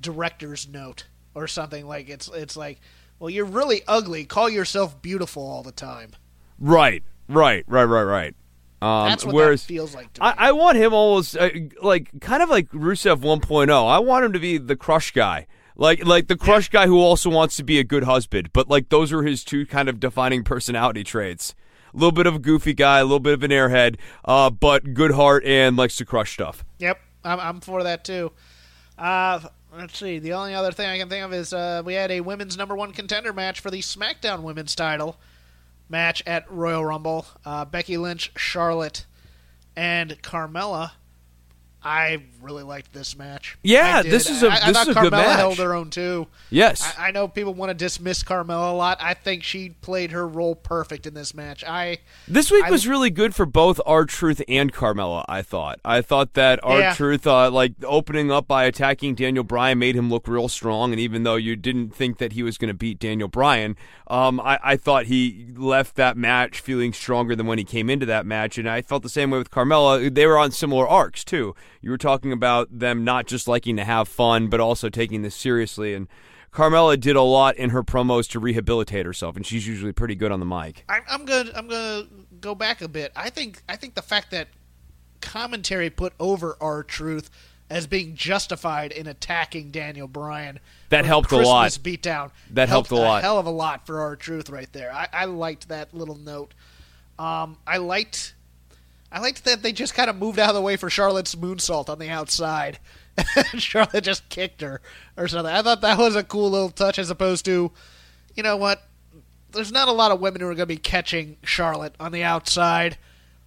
director's 0.00 0.68
note 0.68 1.06
or 1.34 1.48
something. 1.48 1.86
Like 1.86 2.08
it's 2.08 2.28
it's 2.28 2.56
like, 2.56 2.80
well, 3.18 3.30
you're 3.30 3.44
really 3.44 3.82
ugly. 3.86 4.24
Call 4.24 4.48
yourself 4.48 5.00
beautiful 5.00 5.42
all 5.42 5.62
the 5.62 5.72
time. 5.72 6.12
Right, 6.58 7.02
right, 7.28 7.64
right, 7.66 7.84
right, 7.84 8.02
right. 8.02 8.34
Um, 8.82 9.08
That's 9.08 9.24
what 9.24 9.34
whereas 9.34 9.62
that 9.62 9.68
feels 9.68 9.94
like 9.94 10.12
to 10.14 10.20
me. 10.20 10.26
I, 10.26 10.48
I 10.48 10.52
want 10.52 10.76
him 10.76 10.92
almost 10.92 11.36
uh, 11.36 11.48
like 11.82 12.20
kind 12.20 12.42
of 12.42 12.50
like 12.50 12.70
Rusev 12.70 13.20
1.0. 13.22 13.70
I 13.70 13.98
want 14.00 14.26
him 14.26 14.32
to 14.34 14.38
be 14.38 14.58
the 14.58 14.76
crush 14.76 15.12
guy. 15.12 15.46
Like 15.76 16.04
like 16.04 16.28
the 16.28 16.36
crush 16.36 16.68
guy 16.70 16.86
who 16.86 16.98
also 16.98 17.28
wants 17.28 17.56
to 17.56 17.62
be 17.62 17.78
a 17.78 17.84
good 17.84 18.04
husband, 18.04 18.50
but 18.52 18.68
like 18.68 18.88
those 18.88 19.12
are 19.12 19.22
his 19.22 19.44
two 19.44 19.66
kind 19.66 19.88
of 19.88 20.00
defining 20.00 20.42
personality 20.42 21.04
traits. 21.04 21.54
A 21.92 21.96
little 21.96 22.12
bit 22.12 22.26
of 22.26 22.36
a 22.36 22.38
goofy 22.38 22.74
guy, 22.74 22.98
a 22.98 23.04
little 23.04 23.20
bit 23.20 23.34
of 23.34 23.42
an 23.42 23.50
airhead, 23.50 23.96
uh, 24.24 24.50
but 24.50 24.94
good 24.94 25.12
heart 25.12 25.44
and 25.44 25.76
likes 25.76 25.96
to 25.96 26.04
crush 26.04 26.32
stuff. 26.32 26.64
Yep, 26.78 26.98
I'm, 27.24 27.40
I'm 27.40 27.60
for 27.60 27.82
that 27.82 28.04
too. 28.04 28.32
Uh, 28.98 29.40
let's 29.76 29.98
see. 29.98 30.18
The 30.18 30.32
only 30.32 30.54
other 30.54 30.72
thing 30.72 30.88
I 30.88 30.98
can 30.98 31.08
think 31.08 31.24
of 31.24 31.32
is 31.32 31.52
uh, 31.52 31.82
we 31.84 31.94
had 31.94 32.10
a 32.10 32.20
women's 32.20 32.56
number 32.56 32.74
one 32.74 32.92
contender 32.92 33.32
match 33.32 33.60
for 33.60 33.70
the 33.70 33.80
SmackDown 33.80 34.42
Women's 34.42 34.74
Title 34.74 35.16
match 35.88 36.22
at 36.26 36.50
Royal 36.50 36.84
Rumble. 36.84 37.26
Uh, 37.44 37.64
Becky 37.64 37.96
Lynch, 37.96 38.32
Charlotte, 38.36 39.06
and 39.76 40.20
Carmella. 40.22 40.92
I 41.86 42.22
really 42.42 42.64
liked 42.64 42.92
this 42.92 43.16
match. 43.16 43.56
Yeah, 43.62 44.02
this 44.02 44.28
is 44.28 44.42
a- 44.42 44.48
I, 44.48 44.54
I 44.56 44.66
this 44.66 44.76
thought 44.76 44.88
is 44.88 44.96
a 44.96 45.00
good 45.00 45.12
match. 45.12 45.36
held 45.38 45.58
her 45.58 45.72
own 45.72 45.90
too. 45.90 46.26
Yes. 46.50 46.96
I, 46.98 47.08
I 47.08 47.10
know 47.12 47.28
people 47.28 47.54
want 47.54 47.70
to 47.70 47.74
dismiss 47.74 48.24
Carmella 48.24 48.72
a 48.72 48.74
lot. 48.74 48.98
I 49.00 49.14
think 49.14 49.44
she 49.44 49.70
played 49.70 50.10
her 50.10 50.26
role 50.26 50.56
perfect 50.56 51.06
in 51.06 51.14
this 51.14 51.32
match. 51.32 51.62
I 51.64 51.98
This 52.26 52.50
week 52.50 52.64
I- 52.64 52.70
was 52.72 52.88
really 52.88 53.10
good 53.10 53.34
for 53.36 53.46
both 53.46 53.80
R 53.86 54.04
Truth 54.04 54.42
and 54.48 54.72
Carmella. 54.72 55.24
I 55.28 55.42
thought. 55.42 55.78
I 55.84 56.00
thought 56.02 56.34
that 56.34 56.58
R 56.64 56.80
Yeah. 56.80 56.94
Truth, 56.94 57.24
uh, 57.26 57.50
like 57.52 57.74
opening 57.84 58.32
up 58.32 58.48
by 58.48 58.64
attacking 58.64 59.14
Daniel 59.14 59.44
Bryan, 59.44 59.78
made 59.78 59.94
him 59.94 60.10
look 60.10 60.26
real 60.26 60.48
strong. 60.48 60.90
And 60.92 61.00
even 61.00 61.22
though 61.22 61.36
you 61.36 61.54
didn't 61.54 61.94
think 61.94 62.18
that 62.18 62.32
he 62.32 62.42
was 62.42 62.58
going 62.58 62.68
to 62.68 62.74
beat 62.74 62.98
Daniel 62.98 63.28
Bryan, 63.28 63.76
um, 64.08 64.40
I, 64.40 64.58
I 64.62 64.76
thought 64.76 65.06
he 65.06 65.46
left 65.56 65.94
that 65.96 66.16
match 66.16 66.58
feeling 66.60 66.92
stronger 66.92 67.36
than 67.36 67.46
when 67.46 67.58
he 67.58 67.64
came 67.64 67.88
into 67.88 68.06
that 68.06 68.26
match. 68.26 68.58
And 68.58 68.68
I 68.68 68.82
felt 68.82 69.04
the 69.04 69.08
same 69.08 69.30
way 69.30 69.38
with 69.38 69.52
Carmella. 69.52 70.12
They 70.12 70.26
were 70.26 70.38
on 70.38 70.50
similar 70.50 70.88
arcs 70.88 71.22
too. 71.24 71.54
You 71.86 71.92
were 71.92 71.98
talking 71.98 72.32
about 72.32 72.76
them 72.76 73.04
not 73.04 73.28
just 73.28 73.46
liking 73.46 73.76
to 73.76 73.84
have 73.84 74.08
fun, 74.08 74.48
but 74.48 74.58
also 74.58 74.88
taking 74.88 75.22
this 75.22 75.36
seriously. 75.36 75.94
And 75.94 76.08
Carmella 76.52 76.98
did 76.98 77.14
a 77.14 77.22
lot 77.22 77.54
in 77.56 77.70
her 77.70 77.84
promos 77.84 78.28
to 78.30 78.40
rehabilitate 78.40 79.06
herself, 79.06 79.36
and 79.36 79.46
she's 79.46 79.68
usually 79.68 79.92
pretty 79.92 80.16
good 80.16 80.32
on 80.32 80.40
the 80.40 80.46
mic. 80.46 80.84
I, 80.88 80.98
I'm 81.08 81.24
gonna 81.24 81.52
I'm 81.54 81.68
gonna 81.68 82.08
go 82.40 82.56
back 82.56 82.82
a 82.82 82.88
bit. 82.88 83.12
I 83.14 83.30
think 83.30 83.62
I 83.68 83.76
think 83.76 83.94
the 83.94 84.02
fact 84.02 84.32
that 84.32 84.48
commentary 85.20 85.88
put 85.88 86.12
over 86.18 86.56
R-Truth 86.60 87.30
as 87.70 87.86
being 87.86 88.16
justified 88.16 88.90
in 88.90 89.06
attacking 89.06 89.70
Daniel 89.70 90.08
Bryan 90.08 90.58
That 90.88 91.04
helped 91.04 91.30
a 91.30 91.36
lot. 91.36 91.70
Beatdown 91.70 92.32
That 92.50 92.68
helped 92.68 92.90
a 92.90 92.96
lot. 92.96 93.22
hell 93.22 93.38
of 93.38 93.46
a 93.46 93.50
lot 93.50 93.86
for 93.86 94.00
R-Truth 94.00 94.50
right 94.50 94.72
there. 94.72 94.92
I, 94.92 95.06
I 95.12 95.24
liked 95.26 95.68
that 95.68 95.94
little 95.94 96.16
note. 96.16 96.52
Um, 97.16 97.58
I 97.64 97.76
liked 97.76 98.34
I 99.10 99.20
liked 99.20 99.44
that 99.44 99.62
they 99.62 99.72
just 99.72 99.94
kind 99.94 100.10
of 100.10 100.16
moved 100.16 100.38
out 100.38 100.48
of 100.48 100.54
the 100.54 100.62
way 100.62 100.76
for 100.76 100.90
Charlotte's 100.90 101.34
moonsault 101.34 101.88
on 101.88 101.98
the 101.98 102.08
outside. 102.08 102.78
Charlotte 103.58 104.04
just 104.04 104.28
kicked 104.28 104.60
her 104.60 104.80
or 105.16 105.28
something. 105.28 105.52
I 105.52 105.62
thought 105.62 105.80
that 105.80 105.98
was 105.98 106.16
a 106.16 106.24
cool 106.24 106.50
little 106.50 106.70
touch 106.70 106.98
as 106.98 107.10
opposed 107.10 107.44
to, 107.44 107.72
you 108.34 108.42
know 108.42 108.56
what? 108.56 108.82
There's 109.52 109.72
not 109.72 109.88
a 109.88 109.92
lot 109.92 110.10
of 110.10 110.20
women 110.20 110.40
who 110.40 110.48
are 110.48 110.54
going 110.54 110.58
to 110.58 110.66
be 110.66 110.76
catching 110.76 111.36
Charlotte 111.42 111.94
on 112.00 112.12
the 112.12 112.24
outside. 112.24 112.98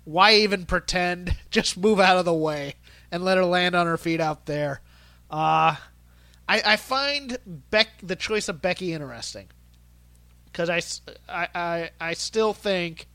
Why 0.06 0.36
even 0.36 0.66
pretend? 0.66 1.36
Just 1.52 1.78
move 1.78 2.00
out 2.00 2.18
of 2.18 2.26
the 2.26 2.34
way 2.34 2.76
and 3.12 3.24
let 3.24 3.38
her 3.38 3.46
land 3.46 3.76
on 3.76 3.86
her 3.86 3.98
feet 3.98 4.22
out 4.22 4.46
there. 4.46 4.82
Uh, 5.30 5.76
I, 6.48 6.62
I 6.66 6.76
find 6.78 7.38
Beck 7.46 7.90
the 8.02 8.16
choice 8.16 8.50
of 8.50 8.62
Becky 8.62 8.94
interesting 8.94 9.50
because 10.46 10.70
I, 10.70 10.82
I, 11.32 11.48
I, 11.54 11.90
I 12.00 12.14
still 12.14 12.54
think 12.54 13.08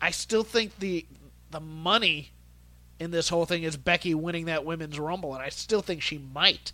I 0.00 0.10
still 0.10 0.44
think 0.44 0.78
the 0.78 1.06
the 1.56 1.60
money 1.60 2.32
in 2.98 3.10
this 3.10 3.30
whole 3.30 3.46
thing 3.46 3.62
is 3.62 3.78
Becky 3.78 4.14
winning 4.14 4.44
that 4.44 4.66
women's 4.66 4.98
rumble, 4.98 5.32
and 5.32 5.42
I 5.42 5.48
still 5.48 5.80
think 5.80 6.02
she 6.02 6.18
might. 6.18 6.72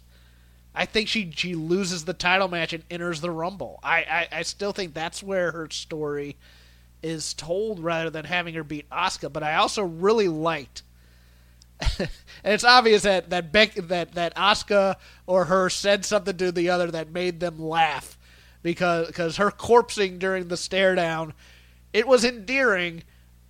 I 0.74 0.86
think 0.86 1.06
she 1.06 1.30
she 1.30 1.54
loses 1.54 2.04
the 2.04 2.14
title 2.14 2.48
match 2.48 2.72
and 2.72 2.82
enters 2.90 3.20
the 3.20 3.30
rumble. 3.30 3.78
I, 3.84 3.98
I, 3.98 4.28
I 4.38 4.42
still 4.42 4.72
think 4.72 4.92
that's 4.92 5.22
where 5.22 5.52
her 5.52 5.68
story 5.70 6.36
is 7.00 7.32
told 7.32 7.78
rather 7.78 8.10
than 8.10 8.24
having 8.24 8.54
her 8.54 8.64
beat 8.64 8.90
Asuka. 8.90 9.32
But 9.32 9.44
I 9.44 9.54
also 9.54 9.82
really 9.82 10.28
liked 10.28 10.82
and 11.98 12.08
it's 12.44 12.64
obvious 12.64 13.02
that 13.02 13.30
that 13.30 13.52
Beck 13.52 13.74
that 13.74 14.14
that 14.14 14.34
Asuka 14.34 14.96
or 15.26 15.44
her 15.44 15.70
said 15.70 16.04
something 16.04 16.36
to 16.38 16.50
the 16.50 16.70
other 16.70 16.90
that 16.90 17.12
made 17.12 17.38
them 17.38 17.60
laugh 17.60 18.18
because 18.62 19.06
because 19.06 19.36
her 19.36 19.52
corpsing 19.52 20.18
during 20.18 20.48
the 20.48 20.56
stare 20.56 20.96
down 20.96 21.34
it 21.92 22.08
was 22.08 22.24
endearing. 22.24 23.04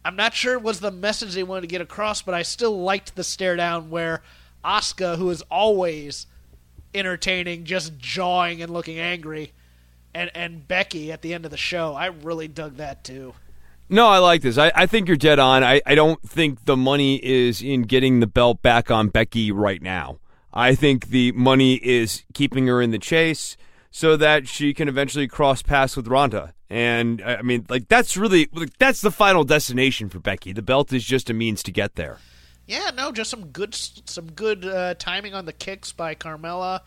I'm 0.04 0.16
not 0.16 0.34
sure 0.34 0.54
it 0.54 0.62
was 0.62 0.80
the 0.80 0.90
message 0.90 1.34
they 1.34 1.42
wanted 1.42 1.62
to 1.62 1.66
get 1.68 1.80
across, 1.80 2.22
but 2.22 2.34
I 2.34 2.42
still 2.42 2.80
liked 2.80 3.14
the 3.14 3.24
stare 3.24 3.56
down 3.56 3.90
where 3.90 4.22
Asuka, 4.64 5.16
who 5.16 5.30
is 5.30 5.42
always 5.42 6.26
entertaining, 6.94 7.64
just 7.64 7.98
jawing 7.98 8.62
and 8.62 8.72
looking 8.72 8.98
angry, 8.98 9.52
and 10.14 10.30
and 10.34 10.66
Becky 10.66 11.12
at 11.12 11.22
the 11.22 11.32
end 11.34 11.44
of 11.44 11.50
the 11.50 11.56
show. 11.56 11.94
I 11.94 12.06
really 12.06 12.48
dug 12.48 12.76
that 12.76 13.04
too. 13.04 13.34
No, 13.88 14.08
I 14.08 14.18
like 14.18 14.42
this. 14.42 14.58
I, 14.58 14.72
I 14.74 14.86
think 14.86 15.06
you're 15.06 15.16
dead 15.16 15.38
on. 15.38 15.62
I, 15.62 15.82
I 15.84 15.94
don't 15.94 16.20
think 16.22 16.64
the 16.64 16.76
money 16.76 17.16
is 17.22 17.62
in 17.62 17.82
getting 17.82 18.20
the 18.20 18.26
belt 18.26 18.62
back 18.62 18.90
on 18.90 19.08
Becky 19.08 19.52
right 19.52 19.82
now. 19.82 20.18
I 20.52 20.74
think 20.74 21.08
the 21.08 21.32
money 21.32 21.74
is 21.74 22.24
keeping 22.32 22.66
her 22.66 22.80
in 22.80 22.90
the 22.90 22.98
chase 22.98 23.56
so 23.92 24.16
that 24.16 24.48
she 24.48 24.74
can 24.74 24.88
eventually 24.88 25.28
cross 25.28 25.62
paths 25.62 25.96
with 25.96 26.08
Ronda. 26.08 26.54
And 26.68 27.22
I 27.22 27.42
mean, 27.42 27.66
like 27.68 27.86
that's 27.86 28.16
really 28.16 28.48
like, 28.52 28.76
that's 28.78 29.02
the 29.02 29.12
final 29.12 29.44
destination 29.44 30.08
for 30.08 30.18
Becky. 30.18 30.52
The 30.52 30.62
belt 30.62 30.92
is 30.92 31.04
just 31.04 31.30
a 31.30 31.34
means 31.34 31.62
to 31.64 31.70
get 31.70 31.94
there. 31.94 32.18
Yeah, 32.66 32.90
no, 32.96 33.12
just 33.12 33.30
some 33.30 33.46
good 33.48 33.74
some 33.74 34.32
good 34.32 34.64
uh, 34.64 34.94
timing 34.94 35.34
on 35.34 35.44
the 35.44 35.52
kicks 35.52 35.92
by 35.92 36.14
Carmella. 36.14 36.80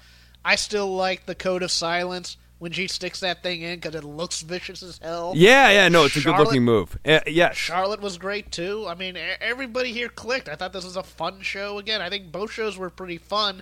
I 0.43 0.55
still 0.55 0.93
like 0.95 1.27
the 1.27 1.35
code 1.35 1.61
of 1.61 1.71
silence 1.71 2.37
when 2.57 2.71
she 2.71 2.87
sticks 2.87 3.19
that 3.19 3.43
thing 3.43 3.61
in 3.61 3.75
because 3.75 3.93
it 3.93 4.03
looks 4.03 4.41
vicious 4.41 4.81
as 4.81 4.97
hell. 4.97 5.33
Yeah, 5.35 5.69
yeah, 5.69 5.89
no, 5.89 6.05
it's 6.05 6.15
a 6.15 6.21
good 6.21 6.37
looking 6.37 6.63
move. 6.63 6.97
Uh, 7.05 7.19
yes. 7.27 7.55
Charlotte 7.55 8.01
was 8.01 8.17
great 8.17 8.51
too. 8.51 8.85
I 8.87 8.95
mean, 8.95 9.17
everybody 9.39 9.91
here 9.91 10.09
clicked. 10.09 10.49
I 10.49 10.55
thought 10.55 10.73
this 10.73 10.85
was 10.85 10.97
a 10.97 11.03
fun 11.03 11.41
show. 11.41 11.77
Again, 11.77 12.01
I 12.01 12.09
think 12.09 12.31
both 12.31 12.51
shows 12.51 12.77
were 12.77 12.89
pretty 12.89 13.19
fun. 13.19 13.61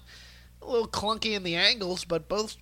A 0.61 0.65
little 0.65 0.87
clunky 0.87 1.35
in 1.35 1.43
the 1.43 1.55
angles, 1.55 2.05
but 2.05 2.29
both 2.29 2.55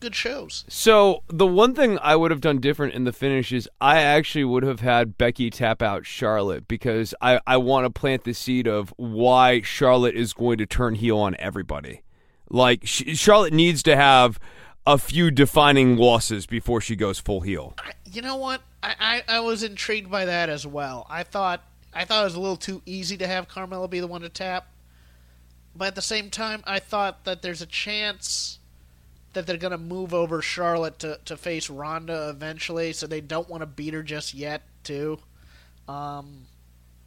good 0.00 0.14
shows. 0.14 0.64
So 0.68 1.22
the 1.28 1.46
one 1.46 1.74
thing 1.74 1.98
I 2.00 2.16
would 2.16 2.30
have 2.30 2.40
done 2.40 2.58
different 2.58 2.94
in 2.94 3.04
the 3.04 3.12
finish 3.12 3.52
is 3.52 3.68
I 3.80 4.00
actually 4.00 4.44
would 4.44 4.62
have 4.62 4.80
had 4.80 5.18
Becky 5.18 5.50
tap 5.50 5.82
out 5.82 6.06
Charlotte 6.06 6.68
because 6.68 7.14
I, 7.20 7.40
I 7.46 7.56
want 7.56 7.84
to 7.84 7.90
plant 7.90 8.24
the 8.24 8.32
seed 8.32 8.66
of 8.66 8.92
why 8.96 9.62
Charlotte 9.62 10.14
is 10.14 10.32
going 10.32 10.58
to 10.58 10.66
turn 10.66 10.94
heel 10.94 11.18
on 11.18 11.36
everybody. 11.38 12.02
Like 12.48 12.80
sh- 12.84 13.16
Charlotte 13.18 13.52
needs 13.52 13.82
to 13.84 13.96
have 13.96 14.38
a 14.86 14.98
few 14.98 15.30
defining 15.30 15.96
losses 15.96 16.46
before 16.46 16.80
she 16.80 16.94
goes 16.94 17.18
full 17.18 17.40
heel. 17.40 17.74
I, 17.78 17.92
you 18.04 18.22
know 18.22 18.36
what? 18.36 18.62
I, 18.82 19.22
I, 19.28 19.36
I 19.36 19.40
was 19.40 19.62
intrigued 19.62 20.10
by 20.10 20.26
that 20.26 20.48
as 20.48 20.66
well. 20.66 21.06
I 21.10 21.24
thought 21.24 21.62
I 21.92 22.04
thought 22.04 22.20
it 22.20 22.24
was 22.24 22.34
a 22.34 22.40
little 22.40 22.56
too 22.56 22.82
easy 22.86 23.16
to 23.16 23.26
have 23.26 23.48
Carmella 23.48 23.88
be 23.88 24.00
the 24.00 24.06
one 24.06 24.20
to 24.20 24.28
tap, 24.28 24.68
but 25.74 25.88
at 25.88 25.94
the 25.94 26.02
same 26.02 26.30
time, 26.30 26.62
I 26.66 26.78
thought 26.78 27.24
that 27.24 27.42
there's 27.42 27.62
a 27.62 27.66
chance 27.66 28.58
that 29.36 29.46
they're 29.46 29.56
going 29.56 29.70
to 29.70 29.78
move 29.78 30.12
over 30.12 30.42
Charlotte 30.42 30.98
to, 30.98 31.20
to 31.26 31.36
face 31.36 31.70
Ronda 31.70 32.30
eventually, 32.30 32.92
so 32.92 33.06
they 33.06 33.20
don't 33.20 33.48
want 33.48 33.60
to 33.60 33.66
beat 33.66 33.94
her 33.94 34.02
just 34.02 34.34
yet, 34.34 34.62
too. 34.82 35.18
Um, 35.86 36.46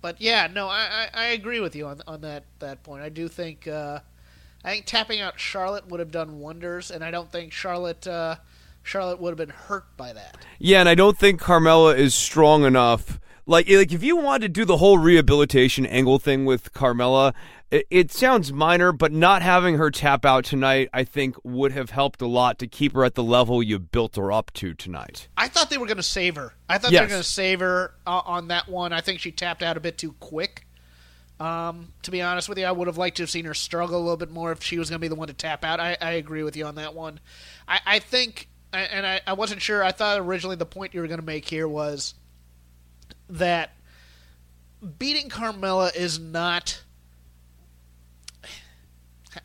but 0.01 0.21
yeah, 0.21 0.47
no, 0.47 0.67
I, 0.67 1.09
I, 1.13 1.25
I 1.25 1.25
agree 1.32 1.59
with 1.59 1.75
you 1.75 1.88
on 1.88 2.01
on 2.07 2.21
that 2.21 2.45
that 2.59 2.84
point. 2.84 3.03
I 3.03 3.09
do 3.09 3.27
think 3.27 3.67
uh, 3.67 3.99
I 4.63 4.71
think 4.71 4.86
tapping 4.86 5.19
out 5.19 5.39
Charlotte 5.39 5.88
would 5.89 5.99
have 5.99 6.11
done 6.11 6.39
wonders, 6.39 6.91
and 6.91 7.03
I 7.03 7.11
don't 7.11 7.32
think 7.32 7.51
Charlotte 7.51 8.07
uh, 8.07 8.38
Charlotte 8.84 9.19
would 9.19 9.32
have 9.32 9.38
been 9.38 9.55
hurt 9.55 9.86
by 9.97 10.13
that. 10.13 10.38
Yeah, 10.57 10.80
and 10.80 10.88
I 10.88 10.95
don't 10.95 11.17
think 11.17 11.41
Carmella 11.41 11.97
is 11.97 12.15
strong 12.15 12.63
enough. 12.63 13.19
Like, 13.49 13.67
like 13.67 13.91
if 13.91 14.03
you 14.03 14.15
wanted 14.15 14.41
to 14.41 14.49
do 14.49 14.63
the 14.63 14.77
whole 14.77 14.99
rehabilitation 14.99 15.83
angle 15.87 16.19
thing 16.19 16.45
with 16.45 16.71
Carmella, 16.71 17.33
it, 17.71 17.87
it 17.89 18.11
sounds 18.11 18.53
minor, 18.53 18.91
but 18.91 19.11
not 19.11 19.41
having 19.41 19.77
her 19.77 19.89
tap 19.89 20.23
out 20.23 20.45
tonight, 20.45 20.87
I 20.93 21.03
think, 21.03 21.35
would 21.43 21.71
have 21.71 21.89
helped 21.89 22.21
a 22.21 22.27
lot 22.27 22.59
to 22.59 22.67
keep 22.67 22.93
her 22.93 23.03
at 23.03 23.15
the 23.15 23.23
level 23.23 23.63
you 23.63 23.79
built 23.79 24.17
her 24.17 24.31
up 24.31 24.53
to 24.53 24.75
tonight. 24.75 25.29
I 25.35 25.47
thought 25.47 25.71
they 25.71 25.79
were 25.79 25.87
going 25.87 25.97
to 25.97 26.03
save 26.03 26.35
her. 26.35 26.53
I 26.69 26.77
thought 26.77 26.91
they 26.91 27.01
were 27.01 27.07
going 27.07 27.21
to 27.21 27.27
save 27.27 27.61
her 27.61 27.95
uh, 28.05 28.21
on 28.23 28.49
that 28.49 28.69
one. 28.69 28.93
I 28.93 29.01
think 29.01 29.19
she 29.19 29.31
tapped 29.31 29.63
out 29.63 29.77
a 29.77 29.79
bit 29.79 29.97
too 29.97 30.13
quick. 30.19 30.67
Um, 31.39 31.87
to 32.03 32.11
be 32.11 32.21
honest 32.21 32.49
with 32.49 32.59
you, 32.59 32.65
I 32.65 32.71
would 32.71 32.85
have 32.85 32.99
liked 32.99 33.17
to 33.17 33.23
have 33.23 33.31
seen 33.31 33.45
her 33.45 33.55
struggle 33.55 33.97
a 33.97 34.03
little 34.03 34.17
bit 34.17 34.29
more 34.29 34.51
if 34.51 34.61
she 34.61 34.77
was 34.77 34.91
going 34.91 34.99
to 34.99 35.01
be 35.01 35.07
the 35.07 35.15
one 35.15 35.27
to 35.27 35.33
tap 35.33 35.65
out. 35.65 35.79
I, 35.79 35.97
I 35.99 36.11
agree 36.11 36.43
with 36.43 36.55
you 36.55 36.65
on 36.65 36.75
that 36.75 36.93
one. 36.93 37.19
I, 37.67 37.79
I 37.83 37.97
think, 37.99 38.47
and 38.71 39.07
I, 39.07 39.21
I 39.25 39.33
wasn't 39.33 39.63
sure. 39.63 39.83
I 39.83 39.91
thought 39.91 40.19
originally 40.19 40.55
the 40.55 40.67
point 40.67 40.93
you 40.93 41.01
were 41.01 41.07
going 41.07 41.19
to 41.19 41.25
make 41.25 41.45
here 41.45 41.67
was 41.67 42.13
that 43.30 43.75
beating 44.97 45.30
Carmella 45.30 45.95
is 45.95 46.19
not. 46.19 46.84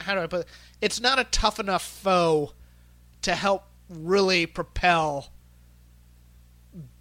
How 0.00 0.14
do 0.14 0.20
I 0.20 0.26
put 0.26 0.40
it? 0.42 0.46
It's 0.80 1.00
not 1.00 1.18
a 1.18 1.24
tough 1.24 1.60
enough 1.60 1.84
foe 1.84 2.52
to 3.22 3.34
help 3.34 3.64
really 3.88 4.46
propel 4.46 5.30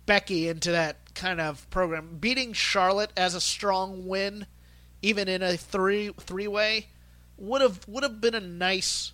Becky 0.05 0.49
into 0.49 0.71
that 0.71 1.13
kind 1.15 1.39
of 1.39 1.69
program. 1.69 2.17
Beating 2.19 2.53
Charlotte 2.53 3.11
as 3.15 3.35
a 3.35 3.41
strong 3.41 4.05
win, 4.05 4.45
even 5.01 5.27
in 5.27 5.41
a 5.41 5.55
three 5.55 6.11
three 6.19 6.47
way, 6.47 6.87
would 7.37 7.61
have 7.61 7.87
would 7.87 8.03
have 8.03 8.19
been 8.19 8.35
a 8.35 8.41
nice 8.41 9.12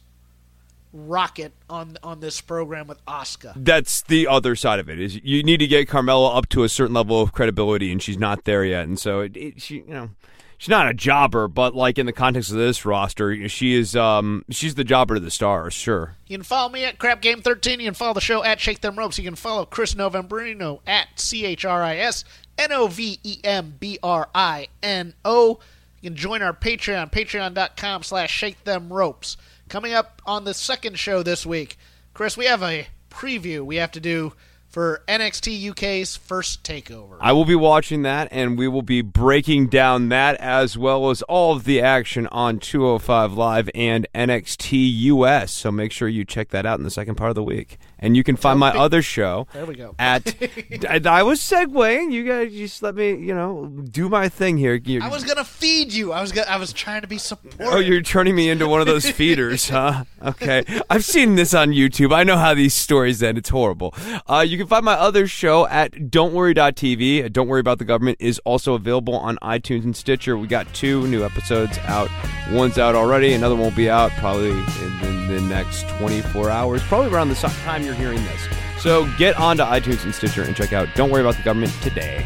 rocket 0.93 1.53
on 1.69 1.97
on 2.03 2.19
this 2.19 2.41
program 2.41 2.87
with 2.87 3.03
Asuka. 3.05 3.53
That's 3.55 4.01
the 4.01 4.27
other 4.27 4.55
side 4.55 4.79
of 4.79 4.89
it. 4.89 4.99
Is 4.99 5.19
you 5.23 5.43
need 5.43 5.57
to 5.57 5.67
get 5.67 5.87
Carmella 5.87 6.35
up 6.35 6.49
to 6.49 6.63
a 6.63 6.69
certain 6.69 6.93
level 6.93 7.21
of 7.21 7.31
credibility, 7.31 7.91
and 7.91 8.01
she's 8.01 8.17
not 8.17 8.45
there 8.45 8.63
yet. 8.63 8.85
And 8.85 8.99
so, 8.99 9.21
it, 9.21 9.37
it, 9.37 9.61
she, 9.61 9.75
you 9.75 9.85
know, 9.87 10.09
she's 10.57 10.69
not 10.69 10.87
a 10.87 10.93
jobber, 10.93 11.47
but 11.47 11.75
like 11.75 11.97
in 11.97 12.05
the 12.05 12.13
context 12.13 12.51
of 12.51 12.57
this 12.57 12.85
roster, 12.85 13.47
she 13.49 13.75
is. 13.75 13.95
Um, 13.95 14.45
she's 14.49 14.75
the 14.75 14.83
jobber 14.83 15.15
to 15.15 15.19
the 15.19 15.31
stars, 15.31 15.73
sure. 15.73 16.15
You 16.27 16.37
can 16.37 16.43
follow 16.43 16.69
me 16.69 16.85
at 16.85 16.99
Crap 16.99 17.21
Game 17.21 17.41
13. 17.41 17.79
You 17.79 17.87
can 17.87 17.93
follow 17.93 18.13
the 18.13 18.21
show 18.21 18.43
at 18.43 18.59
Shake 18.59 18.81
Them 18.81 18.97
Ropes. 18.97 19.17
You 19.17 19.25
can 19.25 19.35
follow 19.35 19.65
Chris 19.65 19.95
Novembrino 19.95 20.79
at 20.87 21.19
C 21.19 21.45
H 21.45 21.65
R 21.65 21.81
I 21.83 21.97
S 21.97 22.23
N 22.57 22.71
O 22.71 22.87
V 22.87 23.19
E 23.23 23.39
M 23.43 23.75
B 23.79 23.97
R 24.03 24.29
I 24.35 24.67
N 24.83 25.13
O. 25.25 25.59
You 26.01 26.09
can 26.09 26.17
join 26.17 26.41
our 26.41 26.53
Patreon, 26.53 27.11
patreon.com 27.11 28.03
slash 28.03 28.31
shake 28.31 28.63
them 28.63 28.91
ropes. 28.91 29.35
Coming 29.69 29.93
up 29.93 30.19
on 30.25 30.45
the 30.45 30.55
second 30.55 30.97
show 30.97 31.21
this 31.21 31.45
week, 31.45 31.77
Chris, 32.15 32.35
we 32.35 32.45
have 32.45 32.63
a 32.63 32.87
preview 33.11 33.63
we 33.63 33.75
have 33.75 33.91
to 33.91 33.99
do 33.99 34.33
for 34.67 35.03
NXT 35.07 35.69
UK's 35.69 36.17
first 36.17 36.63
takeover. 36.63 37.17
I 37.21 37.33
will 37.33 37.45
be 37.45 37.53
watching 37.53 38.01
that, 38.01 38.29
and 38.31 38.57
we 38.57 38.67
will 38.67 38.81
be 38.81 39.03
breaking 39.03 39.67
down 39.67 40.09
that 40.09 40.37
as 40.37 40.75
well 40.75 41.11
as 41.11 41.21
all 41.21 41.55
of 41.55 41.65
the 41.65 41.81
action 41.81 42.25
on 42.31 42.57
205 42.57 43.33
Live 43.33 43.69
and 43.75 44.07
NXT 44.15 45.01
US. 45.03 45.51
So 45.51 45.71
make 45.71 45.91
sure 45.91 46.07
you 46.07 46.25
check 46.25 46.49
that 46.49 46.65
out 46.65 46.79
in 46.79 46.83
the 46.83 46.89
second 46.89 47.13
part 47.13 47.29
of 47.29 47.35
the 47.35 47.43
week. 47.43 47.77
And 48.01 48.15
you 48.15 48.23
can 48.23 48.35
find 48.37 48.57
my 48.59 48.69
other 48.71 49.01
show 49.01 49.47
There 49.53 49.65
we 49.65 49.75
go. 49.75 49.93
at. 49.99 50.33
I, 50.89 51.01
I 51.05 51.23
was 51.23 51.39
segueing. 51.41 52.11
You 52.11 52.25
guys 52.25 52.51
just 52.53 52.81
let 52.81 52.95
me, 52.95 53.09
you 53.09 53.33
know, 53.35 53.65
do 53.91 54.07
my 54.09 54.29
thing 54.29 54.57
here. 54.57 54.75
You- 54.75 55.01
I 55.01 55.09
was 55.09 55.23
gonna 55.25 55.43
feed 55.43 55.91
you. 55.93 56.13
I 56.13 56.21
was 56.21 56.31
gonna, 56.31 56.47
I 56.49 56.55
was 56.57 56.71
trying 56.71 57.01
to 57.01 57.07
be 57.07 57.17
supportive. 57.17 57.59
Oh, 57.61 57.79
you're 57.79 58.01
turning 58.01 58.35
me 58.35 58.49
into 58.49 58.67
one 58.67 58.79
of 58.79 58.87
those 58.87 59.09
feeders, 59.09 59.69
huh? 59.77 60.05
Okay. 60.23 60.63
I've 60.89 61.03
seen 61.03 61.35
this 61.35 61.53
on 61.53 61.71
YouTube. 61.71 62.13
I 62.13 62.23
know 62.23 62.37
how 62.37 62.53
these 62.53 62.73
stories 62.73 63.21
end. 63.21 63.37
It's 63.37 63.49
horrible. 63.49 63.93
Uh, 64.27 64.45
you 64.47 64.57
can 64.57 64.67
find 64.67 64.85
my 64.85 64.93
other 64.93 65.27
show 65.27 65.67
at 65.67 65.91
don'tworry.tv. 65.93 67.31
Don't 67.31 67.47
Worry 67.47 67.59
About 67.59 67.79
the 67.79 67.85
Government 67.85 68.17
is 68.19 68.39
also 68.45 68.73
available 68.75 69.15
on 69.15 69.37
iTunes 69.41 69.83
and 69.83 69.95
Stitcher. 69.95 70.37
We 70.37 70.47
got 70.47 70.71
two 70.73 71.05
new 71.07 71.23
episodes 71.23 71.77
out. 71.79 72.09
One's 72.51 72.77
out 72.77 72.95
already. 72.95 73.33
Another 73.33 73.55
one 73.55 73.65
will 73.65 73.71
be 73.75 73.89
out 73.89 74.11
probably 74.13 74.51
in, 74.51 74.65
in 75.03 75.27
the 75.27 75.41
next 75.41 75.87
24 75.99 76.49
hours, 76.49 76.81
probably 76.83 77.11
around 77.11 77.29
the 77.29 77.35
time 77.35 77.83
you're 77.89 77.97
hearing 77.97 78.23
this. 78.23 78.47
So 78.77 79.09
get 79.17 79.37
onto 79.37 79.63
iTunes 79.63 80.03
and 80.03 80.13
Stitcher 80.13 80.43
and 80.43 80.55
check 80.55 80.73
out 80.73 80.87
Don't 80.95 81.09
Worry 81.09 81.21
About 81.21 81.35
the 81.35 81.43
Government 81.43 81.73
today. 81.81 82.25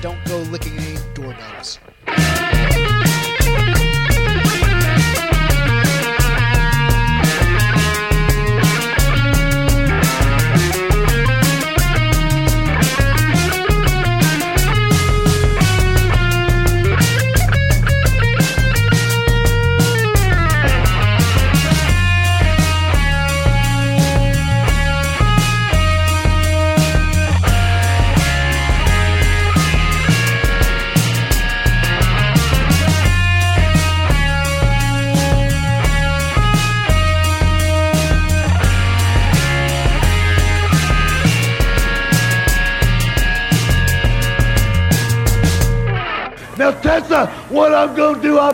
Don't 0.00 0.24
go 0.24 0.38
licking 0.38 0.78
any 0.78 0.98
doorbells. 1.14 1.78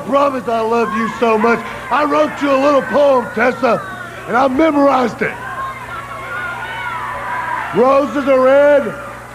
Promise 0.06 0.48
I 0.48 0.60
love 0.60 0.92
you 0.96 1.08
so 1.20 1.36
much. 1.36 1.58
I 1.90 2.04
wrote 2.04 2.40
you 2.40 2.50
a 2.50 2.56
little 2.56 2.82
poem, 2.82 3.26
Tessa, 3.34 3.80
and 4.28 4.36
I 4.36 4.48
memorized 4.48 5.20
it. 5.22 5.36
Roses 7.78 8.28
are 8.28 8.40
red, 8.40 8.84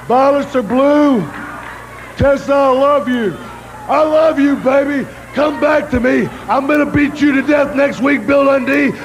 violets 0.07 0.55
are 0.55 0.63
blue. 0.63 1.21
Tessa, 2.17 2.53
I 2.53 2.69
love 2.69 3.07
you. 3.07 3.35
I 3.87 4.03
love 4.03 4.39
you, 4.39 4.55
baby. 4.57 5.07
Come 5.33 5.59
back 5.59 5.89
to 5.91 5.99
me. 5.99 6.27
I'm 6.47 6.67
gonna 6.67 6.89
beat 6.89 7.21
you 7.21 7.31
to 7.33 7.41
death 7.41 7.75
next 7.75 8.01
week, 8.01 8.25
Bill 8.25 8.45
Dundee. 8.45 8.97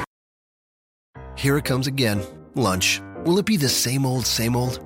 Here 1.35 1.57
it 1.59 1.65
comes 1.65 1.87
again. 1.87 2.23
Lunch. 2.55 3.03
Will 3.25 3.39
it 3.39 3.47
be 3.47 3.57
the 3.57 3.69
same 3.69 4.07
old, 4.07 4.27
same 4.27 4.57
old? 4.57 4.86